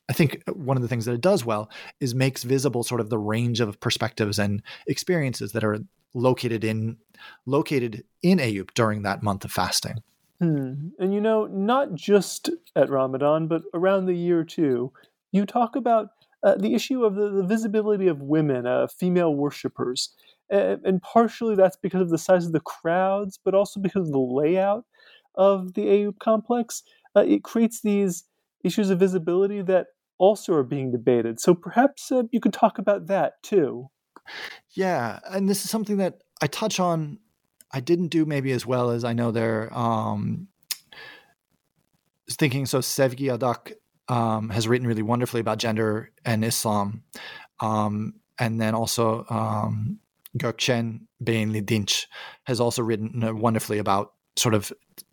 I 0.09 0.13
think 0.13 0.43
one 0.51 0.75
of 0.75 0.84
the 0.84 0.89
things 0.89 1.05
that 1.05 1.13
it 1.13 1.21
does 1.21 1.45
well 1.45 1.69
is 2.01 2.13
makes 2.13 2.43
visible 2.43 2.84
sort 2.84 2.99
of 2.99 3.09
the 3.09 3.17
range 3.17 3.61
of 3.61 3.79
perspectives 3.79 4.39
and 4.39 4.61
experiences 4.86 5.53
that 5.53 5.63
are 5.63 5.79
located 6.14 6.64
in 6.64 6.97
located 7.45 8.03
in 8.22 8.39
Eyüp 8.39 8.74
during 8.74 9.03
that 9.03 9.24
month 9.24 9.45
of 9.45 9.51
fasting. 9.51 10.03
Hmm. 10.39 10.89
And 10.99 11.14
you 11.14 11.22
know, 11.22 11.45
not 11.45 11.93
just 11.93 12.49
at 12.76 12.89
Ramadan, 12.89 13.47
but 13.47 13.62
around 13.74 14.05
the 14.05 14.16
year 14.16 14.43
too, 14.43 14.91
you 15.32 15.45
talk 15.45 15.76
about 15.76 16.09
uh, 16.43 16.55
the 16.55 16.74
issue 16.74 17.05
of 17.05 17.16
the, 17.16 17.30
the 17.30 17.43
visibility 17.43 18.07
of 18.07 18.22
women, 18.22 18.66
uh, 18.66 18.88
female 18.88 19.36
worshippers. 19.36 20.16
And 20.49 21.01
partially 21.01 21.55
that's 21.55 21.78
because 21.78 22.01
of 22.01 22.09
the 22.09 22.18
size 22.18 22.45
of 22.45 22.51
the 22.51 22.59
crowds, 22.59 23.39
but 23.41 23.53
also 23.53 23.80
because 23.80 24.07
of 24.07 24.12
the 24.12 24.20
layout 24.20 24.84
of 25.36 25.76
the 25.76 25.84
Eyüp 25.84 26.20
complex. 26.20 26.84
Uh, 27.16 27.24
it 27.26 27.43
creates 27.43 27.82
these 27.82 28.26
issues 28.64 28.89
of 28.89 28.99
visibility 28.99 29.62
that 29.62 29.88
also 30.18 30.53
are 30.53 30.64
being 30.64 30.91
debated. 30.91 31.39
So 31.39 31.53
perhaps 31.53 32.12
uh, 32.12 32.24
you 32.32 32.39
could 32.39 32.53
talk 32.53 32.78
about 32.78 33.07
that 33.07 33.41
too. 33.43 33.89
Yeah, 34.74 35.19
and 35.30 35.49
this 35.49 35.63
is 35.63 35.69
something 35.69 35.97
that 35.97 36.24
I 36.41 36.47
touch 36.47 36.80
on. 36.80 37.19
I 37.72 37.80
didn't 37.80 38.07
do 38.07 38.26
maybe 38.26 38.51
as 38.51 38.65
well 38.65 38.91
as 38.91 39.03
I 39.03 39.13
know 39.13 39.32
they're 39.32 39.74
um, 39.78 40.47
thinking. 42.30 42.65
So 42.65 42.80
Sevgi 42.80 43.38
Adak 43.38 43.74
um, 44.07 44.49
has 44.49 44.67
written 44.67 44.88
really 44.88 45.01
wonderfully 45.01 45.41
about 45.41 45.57
gender 45.57 46.11
and 46.26 46.43
Islam, 46.43 47.03
um, 47.59 48.15
and 48.39 48.59
then 48.59 48.76
also 48.76 49.26
um, 49.30 49.99
Gökçen 50.38 51.01
Beyinli 51.24 51.63
Dinç 51.63 52.05
has 52.43 52.59
also 52.59 52.82
written 52.82 53.24
uh, 53.24 53.34
wonderfully 53.34 53.78
about 53.78 54.13
sort 54.36 54.53
of 54.53 54.72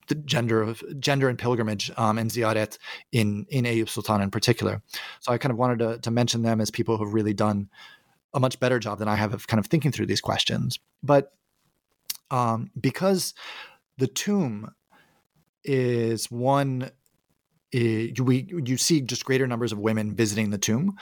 the 0.08 0.14
gender 0.14 0.62
of 0.62 0.82
gender 0.98 1.28
and 1.28 1.38
pilgrimage 1.38 1.90
um, 1.96 2.18
and 2.18 2.30
ziyaret 2.30 2.78
in 3.12 3.46
in 3.50 3.64
Eyüp 3.64 3.88
Sultan 3.88 4.20
in 4.20 4.30
particular. 4.30 4.82
So 5.20 5.32
I 5.32 5.38
kind 5.38 5.52
of 5.52 5.58
wanted 5.58 5.78
to, 5.80 5.98
to 5.98 6.10
mention 6.10 6.42
them 6.42 6.60
as 6.60 6.70
people 6.70 6.96
who've 6.96 7.12
really 7.12 7.34
done 7.34 7.68
a 8.34 8.40
much 8.40 8.60
better 8.60 8.78
job 8.78 8.98
than 8.98 9.08
I 9.08 9.16
have 9.16 9.34
of 9.34 9.46
kind 9.46 9.58
of 9.58 9.66
thinking 9.66 9.92
through 9.92 10.06
these 10.06 10.20
questions. 10.20 10.78
But 11.02 11.32
um, 12.30 12.70
because 12.78 13.34
the 13.96 14.06
tomb 14.06 14.74
is 15.64 16.30
one, 16.30 16.90
it, 17.72 18.20
we 18.20 18.46
you 18.64 18.76
see 18.76 19.00
just 19.00 19.24
greater 19.24 19.46
numbers 19.46 19.72
of 19.72 19.78
women 19.78 20.14
visiting 20.14 20.50
the 20.50 20.58
tomb. 20.58 20.96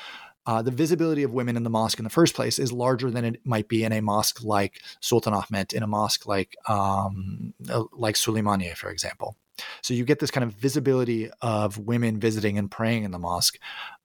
Uh, 0.47 0.63
the 0.63 0.71
visibility 0.71 1.25
of 1.25 1.33
women 1.33 1.57
in 1.57 1.65
the 1.65 1.71
mosque 1.71 1.99
in 1.99 2.05
the 2.05 2.11
first 2.11 2.35
place 2.35 2.61
is 2.61 2.73
larger 2.73 3.11
than 3.11 3.25
it 3.25 3.45
might 3.45 3.67
be 3.67 3.83
in 3.83 3.91
a 3.93 4.01
mosque 4.01 4.45
like 4.45 4.81
Sultan 5.01 5.35
Ahmet, 5.35 5.73
in 5.73 5.83
a 5.83 5.89
mosque 5.89 6.25
like 6.27 6.55
um, 6.69 7.53
uh, 7.69 7.83
like 7.93 8.15
Suleymaniye, 8.15 8.77
for 8.77 8.89
example. 8.91 9.37
So 9.83 9.95
you 9.95 10.05
get 10.05 10.19
this 10.19 10.31
kind 10.31 10.45
of 10.45 10.53
visibility 10.53 11.31
of 11.41 11.79
women 11.79 12.19
visiting 12.21 12.59
and 12.59 12.71
praying 12.71 13.05
in 13.05 13.11
the 13.11 13.19
mosque, 13.19 13.59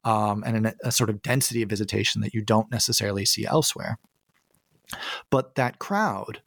um, 0.04 0.44
and 0.46 0.68
an, 0.68 0.74
a 0.84 0.92
sort 0.92 1.10
of 1.10 1.22
density 1.22 1.62
of 1.62 1.70
visitation 1.70 2.22
that 2.22 2.34
you 2.34 2.42
don't 2.42 2.72
necessarily 2.72 3.26
see 3.26 3.46
elsewhere. 3.46 3.98
But 5.30 5.56
that 5.56 5.80
crowd, 5.80 6.42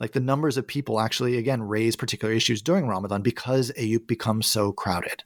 like 0.00 0.12
the 0.12 0.20
numbers 0.20 0.56
of 0.56 0.66
people, 0.66 1.00
actually 1.00 1.36
again 1.36 1.62
raise 1.62 1.96
particular 1.96 2.32
issues 2.32 2.62
during 2.62 2.86
Ramadan 2.86 3.22
because 3.22 3.72
Eyüp 3.78 4.06
becomes 4.06 4.46
so 4.46 4.72
crowded. 4.72 5.24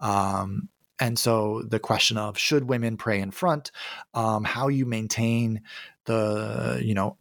Um, 0.00 0.68
and 0.98 1.18
so 1.18 1.62
the 1.62 1.78
question 1.78 2.16
of 2.16 2.38
should 2.38 2.64
women 2.64 2.96
pray 2.96 3.20
in 3.20 3.30
front, 3.30 3.70
um, 4.14 4.44
how 4.44 4.68
you 4.68 4.86
maintain 4.86 5.62
the 6.06 6.80
you 6.82 6.94
know 6.94 7.18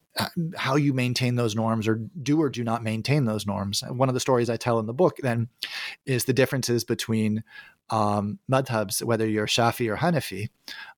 how 0.56 0.76
you 0.76 0.94
maintain 0.94 1.36
those 1.36 1.56
norms 1.56 1.88
or 1.88 1.96
do 2.22 2.42
or 2.42 2.50
do 2.50 2.64
not 2.64 2.84
maintain 2.84 3.26
those 3.26 3.46
norms. 3.46 3.84
One 3.88 4.10
of 4.10 4.14
the 4.14 4.22
stories 4.22 4.50
I 4.50 4.58
tell 4.58 4.80
in 4.80 4.86
the 4.86 4.94
book 4.94 5.18
then 5.22 5.50
is 6.06 6.26
the 6.26 6.34
differences 6.34 6.84
between 6.84 7.44
um, 7.90 8.40
madhabs, 8.50 9.04
whether 9.04 9.28
you're 9.28 9.48
Shafi 9.48 9.90
or 9.90 9.98
Hanafi, 9.98 10.50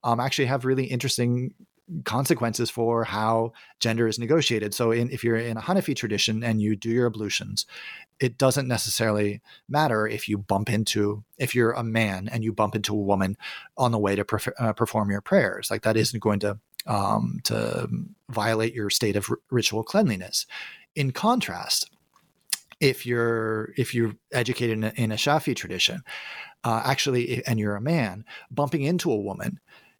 um, 0.03 0.19
actually 0.19 0.45
have 0.45 0.65
really 0.65 0.85
interesting 0.85 1.53
consequences 2.03 2.69
for 2.69 3.03
how 3.03 3.53
gender 3.79 4.07
is 4.07 4.19
negotiated. 4.19 4.73
So, 4.73 4.91
in, 4.91 5.09
if 5.09 5.23
you're 5.23 5.37
in 5.37 5.57
a 5.57 5.61
Hanafi 5.61 5.95
tradition 5.95 6.43
and 6.43 6.61
you 6.61 6.75
do 6.75 6.89
your 6.89 7.07
ablutions, 7.07 7.65
it 8.19 8.37
doesn't 8.37 8.67
necessarily 8.67 9.41
matter 9.69 10.07
if 10.07 10.27
you 10.27 10.37
bump 10.37 10.69
into 10.69 11.23
if 11.37 11.55
you're 11.55 11.71
a 11.71 11.83
man 11.83 12.29
and 12.31 12.43
you 12.43 12.51
bump 12.51 12.75
into 12.75 12.93
a 12.93 13.01
woman 13.01 13.37
on 13.77 13.91
the 13.91 13.99
way 13.99 14.15
to 14.15 14.53
uh, 14.59 14.73
perform 14.73 15.11
your 15.11 15.21
prayers. 15.21 15.69
Like 15.71 15.83
that 15.83 15.97
isn't 15.97 16.19
going 16.19 16.39
to 16.39 16.59
um, 16.87 17.39
to 17.43 17.87
violate 18.29 18.73
your 18.73 18.89
state 18.89 19.15
of 19.15 19.27
r- 19.29 19.37
ritual 19.51 19.83
cleanliness. 19.83 20.45
In 20.95 21.11
contrast, 21.11 21.89
if 22.79 23.05
you're 23.05 23.73
if 23.77 23.93
you're 23.93 24.15
educated 24.31 24.77
in 24.77 24.83
a, 24.83 24.93
in 24.95 25.11
a 25.11 25.15
Shafi 25.15 25.55
tradition, 25.55 26.01
uh, 26.63 26.81
actually, 26.85 27.45
and 27.45 27.59
you're 27.59 27.75
a 27.75 27.81
man, 27.81 28.25
bumping 28.51 28.83
into 28.83 29.11
a 29.11 29.17
woman 29.17 29.59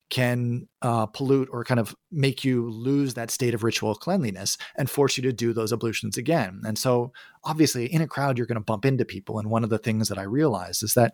can 0.10 0.68
uh, 0.82 1.06
pollute 1.06 1.50
or 1.52 1.66
kind 1.66 1.82
of 1.82 1.94
make 2.12 2.46
you 2.46 2.70
lose 2.70 3.16
that 3.16 3.30
state 3.30 3.54
of 3.54 3.64
ritual 3.64 3.94
cleanliness 3.94 4.58
and 4.76 4.90
force 4.90 5.18
you 5.18 5.24
to 5.24 5.34
do 5.34 5.52
those 5.52 5.74
ablutions 5.74 6.18
again. 6.18 6.62
And 6.66 6.78
so, 6.78 7.12
obviously, 7.44 7.92
in 7.92 8.02
a 8.02 8.08
crowd, 8.08 8.38
you're 8.38 8.48
going 8.48 8.56
to 8.56 8.62
bump 8.62 8.86
into 8.86 9.04
people. 9.04 9.38
And 9.38 9.50
one 9.50 9.64
of 9.66 9.70
the 9.70 9.78
things 9.78 10.08
that 10.08 10.18
I 10.18 10.24
realized 10.24 10.82
is 10.82 10.94
that, 10.94 11.14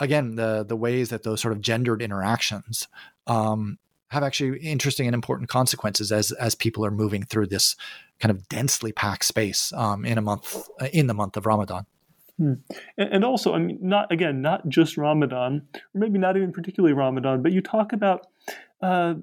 again, 0.00 0.36
the 0.36 0.64
the 0.64 0.76
ways 0.76 1.10
that 1.10 1.24
those 1.24 1.40
sort 1.40 1.52
of 1.52 1.60
gendered 1.60 2.00
interactions 2.00 2.88
um, 3.26 3.78
have 4.12 4.22
actually 4.22 4.58
interesting 4.60 5.06
and 5.06 5.14
important 5.14 5.48
consequences 5.48 6.12
as 6.12 6.32
as 6.32 6.54
people 6.54 6.84
are 6.84 6.90
moving 6.90 7.24
through 7.24 7.46
this 7.46 7.76
kind 8.20 8.30
of 8.30 8.48
densely 8.48 8.92
packed 8.92 9.24
space 9.24 9.72
um, 9.72 10.04
in 10.04 10.18
a 10.18 10.22
month 10.22 10.68
uh, 10.80 10.88
in 10.92 11.06
the 11.06 11.14
month 11.14 11.36
of 11.36 11.46
Ramadan. 11.46 11.86
Hmm. 12.38 12.54
And 12.96 13.24
also, 13.24 13.54
I 13.54 13.58
mean, 13.58 13.78
not 13.80 14.10
again, 14.12 14.42
not 14.42 14.68
just 14.68 14.96
Ramadan, 14.96 15.66
or 15.74 15.98
maybe 15.98 16.18
not 16.18 16.36
even 16.36 16.52
particularly 16.52 16.94
Ramadan, 16.94 17.42
but 17.42 17.52
you 17.52 17.60
talk 17.60 17.92
about 17.92 18.26
uh, 18.82 19.14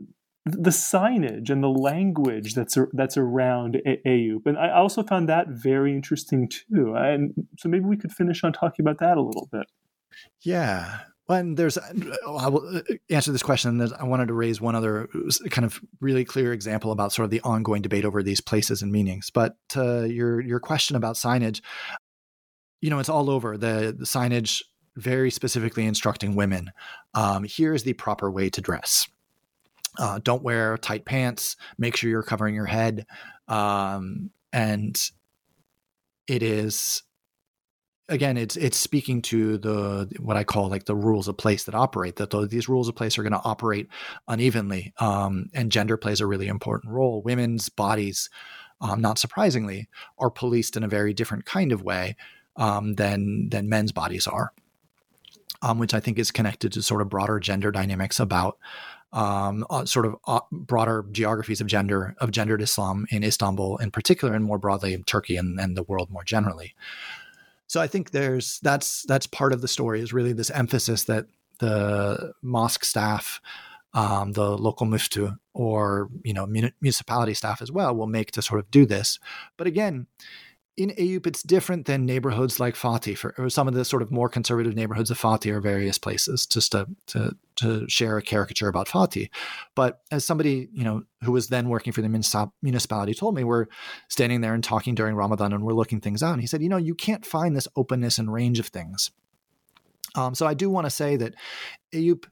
the 0.46 0.70
signage 0.70 1.50
and 1.50 1.64
the 1.64 1.70
language 1.70 2.56
that's 2.56 2.78
that's 2.94 3.18
around 3.18 3.78
Eyüp, 3.86 4.46
and 4.46 4.58
I 4.58 4.72
also 4.72 5.04
found 5.04 5.30
that 5.30 5.48
very 5.50 5.94
interesting 5.94 6.50
too. 6.50 6.96
And 6.96 7.48
so 7.58 7.70
maybe 7.70 7.86
we 7.86 7.98
could 7.98 8.12
finish 8.12 8.44
on 8.44 8.54
talking 8.54 8.84
about 8.84 9.00
that 9.00 9.18
a 9.18 9.22
little 9.22 9.50
bit. 9.52 9.68
Yeah, 10.42 11.00
and 11.30 11.56
there's, 11.56 11.78
I 11.78 12.50
will 12.50 12.82
answer 13.10 13.32
this 13.32 13.44
question. 13.44 13.82
I 14.00 14.04
wanted 14.04 14.28
to 14.28 14.34
raise 14.34 14.60
one 14.60 14.76
other 14.76 15.10
kind 15.50 15.66
of 15.66 15.80
really 16.00 16.26
clear 16.26 16.54
example 16.54 16.92
about 16.92 17.14
sort 17.14 17.26
of 17.26 17.30
the 17.30 17.42
ongoing 17.42 17.82
debate 17.82 18.06
over 18.06 18.24
these 18.24 18.42
places 18.42 18.82
and 18.82 18.92
meanings. 18.92 19.30
But 19.30 19.56
uh, 19.76 20.04
your 20.04 20.42
your 20.42 20.60
question 20.60 20.96
about 20.96 21.16
signage, 21.16 21.62
you 22.82 22.90
know, 22.90 23.00
it's 23.00 23.10
all 23.10 23.30
over 23.30 23.58
the, 23.58 23.96
the 23.98 24.06
signage, 24.06 24.64
very 24.96 25.30
specifically 25.30 25.86
instructing 25.86 26.36
women. 26.36 26.72
Um, 27.14 27.44
here 27.44 27.74
is 27.74 27.84
the 27.84 27.94
proper 27.94 28.32
way 28.32 28.50
to 28.50 28.62
dress. 28.62 29.08
Uh, 29.98 30.20
don't 30.24 30.44
wear 30.44 30.78
tight 30.78 31.06
pants. 31.06 31.56
Make 31.78 31.96
sure 31.96 32.10
you're 32.10 32.24
covering 32.24 32.56
your 32.56 32.66
head, 32.66 33.06
um, 33.48 34.32
and 34.54 35.00
it 36.28 36.44
is 36.44 37.04
again, 38.10 38.38
it's 38.38 38.58
it's 38.58 38.78
speaking 38.78 39.22
to 39.24 39.58
the 39.58 40.12
what 40.20 40.36
I 40.36 40.44
call 40.44 40.68
like 40.68 40.86
the 40.86 40.96
rules 40.96 41.28
of 41.28 41.38
place 41.38 41.64
that 41.64 41.76
operate. 41.76 42.18
That 42.18 42.32
these 42.50 42.68
rules 42.68 42.90
of 42.90 42.96
place 42.96 43.18
are 43.18 43.24
going 43.24 43.34
to 43.34 43.42
operate 43.44 43.88
unevenly, 44.28 44.94
um, 44.98 45.50
and 45.54 45.72
gender 45.72 45.96
plays 45.96 46.20
a 46.20 46.28
really 46.28 46.48
important 46.48 46.92
role. 46.92 47.22
Women's 47.22 47.70
bodies, 47.70 48.30
um, 48.82 49.00
not 49.02 49.20
surprisingly, 49.20 49.88
are 50.18 50.30
policed 50.30 50.76
in 50.76 50.84
a 50.84 50.88
very 50.88 51.14
different 51.14 51.46
kind 51.46 51.72
of 51.72 51.84
way 51.84 52.16
um, 52.58 52.96
than 52.96 53.50
than 53.50 53.70
men's 53.70 53.92
bodies 53.92 54.28
are, 54.28 54.52
um, 55.62 55.80
which 55.80 55.94
I 55.94 56.00
think 56.00 56.20
is 56.20 56.32
connected 56.32 56.74
to 56.74 56.82
sort 56.82 57.02
of 57.02 57.10
broader 57.10 57.40
gender 57.40 57.72
dynamics 57.72 58.20
about. 58.20 58.58
Um, 59.12 59.66
uh, 59.72 59.86
sort 59.86 60.06
of 60.06 60.18
uh, 60.28 60.42
broader 60.52 61.04
geographies 61.12 61.62
of 61.62 61.66
gender 61.66 62.14
of 62.20 62.30
gendered 62.30 62.62
Islam 62.62 63.08
in 63.10 63.24
Istanbul 63.24 63.78
in 63.78 63.90
particular, 63.90 64.36
and 64.36 64.46
more 64.46 64.60
broadly 64.60 64.94
in 64.94 65.04
Turkey 65.04 65.36
and, 65.36 65.60
and 65.60 65.76
the 65.76 65.82
world 65.82 66.12
more 66.12 66.24
generally. 66.24 66.76
So 67.70 67.80
I 67.80 67.86
think 67.86 68.10
there's 68.10 68.60
that's 68.62 69.04
that's 69.04 69.28
part 69.28 69.54
of 69.54 69.62
the 69.62 69.68
story 69.68 70.02
is 70.02 70.12
really 70.12 70.34
this 70.34 70.50
emphasis 70.50 71.04
that 71.04 71.28
the 71.60 72.34
mosque 72.42 72.84
staff, 72.84 73.40
um, 73.94 74.32
the 74.32 74.58
local 74.58 74.88
mufti, 74.88 75.28
or 75.54 76.10
you 76.24 76.34
know 76.34 76.48
municipality 76.48 77.36
staff 77.36 77.62
as 77.62 77.72
well 77.72 77.96
will 77.96 78.08
make 78.08 78.32
to 78.32 78.42
sort 78.42 78.60
of 78.60 78.72
do 78.72 78.88
this. 78.88 79.20
But 79.56 79.68
again, 79.68 80.08
in 80.78 80.92
Eyüp, 80.92 81.28
it's 81.28 81.44
different 81.44 81.86
than 81.86 82.06
neighborhoods 82.06 82.60
like 82.60 82.76
Fatih, 82.76 83.18
for, 83.18 83.36
or 83.38 83.50
some 83.50 83.68
of 83.68 83.74
the 83.74 83.84
sort 83.84 84.02
of 84.02 84.12
more 84.12 84.30
conservative 84.30 84.76
neighborhoods 84.76 85.12
of 85.12 85.20
Fatih 85.20 85.52
or 85.52 85.60
various 85.60 85.98
places, 85.98 86.46
just 86.46 86.72
to, 86.72 86.88
to, 87.08 87.36
to 87.58 87.88
share 87.90 88.18
a 88.18 88.22
caricature 88.22 88.70
about 88.70 88.88
Fatih. 88.88 89.30
But 89.76 90.02
as 90.10 90.24
somebody, 90.24 90.70
you 90.72 90.84
know, 90.86 91.04
who 91.24 91.34
was 91.34 91.50
then 91.50 91.68
working 91.68 91.92
for 91.92 92.02
the 92.02 92.52
municipality 92.62 93.14
told 93.14 93.36
me, 93.36 93.44
we're 93.44 93.66
standing 94.08 94.42
there 94.42 94.54
and 94.54 94.64
talking 94.64 94.96
during 94.96 95.16
Ramadan 95.16 95.52
and 95.52 95.64
we're 95.64 95.74
looking 95.74 96.00
things 96.00 96.24
out. 96.24 96.32
And 96.32 96.42
he 96.42 96.48
said, 96.48 96.64
you 96.64 96.70
know, 96.70 96.78
you 96.78 96.96
can't 96.96 97.26
find 97.26 97.56
this 97.56 97.68
openness 97.76 98.18
and 98.18 98.32
range 98.32 98.60
of 98.60 98.68
things. 98.68 99.12
Um, 100.16 100.34
so 100.34 100.48
I 100.48 100.54
do 100.54 100.70
want 100.70 100.86
to 100.86 100.92
say 100.92 101.18
that 101.18 101.36
Eyüp, 101.94 102.26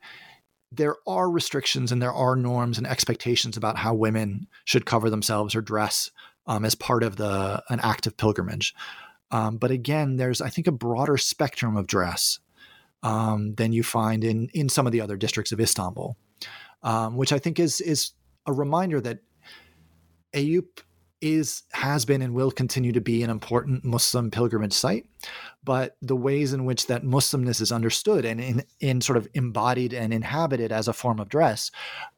there 0.71 0.95
are 1.05 1.29
restrictions 1.29 1.91
and 1.91 2.01
there 2.01 2.13
are 2.13 2.35
norms 2.35 2.77
and 2.77 2.87
expectations 2.87 3.57
about 3.57 3.77
how 3.77 3.93
women 3.93 4.47
should 4.65 4.85
cover 4.85 5.09
themselves 5.09 5.55
or 5.55 5.61
dress 5.61 6.11
um, 6.47 6.65
as 6.65 6.75
part 6.75 7.03
of 7.03 7.17
the 7.17 7.61
an 7.69 7.79
act 7.81 8.07
of 8.07 8.17
pilgrimage. 8.17 8.73
Um, 9.31 9.57
but 9.57 9.71
again, 9.71 10.15
there's 10.15 10.41
I 10.41 10.49
think 10.49 10.67
a 10.67 10.71
broader 10.71 11.17
spectrum 11.17 11.75
of 11.75 11.87
dress 11.87 12.39
um, 13.03 13.55
than 13.55 13.73
you 13.73 13.83
find 13.83 14.23
in 14.23 14.49
in 14.53 14.69
some 14.69 14.85
of 14.85 14.91
the 14.91 15.01
other 15.01 15.17
districts 15.17 15.51
of 15.51 15.59
Istanbul, 15.59 16.17
um, 16.83 17.17
which 17.17 17.33
I 17.33 17.39
think 17.39 17.59
is 17.59 17.81
is 17.81 18.11
a 18.45 18.53
reminder 18.53 19.01
that 19.01 19.19
Eyüp 20.33 20.81
is 21.19 21.63
has 21.71 22.05
been 22.05 22.21
and 22.21 22.33
will 22.33 22.51
continue 22.51 22.91
to 22.91 23.01
be 23.01 23.23
an 23.23 23.29
important 23.29 23.83
Muslim 23.83 24.29
pilgrimage 24.29 24.73
site, 24.73 25.07
but 25.63 25.97
the 26.01 26.15
ways 26.15 26.53
in 26.53 26.65
which 26.65 26.87
that 26.87 27.03
Muslimness 27.03 27.59
is 27.59 27.71
understood 27.71 28.23
and 28.23 28.39
in, 28.39 28.63
in 28.79 29.01
sort 29.01 29.17
of 29.17 29.27
embodied 29.33 29.93
and 29.93 30.13
inhabited 30.13 30.71
as 30.71 30.87
a 30.87 30.93
form 30.93 31.19
of 31.19 31.27
dress 31.27 31.71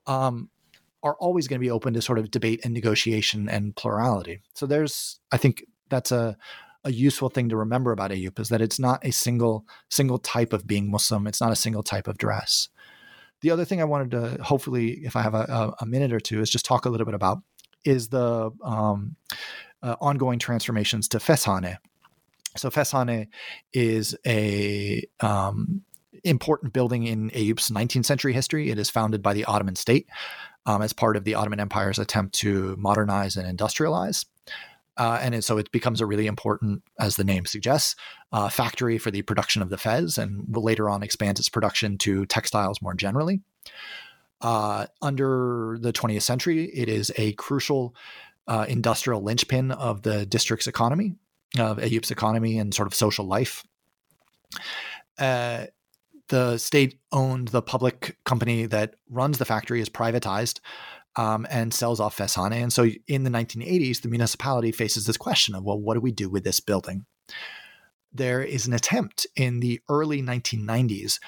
um, 0.05 0.49
are 1.03 1.15
always 1.15 1.47
going 1.47 1.59
to 1.59 1.65
be 1.65 1.71
open 1.71 1.93
to 1.93 2.01
sort 2.01 2.19
of 2.19 2.31
debate 2.31 2.61
and 2.63 2.73
negotiation 2.73 3.47
and 3.47 3.75
plurality. 3.75 4.41
So 4.53 4.65
there's, 4.65 5.19
I 5.31 5.37
think 5.37 5.63
that's 5.89 6.11
a, 6.11 6.37
a 6.83 6.91
useful 6.91 7.29
thing 7.29 7.49
to 7.49 7.57
remember 7.57 7.91
about 7.91 8.11
Eyüp 8.11 8.39
is 8.39 8.49
that 8.49 8.61
it's 8.61 8.79
not 8.79 9.05
a 9.05 9.11
single 9.11 9.65
single 9.89 10.17
type 10.17 10.53
of 10.53 10.65
being 10.65 10.89
Muslim. 10.89 11.27
It's 11.27 11.41
not 11.41 11.51
a 11.51 11.55
single 11.55 11.83
type 11.83 12.07
of 12.07 12.17
dress. 12.17 12.69
The 13.41 13.51
other 13.51 13.65
thing 13.65 13.81
I 13.81 13.85
wanted 13.85 14.11
to 14.11 14.43
hopefully, 14.43 14.99
if 15.03 15.15
I 15.15 15.21
have 15.21 15.33
a, 15.33 15.73
a 15.79 15.85
minute 15.85 16.13
or 16.13 16.19
two, 16.19 16.41
is 16.41 16.49
just 16.49 16.65
talk 16.65 16.85
a 16.85 16.89
little 16.89 17.05
bit 17.05 17.15
about 17.15 17.39
is 17.85 18.09
the 18.09 18.51
um, 18.63 19.15
uh, 19.81 19.95
ongoing 20.01 20.39
transformations 20.39 21.07
to 21.09 21.19
Feshane. 21.19 21.77
So 22.57 22.69
Feshane 22.69 23.27
is 23.73 24.17
a 24.25 25.03
um, 25.21 25.83
important 26.23 26.73
building 26.73 27.05
in 27.05 27.29
Eyüp's 27.31 27.69
19th 27.69 28.05
century 28.05 28.33
history. 28.33 28.69
It 28.69 28.79
is 28.79 28.89
founded 28.89 29.21
by 29.21 29.33
the 29.33 29.45
Ottoman 29.45 29.75
state 29.75 30.07
um, 30.65 30.81
as 30.81 30.93
part 30.93 31.17
of 31.17 31.23
the 31.23 31.35
Ottoman 31.35 31.59
Empire's 31.59 31.99
attempt 31.99 32.35
to 32.35 32.75
modernize 32.77 33.35
and 33.35 33.57
industrialize. 33.57 34.25
Uh, 34.97 35.17
and 35.21 35.43
so 35.43 35.57
it 35.57 35.71
becomes 35.71 36.01
a 36.01 36.05
really 36.05 36.27
important, 36.27 36.83
as 36.99 37.15
the 37.15 37.23
name 37.23 37.45
suggests, 37.45 37.95
uh, 38.33 38.49
factory 38.49 38.97
for 38.97 39.11
the 39.11 39.21
production 39.21 39.61
of 39.61 39.69
the 39.69 39.77
fez, 39.77 40.17
and 40.17 40.43
will 40.53 40.63
later 40.63 40.89
on 40.89 41.01
expand 41.01 41.39
its 41.39 41.47
production 41.47 41.97
to 41.97 42.25
textiles 42.25 42.81
more 42.81 42.93
generally. 42.93 43.39
Uh, 44.41 44.87
under 45.01 45.77
the 45.79 45.93
20th 45.93 46.23
century, 46.23 46.65
it 46.65 46.89
is 46.89 47.13
a 47.17 47.31
crucial 47.33 47.95
uh, 48.47 48.65
industrial 48.67 49.21
linchpin 49.21 49.71
of 49.71 50.01
the 50.01 50.25
district's 50.25 50.67
economy, 50.67 51.15
of 51.57 51.77
Eyüp's 51.77 52.11
economy 52.11 52.59
and 52.59 52.73
sort 52.73 52.87
of 52.87 52.93
social 52.93 53.25
life. 53.25 53.63
The 56.29 56.57
state 56.57 56.99
owned 57.11 57.49
the 57.49 57.61
public 57.61 58.17
company 58.23 58.65
that 58.67 58.95
runs 59.09 59.37
the 59.37 59.45
factory 59.45 59.81
is 59.81 59.89
privatized 59.89 60.59
um, 61.15 61.45
and 61.49 61.73
sells 61.73 61.99
off 61.99 62.17
Feshane. 62.17 62.53
And 62.53 62.71
so 62.71 62.87
in 63.07 63.23
the 63.23 63.29
1980s, 63.29 64.01
the 64.01 64.09
municipality 64.09 64.71
faces 64.71 65.05
this 65.05 65.17
question 65.17 65.55
of, 65.55 65.63
well, 65.63 65.79
what 65.79 65.95
do 65.95 65.99
we 65.99 66.11
do 66.11 66.29
with 66.29 66.43
this 66.43 66.59
building? 66.59 67.05
There 68.13 68.41
is 68.41 68.67
an 68.67 68.73
attempt 68.73 69.27
in 69.35 69.59
the 69.59 69.81
early 69.89 70.21
1990s 70.21 71.19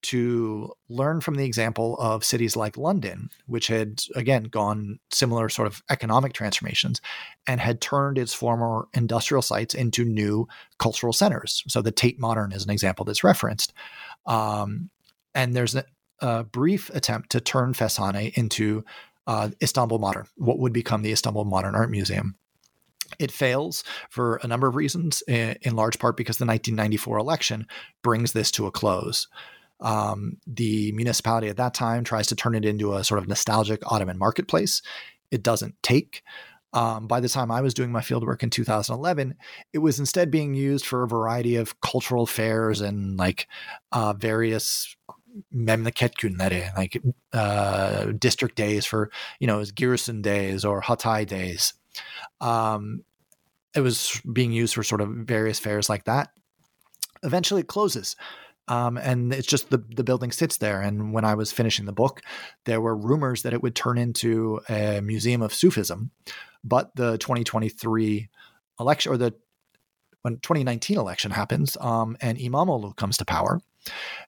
to 0.00 0.72
learn 0.88 1.20
from 1.20 1.34
the 1.34 1.44
example 1.44 1.96
of 1.98 2.24
cities 2.24 2.54
like 2.54 2.76
London, 2.76 3.30
which 3.46 3.66
had 3.66 4.00
again 4.14 4.44
gone 4.44 5.00
similar 5.10 5.48
sort 5.48 5.66
of 5.66 5.82
economic 5.90 6.32
transformations 6.32 7.00
and 7.46 7.60
had 7.60 7.80
turned 7.80 8.16
its 8.16 8.32
former 8.32 8.86
industrial 8.94 9.42
sites 9.42 9.74
into 9.74 10.04
new 10.04 10.46
cultural 10.78 11.12
centers. 11.12 11.64
So 11.66 11.82
the 11.82 11.90
Tate 11.90 12.20
Modern 12.20 12.52
is 12.52 12.64
an 12.64 12.70
example 12.70 13.04
that's 13.04 13.24
referenced. 13.24 13.72
Um, 14.28 14.90
and 15.34 15.54
there's 15.54 15.74
a, 15.74 15.84
a, 16.20 16.44
brief 16.44 16.90
attempt 16.90 17.30
to 17.30 17.40
turn 17.40 17.72
Feshane 17.72 18.32
into 18.34 18.84
uh, 19.26 19.50
Istanbul 19.62 19.98
Modern, 19.98 20.26
what 20.36 20.58
would 20.58 20.72
become 20.72 21.02
the 21.02 21.12
Istanbul 21.12 21.44
Modern 21.44 21.74
Art 21.74 21.90
Museum. 21.90 22.36
It 23.18 23.32
fails 23.32 23.84
for 24.10 24.36
a 24.42 24.46
number 24.46 24.68
of 24.68 24.76
reasons, 24.76 25.22
in 25.22 25.74
large 25.74 25.98
part 25.98 26.16
because 26.16 26.36
the 26.36 26.44
1994 26.44 27.18
election 27.18 27.66
brings 28.02 28.32
this 28.32 28.50
to 28.52 28.66
a 28.66 28.70
close. 28.70 29.28
Um, 29.80 30.36
the 30.46 30.92
municipality 30.92 31.48
at 31.48 31.56
that 31.56 31.72
time 31.72 32.04
tries 32.04 32.26
to 32.28 32.36
turn 32.36 32.54
it 32.54 32.64
into 32.64 32.94
a 32.94 33.04
sort 33.04 33.18
of 33.18 33.28
nostalgic 33.28 33.80
Ottoman 33.90 34.18
marketplace. 34.18 34.82
It 35.30 35.42
doesn't 35.42 35.74
take. 35.82 36.22
Um, 36.74 37.06
by 37.06 37.20
the 37.20 37.28
time 37.28 37.50
I 37.50 37.62
was 37.62 37.72
doing 37.72 37.90
my 37.90 38.00
fieldwork 38.00 38.42
in 38.42 38.50
2011, 38.50 39.34
it 39.72 39.78
was 39.78 39.98
instead 39.98 40.30
being 40.30 40.54
used 40.54 40.84
for 40.84 41.02
a 41.02 41.08
variety 41.08 41.56
of 41.56 41.80
cultural 41.80 42.26
fairs 42.26 42.80
and 42.80 43.16
like 43.16 43.48
uh, 43.92 44.12
various 44.12 44.94
memleket 45.54 46.14
günleri, 46.20 46.76
like 46.76 47.00
uh, 47.32 48.12
district 48.18 48.56
days 48.56 48.84
for, 48.84 49.10
you 49.40 49.46
know, 49.46 49.60
Giresun 49.60 50.20
days 50.22 50.64
or 50.64 50.82
Hatay 50.82 51.26
days. 51.26 51.72
Um, 52.40 53.04
it 53.74 53.80
was 53.80 54.20
being 54.32 54.52
used 54.52 54.74
for 54.74 54.82
sort 54.82 55.00
of 55.00 55.08
various 55.08 55.58
fairs 55.58 55.88
like 55.88 56.04
that. 56.04 56.30
Eventually, 57.22 57.62
it 57.62 57.68
closes. 57.68 58.16
Um, 58.68 58.98
and 58.98 59.32
it's 59.32 59.46
just 59.46 59.70
the 59.70 59.78
the 59.78 60.04
building 60.04 60.30
sits 60.30 60.58
there. 60.58 60.82
And 60.82 61.12
when 61.12 61.24
I 61.24 61.34
was 61.34 61.52
finishing 61.52 61.86
the 61.86 61.92
book, 61.92 62.20
there 62.64 62.80
were 62.80 62.94
rumors 62.94 63.42
that 63.42 63.54
it 63.54 63.62
would 63.62 63.74
turn 63.74 63.96
into 63.96 64.60
a 64.68 65.00
museum 65.00 65.40
of 65.40 65.54
Sufism, 65.54 66.10
but 66.64 66.94
the 66.96 67.18
2023 67.18 68.28
election 68.80 69.12
or 69.12 69.16
the 69.16 69.34
when 70.22 70.36
2019 70.38 70.98
election 70.98 71.30
happens, 71.30 71.76
um, 71.80 72.16
and 72.20 72.38
İmamoğlu 72.38 72.96
comes 72.96 73.16
to 73.16 73.24
power, 73.24 73.60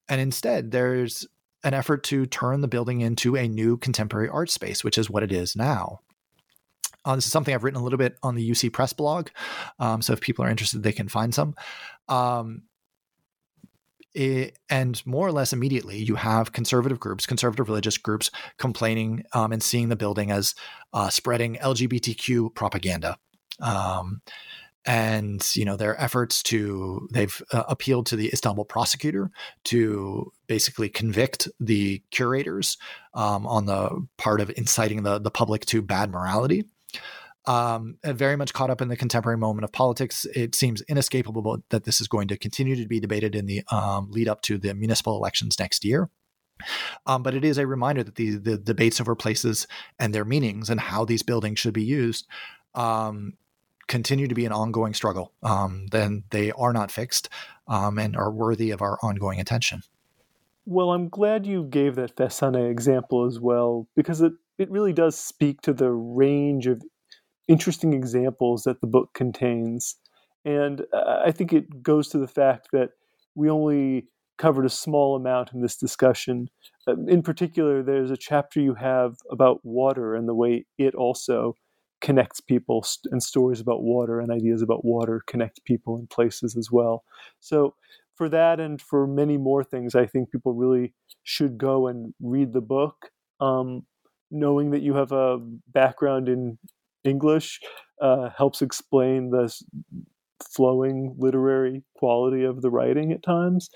and 0.09 0.21
instead 0.21 0.71
there's 0.71 1.27
an 1.65 1.75
effort 1.75 2.05
to 2.05 2.27
turn 2.27 2.61
the 2.61 2.69
building 2.69 3.01
into 3.01 3.37
a 3.37 3.49
new 3.49 3.77
contemporary 3.77 4.29
art 4.29 4.51
space, 4.51 4.83
which 4.83 4.97
is 4.97 5.11
what 5.11 5.23
it 5.23 5.33
is 5.33 5.57
now. 5.57 6.01
Uh, 7.05 7.17
this 7.17 7.27
is 7.27 7.33
something 7.33 7.55
I've 7.55 7.65
written 7.65 7.81
a 7.81 7.85
little 7.85 7.99
bit 7.99 8.19
on 8.23 8.35
the 8.35 8.51
UC 8.51 8.73
Press 8.73 8.93
blog. 8.93 9.29
Um, 9.79 10.03
so 10.03 10.13
if 10.13 10.21
people 10.21 10.45
are 10.45 10.51
interested, 10.51 10.83
they 10.83 10.93
can 10.93 11.09
find 11.09 11.35
some. 11.35 11.55
Um, 12.09 12.63
it, 14.15 14.59
and 14.69 15.05
more 15.07 15.27
or 15.27 15.33
less 15.33 15.53
immediately, 15.53 15.99
you 15.99 16.17
have 16.17 16.53
conservative 16.53 16.99
groups, 16.99 17.27
conservative 17.27 17.69
religious 17.69 17.99
groups, 17.99 18.31
complaining 18.59 19.25
um, 19.33 19.53
and 19.53 19.63
seeing 19.63 19.89
the 19.89 19.97
building 19.97 20.31
as 20.31 20.55
uh, 20.93 21.09
spreading 21.09 21.57
LGBTQ 21.57 22.55
propaganda. 22.55 23.19
Um, 23.61 24.23
and 24.87 25.47
you 25.55 25.67
know 25.67 25.77
their 25.77 26.01
efforts 26.01 26.43
to 26.43 27.07
they've 27.13 27.43
uh, 27.53 27.65
appealed 27.69 28.07
to 28.07 28.17
the 28.17 28.31
Istanbul 28.33 28.65
prosecutor 28.65 29.31
to 29.65 30.33
basically 30.47 30.89
convict 30.89 31.49
the 31.61 32.03
curators 32.11 32.79
um, 33.13 33.47
on 33.47 33.67
the 33.67 34.07
part 34.17 34.41
of 34.41 34.51
inciting 34.57 35.03
the 35.03 35.19
the 35.19 35.31
public 35.31 35.67
to 35.67 35.83
bad 35.83 36.11
morality 36.11 36.65
um, 37.47 37.97
very 38.05 38.37
much 38.37 38.53
caught 38.53 38.71
up 38.71 38.81
in 38.81 38.89
the 38.89 38.97
contemporary 38.97 39.39
moment 39.39 39.65
of 39.65 39.73
politics. 39.73 40.27
It 40.35 40.55
seems 40.55 40.83
inescapable 40.83 41.63
that 41.71 41.85
this 41.85 42.01
is 42.01 42.09
going 42.09 42.29
to 42.29 42.37
continue 42.37 42.77
to 42.77 42.87
be 42.87 43.01
debated 43.01 43.35
in 43.35 43.47
the 43.47 43.63
um, 43.71 44.11
lead 44.11 44.29
up 44.29 44.43
to 44.43 44.59
the 44.59 44.75
municipal 44.75 45.17
elections 45.17 45.59
next 45.59 45.85
year. 45.85 46.11
Um, 47.07 47.23
but 47.23 47.35
it 47.35 47.45
is 47.45 47.57
a 47.57 47.67
reminder 47.67 48.05
that 48.05 48.17
the, 48.17 48.37
the 48.37 48.59
debates 48.59 49.01
over 49.01 49.15
places 49.15 49.67
and 49.99 50.15
their 50.15 50.27
meanings 50.27 50.69
and 50.69 50.79
how 50.79 51.07
these 51.07 51.23
buildings 51.23 51.59
should 51.59 51.73
be 51.73 51.83
used 51.83 52.27
um, 52.75 53.35
continue 53.89 54.29
to 54.29 54.35
be 54.35 54.45
an 54.45 54.53
ongoing 54.53 54.93
struggle. 54.93 55.33
Um, 55.43 55.87
then 55.91 56.25
they 56.31 56.53
are 56.53 56.75
not 56.75 56.91
fixed 56.91 57.31
um, 57.67 57.99
and 57.99 58.15
are 58.15 58.31
worthy 58.31 58.71
of 58.71 58.83
our 58.83 58.99
ongoing 59.03 59.41
attention. 59.41 59.83
Well, 60.67 60.93
I'm 60.93 61.09
glad 61.09 61.47
you 61.47 61.65
gave 61.65 61.97
that 61.97 62.15
Feshane 62.15 62.71
example 62.71 63.25
as 63.25 63.41
well, 63.41 63.89
because 63.97 64.21
it, 64.21 64.35
it 64.59 64.71
really 64.71 64.93
does 64.93 65.19
speak 65.19 65.63
to 65.63 65.73
the 65.73 65.91
range 65.91 66.67
of 66.67 66.83
interesting 67.49 67.93
examples 67.93 68.63
that 68.65 68.81
the 68.81 68.87
book 68.87 69.11
contains. 69.15 69.97
And 70.45 70.83
uh, 70.93 71.23
I 71.25 71.33
think 71.33 71.53
it 71.53 71.83
goes 71.83 72.09
to 72.09 72.19
the 72.19 72.29
fact 72.29 72.69
that 72.73 72.91
we 73.35 73.51
only 73.51 74.07
covered 74.39 74.65
a 74.65 74.71
small 74.71 75.17
amount 75.17 75.53
in 75.53 75.61
this 75.61 75.77
discussion. 75.77 76.49
Uh, 76.89 76.97
in 77.09 77.23
particular, 77.23 77.83
there's 77.83 78.11
a 78.11 78.17
chapter 78.17 78.61
you 78.61 78.75
have 78.75 79.17
about 79.31 79.61
water 79.65 80.15
and 80.15 80.27
the 80.29 80.35
way 80.35 80.65
it 80.79 80.95
also 80.95 81.55
connects 82.01 82.41
people 82.41 82.85
and 83.11 83.23
stories 83.23 83.61
about 83.61 83.83
water 83.83 84.21
and 84.21 84.33
ideas 84.33 84.63
about 84.63 84.83
water 84.85 85.23
connect 85.27 85.63
people 85.65 85.97
and 85.97 86.09
places 86.09 86.57
as 86.57 86.71
well. 86.71 87.05
So, 87.41 87.75
for 88.15 88.29
that 88.31 88.61
and 88.61 88.81
for 88.81 89.07
many 89.07 89.39
more 89.39 89.65
things, 89.65 89.95
I 89.95 90.07
think 90.07 90.31
people 90.31 90.53
really 90.53 90.93
should 91.23 91.57
go 91.57 91.87
and 91.87 92.13
read 92.21 92.53
the 92.53 92.61
book. 92.61 93.11
Um, 93.41 93.87
knowing 94.31 94.71
that 94.71 94.83
you 94.83 94.95
have 94.95 95.13
a 95.13 95.39
background 95.73 96.29
in 96.29 96.59
English 97.05 97.61
uh, 98.01 98.31
helps 98.37 98.63
explain 98.63 99.31
the 99.31 99.53
flowing 100.43 101.15
literary 101.19 101.83
quality 101.97 102.45
of 102.45 102.63
the 102.63 102.71
writing 102.71 103.13
at 103.13 103.23
times. 103.23 103.69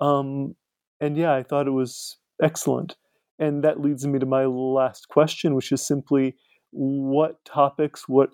Um, 0.00 0.54
and 1.00 1.16
yeah, 1.16 1.34
I 1.34 1.42
thought 1.42 1.66
it 1.66 1.72
was 1.72 2.16
excellent. 2.42 2.96
And 3.38 3.64
that 3.64 3.80
leads 3.80 4.06
me 4.06 4.18
to 4.18 4.26
my 4.26 4.44
last 4.44 5.08
question, 5.08 5.54
which 5.54 5.72
is 5.72 5.84
simply 5.84 6.36
what 6.70 7.44
topics, 7.44 8.08
what 8.08 8.30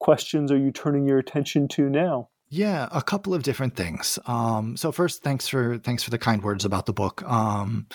questions 0.00 0.50
are 0.50 0.58
you 0.58 0.70
turning 0.70 1.06
your 1.06 1.18
attention 1.18 1.68
to 1.68 1.88
now? 1.88 2.30
Yeah, 2.50 2.88
a 2.92 3.02
couple 3.02 3.34
of 3.34 3.42
different 3.42 3.76
things. 3.76 4.18
Um, 4.26 4.76
so 4.76 4.90
first, 4.90 5.22
thanks 5.22 5.48
for 5.48 5.76
thanks 5.78 6.02
for 6.02 6.08
the 6.08 6.18
kind 6.18 6.42
words 6.42 6.64
about 6.64 6.86
the 6.86 6.94
book. 6.94 7.22
Um, 7.30 7.86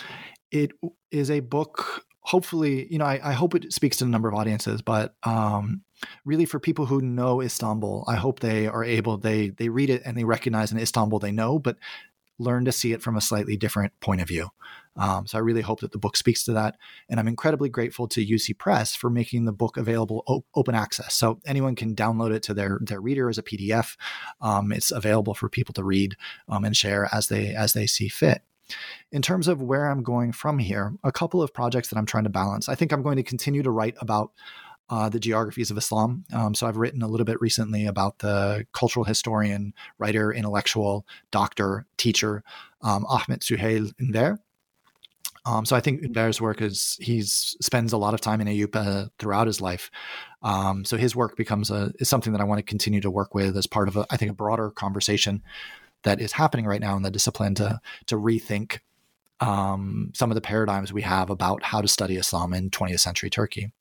it 0.52 0.72
is 1.12 1.32
a 1.32 1.40
book 1.40 2.06
hopefully, 2.24 2.88
you 2.92 2.98
know, 2.98 3.06
I, 3.06 3.20
I, 3.24 3.34
hope 3.34 3.54
it 3.54 3.72
speaks 3.74 3.98
to 3.98 4.06
a 4.06 4.08
number 4.08 4.30
of 4.30 4.34
audiences, 4.34 4.82
but 4.82 5.16
um, 5.24 5.82
really 6.26 6.46
for 6.46 6.60
people 6.60 6.86
who 6.86 7.02
know 7.02 7.42
Istanbul, 7.42 8.06
I 8.08 8.16
hope 8.16 8.40
they 8.40 8.68
are 8.68 8.84
able 8.84 9.18
they 9.18 9.50
they 9.50 9.70
read 9.70 9.90
it 9.90 10.02
and 10.06 10.18
they 10.18 10.24
recognize 10.24 10.72
an 10.72 10.80
Istanbul 10.80 11.20
they 11.20 11.32
know, 11.32 11.60
but 11.60 11.78
learn 12.40 12.66
to 12.66 12.72
see 12.72 12.94
it 12.94 13.02
from 13.02 13.16
a 13.16 13.22
slightly 13.22 13.56
different 13.58 13.98
point 14.00 14.22
of 14.22 14.28
view. 14.28 14.50
Um, 14.96 15.26
so 15.28 15.38
I 15.38 15.42
really 15.42 15.62
hope 15.62 15.80
that 15.82 15.92
the 15.92 15.98
book 15.98 16.16
speaks 16.16 16.44
to 16.46 16.54
that, 16.54 16.78
and 17.10 17.20
I'm 17.20 17.28
incredibly 17.28 17.70
grateful 17.70 18.08
to 18.10 18.26
UC 18.26 18.58
Press 18.58 18.96
for 18.96 19.10
making 19.10 19.46
the 19.46 19.52
book 19.52 19.76
available 19.76 20.46
open 20.54 20.76
access, 20.76 21.16
so 21.16 21.40
anyone 21.46 21.76
can 21.76 21.96
download 21.96 22.34
it 22.34 22.44
to 22.44 22.54
their 22.54 22.80
their 22.82 23.02
reader 23.02 23.30
as 23.30 23.38
a 23.38 23.44
PDF. 23.44 23.98
Um, 24.40 24.72
it's 24.72 24.92
available 24.92 25.34
for 25.34 25.50
people 25.50 25.74
to 25.74 25.84
read 25.84 26.16
um, 26.48 26.64
and 26.64 26.78
share 26.78 27.10
as 27.12 27.28
they 27.28 27.54
as 27.56 27.74
they 27.74 27.88
see 27.88 28.08
fit. 28.08 28.44
In 29.12 29.22
terms 29.22 29.48
of 29.48 29.62
where 29.62 29.90
I'm 29.90 30.04
going 30.04 30.32
from 30.32 30.60
here, 30.60 30.94
a 31.04 31.12
couple 31.12 31.42
of 31.42 31.54
projects 31.54 31.90
that 31.90 31.98
I'm 31.98 32.06
trying 32.06 32.24
to 32.26 32.30
balance. 32.30 32.70
I 32.70 32.76
think 32.76 32.92
I'm 32.92 33.04
going 33.04 33.18
to 33.18 33.24
continue 33.24 33.64
to 33.64 33.72
write 33.72 33.96
about 34.00 34.32
uh, 34.90 35.10
the 35.10 35.20
geographies 35.20 35.72
of 35.72 35.78
Islam. 35.78 36.26
Um, 36.34 36.54
so 36.54 36.68
I've 36.68 36.78
written 36.78 37.02
a 37.02 37.08
little 37.08 37.26
bit 37.26 37.42
recently 37.42 37.86
about 37.86 38.20
the 38.20 38.66
cultural 38.74 39.06
historian, 39.06 39.74
writer, 39.98 40.32
intellectual, 40.32 41.06
doctor, 41.32 41.86
teacher, 41.98 42.44
um, 42.82 43.06
Ahmet 43.08 43.42
Süheyl 43.42 43.94
Ünver. 44.02 44.38
Um, 45.46 45.66
so 45.66 45.76
I 45.76 45.82
think 45.82 46.02
Ünver's 46.02 46.40
work 46.40 46.62
is 46.62 46.98
he 47.02 47.22
spends 47.22 47.92
a 47.92 47.98
lot 47.98 48.14
of 48.14 48.22
time 48.22 48.40
in 48.40 48.70
uh, 48.74 49.08
throughout 49.20 49.48
his 49.48 49.60
life. 49.60 49.92
Um, 50.42 50.86
so 50.86 50.96
his 50.96 51.16
work 51.16 51.36
becomes 51.36 51.70
a 51.70 51.92
is 52.00 52.08
something 52.08 52.32
that 52.32 52.42
I 52.42 52.46
want 52.46 52.60
to 52.60 52.64
continue 52.64 53.02
to 53.02 53.12
work 53.12 53.36
with 53.36 53.58
as 53.58 53.68
part 53.68 53.88
of 53.88 53.98
a, 53.98 54.06
I 54.10 54.18
think 54.18 54.32
a 54.32 54.36
broader 54.36 54.70
conversation 54.70 55.44
that 56.04 56.22
is 56.22 56.34
happening 56.34 56.66
right 56.66 56.82
now 56.82 56.96
in 56.96 57.04
the 57.04 57.12
discipline 57.12 57.56
to 57.56 57.80
to 58.08 58.16
rethink 58.16 58.80
um, 59.40 60.12
some 60.14 60.32
of 60.32 60.36
the 60.36 60.42
paradigms 60.42 60.94
we 60.94 61.02
have 61.02 61.30
about 61.30 61.64
how 61.64 61.82
to 61.82 61.88
study 61.88 62.16
Islam 62.16 62.54
in 62.54 62.70
20th 62.70 63.00
century 63.00 63.30
Turkey. 63.30 63.72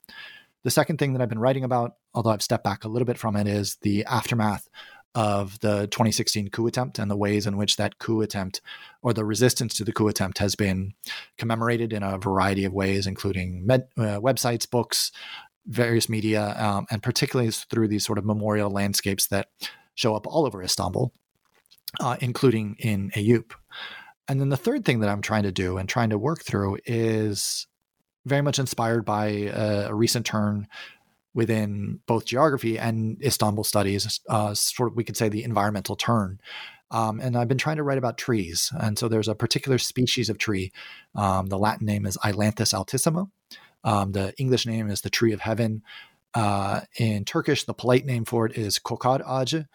The 0.63 0.71
second 0.71 0.97
thing 0.97 1.13
that 1.13 1.21
I've 1.21 1.29
been 1.29 1.39
writing 1.39 1.63
about, 1.63 1.95
although 2.13 2.31
I've 2.31 2.41
stepped 2.41 2.63
back 2.63 2.83
a 2.83 2.87
little 2.87 3.05
bit 3.05 3.17
from 3.17 3.35
it, 3.35 3.47
is 3.47 3.77
the 3.81 4.05
aftermath 4.05 4.67
of 5.15 5.59
the 5.59 5.87
2016 5.87 6.49
coup 6.49 6.67
attempt 6.67 6.97
and 6.97 7.09
the 7.09 7.17
ways 7.17 7.45
in 7.45 7.55
which 7.55 7.75
that 7.75 7.99
coup 7.99 8.21
attempt 8.21 8.61
or 9.01 9.13
the 9.13 9.23
resistance 9.23 9.75
to 9.75 9.83
the 9.83 9.93
coup 9.93 10.07
attempt 10.07 10.39
has 10.39 10.55
been 10.55 10.93
commemorated 11.37 11.93
in 11.93 12.01
a 12.01 12.17
variety 12.17 12.65
of 12.65 12.73
ways, 12.73 13.05
including 13.05 13.65
med, 13.65 13.87
uh, 13.97 14.19
websites, 14.19 14.69
books, 14.69 15.11
various 15.67 16.09
media, 16.09 16.55
um, 16.57 16.85
and 16.89 17.03
particularly 17.03 17.51
through 17.51 17.87
these 17.87 18.05
sort 18.05 18.17
of 18.17 18.25
memorial 18.25 18.71
landscapes 18.71 19.27
that 19.27 19.49
show 19.95 20.15
up 20.15 20.25
all 20.25 20.45
over 20.45 20.63
Istanbul, 20.63 21.13
uh, 21.99 22.17
including 22.19 22.75
in 22.79 23.11
Eyüp. 23.11 23.51
And 24.27 24.39
then 24.39 24.49
the 24.49 24.57
third 24.57 24.85
thing 24.85 24.99
that 25.01 25.09
I'm 25.09 25.21
trying 25.21 25.43
to 25.43 25.51
do 25.51 25.77
and 25.77 25.87
trying 25.87 26.09
to 26.11 26.17
work 26.17 26.43
through 26.43 26.77
is 26.85 27.67
very 28.25 28.41
much 28.41 28.59
inspired 28.59 29.03
by 29.03 29.25
a, 29.27 29.87
a 29.89 29.93
recent 29.93 30.25
turn 30.25 30.67
within 31.33 31.99
both 32.05 32.25
geography 32.25 32.77
and 32.77 33.21
Istanbul 33.23 33.63
studies, 33.63 34.19
uh, 34.29 34.53
sort 34.53 34.91
of 34.91 34.95
we 34.95 35.03
could 35.03 35.17
say 35.17 35.29
the 35.29 35.43
environmental 35.43 35.95
turn. 35.95 36.39
Um, 36.91 37.19
and 37.19 37.35
I've 37.35 37.47
been 37.47 37.57
trying 37.57 37.77
to 37.77 37.83
write 37.83 37.97
about 37.97 38.19
trees. 38.19 38.71
And 38.79 38.99
so 38.99 39.07
there's 39.07 39.27
a 39.27 39.35
particular 39.35 39.79
species 39.79 40.29
of 40.29 40.37
tree. 40.37 40.71
Um, 41.15 41.47
the 41.47 41.57
Latin 41.57 41.87
name 41.87 42.05
is 42.05 42.17
Ailanthus 42.17 42.73
altissima. 42.73 43.29
Um, 43.83 44.11
the 44.11 44.33
English 44.37 44.67
name 44.67 44.89
is 44.89 45.01
the 45.01 45.09
tree 45.09 45.33
of 45.33 45.41
heaven. 45.41 45.81
Uh, 46.35 46.81
in 46.97 47.25
Turkish, 47.25 47.63
the 47.63 47.73
polite 47.73 48.05
name 48.05 48.25
for 48.25 48.45
it 48.45 48.57
is 48.57 48.79
kokar 48.79 49.25
ağacı, 49.25 49.65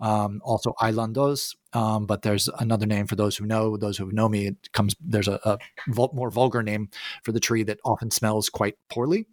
um, 0.00 0.40
also 0.44 0.72
aylandoz. 0.80 1.54
Um, 1.72 2.06
but 2.06 2.22
there's 2.22 2.48
another 2.58 2.86
name 2.86 3.06
for 3.06 3.16
those 3.16 3.36
who 3.36 3.46
know. 3.46 3.76
Those 3.76 3.98
who 3.98 4.10
know 4.12 4.28
me, 4.28 4.46
it 4.46 4.72
comes. 4.72 4.94
There's 5.00 5.28
a, 5.28 5.40
a 5.44 5.58
vul- 5.88 6.12
more 6.14 6.30
vulgar 6.30 6.62
name 6.62 6.88
for 7.22 7.32
the 7.32 7.40
tree 7.40 7.62
that 7.64 7.80
often 7.84 8.10
smells 8.10 8.48
quite 8.48 8.76
poorly. 8.90 9.26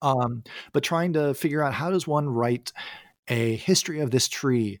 Um, 0.00 0.42
but 0.72 0.82
trying 0.82 1.12
to 1.14 1.34
figure 1.34 1.62
out 1.62 1.74
how 1.74 1.90
does 1.90 2.06
one 2.06 2.28
write 2.28 2.72
a 3.28 3.56
history 3.56 4.00
of 4.00 4.10
this 4.10 4.28
tree 4.28 4.80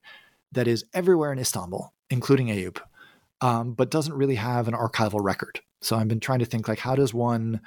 that 0.50 0.68
is 0.68 0.84
everywhere 0.92 1.32
in 1.32 1.38
Istanbul, 1.38 1.92
including 2.10 2.48
Eyüp, 2.48 2.78
um, 3.40 3.74
but 3.74 3.90
doesn't 3.90 4.14
really 4.14 4.34
have 4.34 4.68
an 4.68 4.74
archival 4.74 5.22
record. 5.22 5.60
So 5.80 5.96
I've 5.96 6.08
been 6.08 6.20
trying 6.20 6.40
to 6.40 6.44
think 6.44 6.68
like 6.68 6.78
how 6.78 6.94
does 6.94 7.14
one 7.14 7.60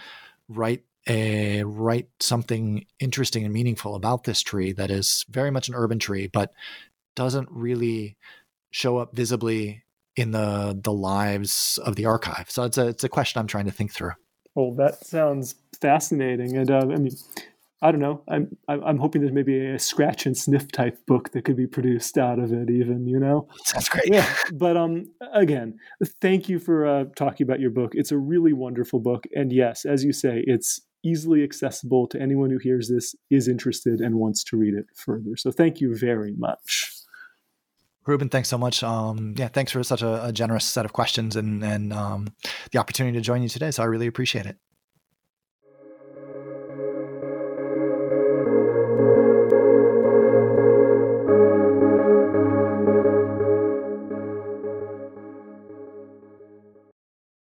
write 0.48 0.84
a 1.08 1.64
write 1.64 2.10
something 2.20 2.86
interesting 3.00 3.44
and 3.44 3.54
meaningful 3.54 3.96
about 3.96 4.24
this 4.24 4.42
tree 4.42 4.72
that 4.74 4.90
is 4.90 5.26
very 5.30 5.52
much 5.52 5.70
an 5.70 5.76
urban 5.76 6.00
tree, 6.00 6.28
but 6.28 6.52
doesn't 7.16 7.50
really 7.52 8.18
show 8.72 8.98
up 8.98 9.16
visibly 9.16 9.84
in 10.16 10.32
the 10.32 10.80
the 10.82 10.94
lives 10.94 11.80
of 11.84 11.96
the 11.96 12.06
archive. 12.06 12.50
So 12.50 12.64
it's 12.64 12.78
a 12.78 12.88
it's 12.88 13.04
a 13.04 13.10
question 13.10 13.40
I'm 13.40 13.48
trying 13.48 13.66
to 13.66 13.72
think 13.72 13.92
through. 13.92 14.12
Well, 14.56 14.74
that 14.76 15.06
sounds 15.06 15.56
fascinating, 15.82 16.56
and 16.58 16.72
uh, 16.72 16.80
I 16.80 16.96
mean, 16.96 17.12
I 17.82 17.92
don't 17.92 18.00
know. 18.00 18.24
I'm 18.28 18.56
I'm 18.68 18.98
hoping 18.98 19.22
there's 19.22 19.34
maybe 19.34 19.60
a 19.66 19.80
scratch 19.80 20.26
and 20.26 20.38
sniff 20.38 20.72
type 20.72 20.98
book 21.06 21.32
that 21.32 21.44
could 21.44 21.58
be 21.58 21.68
produced 21.68 22.18
out 22.18 22.40
of 22.40 22.54
it. 22.54 22.70
Even 22.70 23.08
you 23.08 23.20
know, 23.20 23.48
that's 23.74 23.90
great. 23.90 24.08
Yeah, 24.08 24.34
but 24.54 24.78
um, 24.78 25.06
again, 25.34 25.78
thank 26.22 26.48
you 26.48 26.60
for 26.60 26.86
uh, 26.86 27.06
talking 27.16 27.46
about 27.46 27.60
your 27.60 27.72
book. 27.72 27.92
It's 27.94 28.12
a 28.12 28.18
really 28.18 28.54
wonderful 28.54 29.00
book, 29.00 29.26
and 29.36 29.52
yes, 29.52 29.84
as 29.86 30.06
you 30.06 30.14
say, 30.14 30.44
it's 30.48 30.80
easily 31.04 31.44
accessible 31.44 32.08
to 32.08 32.20
anyone 32.20 32.50
who 32.50 32.58
hears 32.58 32.90
this 32.90 33.14
is 33.30 33.48
interested 33.48 34.02
and 34.02 34.16
wants 34.16 34.44
to 34.44 34.58
read 34.58 34.74
it 34.74 34.86
further. 34.96 35.36
So 35.38 35.52
thank 35.52 35.80
you 35.80 35.96
very 35.96 36.34
much. 36.36 36.95
Reuben, 38.08 38.30
thanks 38.30 38.50
so 38.50 38.58
much. 38.58 38.84
Um, 38.84 39.34
yeah, 39.38 39.48
thanks 39.48 39.72
for 39.72 39.84
such 39.84 40.02
a, 40.02 40.26
a, 40.26 40.32
generous 40.32 40.66
set 40.66 40.86
of 40.86 40.94
questions 40.94 41.36
and 41.36 41.64
and 41.64 41.92
um, 41.92 42.28
the 42.72 42.78
opportunity 42.78 43.18
to 43.18 43.22
join 43.22 43.42
you 43.42 43.50
today. 43.50 43.72
So 43.72 43.84
I 43.84 43.88
really 43.88 44.08
appreciate 44.08 44.46
it. 44.46 44.58